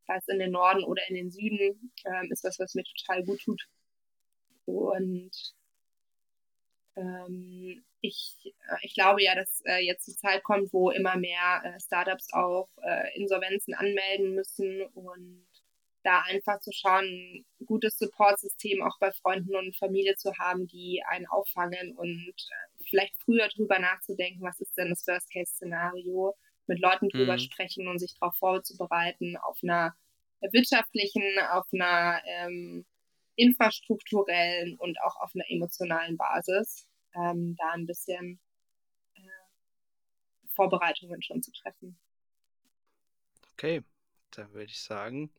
es 0.08 0.28
in 0.28 0.40
den 0.40 0.52
Norden 0.52 0.84
oder 0.84 1.02
in 1.10 1.16
den 1.16 1.32
Süden, 1.32 1.92
ähm, 2.06 2.32
ist 2.32 2.44
was, 2.44 2.60
was 2.60 2.76
mir 2.76 2.84
total 2.84 3.24
gut 3.24 3.42
tut. 3.42 3.64
Und 4.66 5.32
ähm, 6.96 7.84
ich, 8.02 8.36
äh, 8.46 8.76
ich 8.82 8.94
glaube 8.94 9.24
ja, 9.24 9.36
dass 9.36 9.62
äh, 9.66 9.84
jetzt 9.86 10.08
die 10.08 10.16
Zeit 10.16 10.44
kommt, 10.44 10.74
wo 10.74 10.92
immer 10.92 11.16
mehr 11.18 11.62
äh, 11.64 11.80
Startups 11.80 12.34
auch 12.34 12.70
äh, 12.84 13.18
Insolvenzen 13.18 13.74
anmelden 13.74 14.36
müssen 14.36 14.84
und 14.94 15.46
da 16.04 16.22
einfach 16.22 16.60
zu 16.60 16.72
schauen, 16.74 17.06
ein 17.06 17.66
gutes 17.66 17.98
Supportsystem 17.98 18.84
auch 18.84 19.00
bei 19.00 19.12
Freunden 19.14 19.56
und 19.56 19.78
Familie 19.78 20.16
zu 20.16 20.38
haben, 20.38 20.68
die 20.68 21.02
einen 21.08 21.26
auffangen 21.28 21.96
und 21.96 22.30
äh, 22.30 22.84
vielleicht 22.90 23.16
früher 23.24 23.48
drüber 23.48 23.80
nachzudenken, 23.80 24.42
was 24.42 24.60
ist 24.60 24.78
denn 24.78 24.90
das 24.90 25.08
Worst-Case-Szenario, 25.08 26.36
mit 26.68 26.80
Leuten 26.80 27.10
drüber 27.10 27.34
mhm. 27.34 27.40
sprechen 27.40 27.88
und 27.88 28.00
sich 28.00 28.14
darauf 28.20 28.36
vorzubereiten, 28.38 29.38
auf 29.38 29.60
einer 29.64 29.94
wirtschaftlichen, 30.52 31.24
auf 31.52 31.66
einer 31.74 32.22
ähm, 32.26 32.86
infrastrukturellen 33.36 34.78
und 34.78 35.00
auch 35.02 35.16
auf 35.18 35.32
einer 35.34 35.50
emotionalen 35.50 36.18
Basis 36.18 36.88
ähm, 37.16 37.56
da 37.58 37.72
ein 37.72 37.86
bisschen 37.86 38.40
äh, 39.16 39.20
Vorbereitungen 40.56 41.22
schon 41.22 41.42
zu 41.42 41.52
treffen. 41.52 41.98
Okay, 43.54 43.84
dann 44.32 44.52
würde 44.54 44.66
ich 44.66 44.82
sagen, 44.82 45.32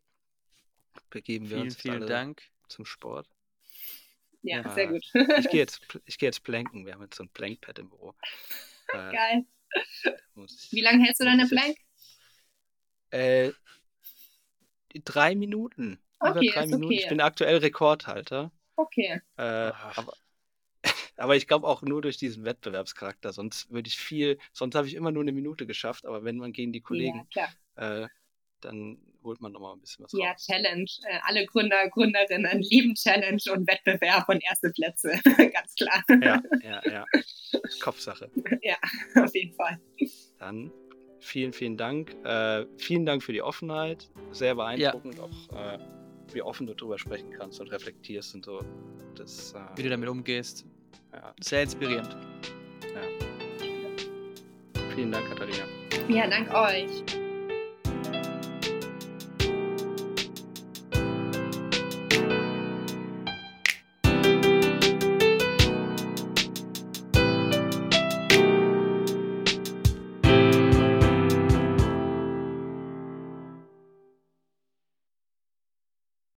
begeben 1.10 1.46
wir 1.46 1.56
vielen, 1.56 1.64
uns 1.64 1.76
vielen 1.76 2.06
Dank 2.06 2.42
zum 2.68 2.84
Sport. 2.84 3.28
Ja, 4.42 4.60
ja, 4.62 4.74
sehr 4.74 4.88
gut. 4.88 5.04
ich 5.38 5.48
gehe 5.48 5.60
jetzt, 5.60 5.80
geh 6.18 6.26
jetzt 6.26 6.44
planken. 6.44 6.84
Wir 6.84 6.94
haben 6.94 7.02
jetzt 7.02 7.16
so 7.16 7.24
ein 7.24 7.30
Plankpad 7.30 7.78
im 7.78 7.88
Büro. 7.88 8.14
Äh, 8.88 9.12
Geil. 9.12 9.46
Ich, 10.36 10.72
Wie 10.72 10.82
lange 10.82 11.02
hältst 11.02 11.20
du 11.20 11.24
deine 11.24 11.46
Plank? 11.46 11.76
Äh, 13.10 13.52
drei 15.04 15.34
Minuten. 15.34 15.98
Okay, 16.24 16.46
Über 16.46 16.52
drei 16.52 16.66
Minuten. 16.66 16.84
Okay. 16.84 17.00
Ich 17.02 17.08
bin 17.08 17.20
aktuell 17.20 17.58
Rekordhalter. 17.58 18.50
Okay. 18.76 19.20
Äh, 19.36 19.42
aber, 19.42 20.14
aber 21.16 21.36
ich 21.36 21.46
glaube 21.46 21.66
auch 21.66 21.82
nur 21.82 22.02
durch 22.02 22.16
diesen 22.16 22.44
Wettbewerbscharakter. 22.44 23.32
Sonst 23.32 23.70
würde 23.70 23.88
ich 23.88 23.96
viel, 23.96 24.38
sonst 24.52 24.74
habe 24.74 24.86
ich 24.86 24.94
immer 24.94 25.12
nur 25.12 25.22
eine 25.22 25.32
Minute 25.32 25.66
geschafft. 25.66 26.06
Aber 26.06 26.24
wenn 26.24 26.38
man 26.38 26.52
gegen 26.52 26.72
die 26.72 26.80
Kollegen, 26.80 27.26
ja, 27.34 27.48
äh, 27.76 28.08
dann 28.60 28.98
holt 29.22 29.40
man 29.40 29.52
nochmal 29.52 29.74
ein 29.74 29.80
bisschen 29.80 30.04
was 30.04 30.12
ja, 30.12 30.30
raus. 30.30 30.46
Ja, 30.48 30.56
Challenge. 30.56 30.90
Äh, 31.08 31.18
alle 31.22 31.46
Gründer, 31.46 31.88
Gründerinnen 31.88 32.60
lieben 32.60 32.94
Challenge 32.94 33.42
und 33.52 33.68
Wettbewerb 33.68 34.28
und 34.28 34.42
erste 34.42 34.70
Plätze. 34.70 35.20
Ganz 35.52 35.74
klar. 35.74 36.02
Ja, 36.08 36.42
ja, 36.62 36.82
ja. 36.90 37.04
Kopfsache. 37.80 38.30
Ja, 38.62 38.76
auf 39.22 39.34
jeden 39.34 39.54
Fall. 39.54 39.78
Dann 40.38 40.72
vielen, 41.20 41.52
vielen 41.52 41.76
Dank. 41.76 42.14
Äh, 42.24 42.66
vielen 42.78 43.04
Dank 43.04 43.22
für 43.22 43.32
die 43.32 43.42
Offenheit. 43.42 44.08
Sehr 44.30 44.54
beeindruckend, 44.54 45.16
ja. 45.16 45.22
auch 45.22 45.74
äh, 45.74 45.78
wie 46.34 46.42
offen 46.42 46.66
du 46.66 46.74
darüber 46.74 46.98
sprechen 46.98 47.30
kannst 47.30 47.60
und 47.60 47.68
reflektierst 47.68 48.34
und 48.34 48.44
so. 48.44 48.60
Das, 49.14 49.52
äh, 49.52 49.58
wie 49.76 49.84
du 49.84 49.90
damit 49.90 50.08
umgehst. 50.08 50.66
Ja. 51.12 51.34
Sehr 51.40 51.62
inspirierend. 51.62 52.16
Ja. 52.82 53.02
Vielen 54.94 55.12
Dank, 55.12 55.28
Katharina. 55.28 55.64
Ja, 56.08 56.26
dank 56.28 56.52
euch. 56.52 57.23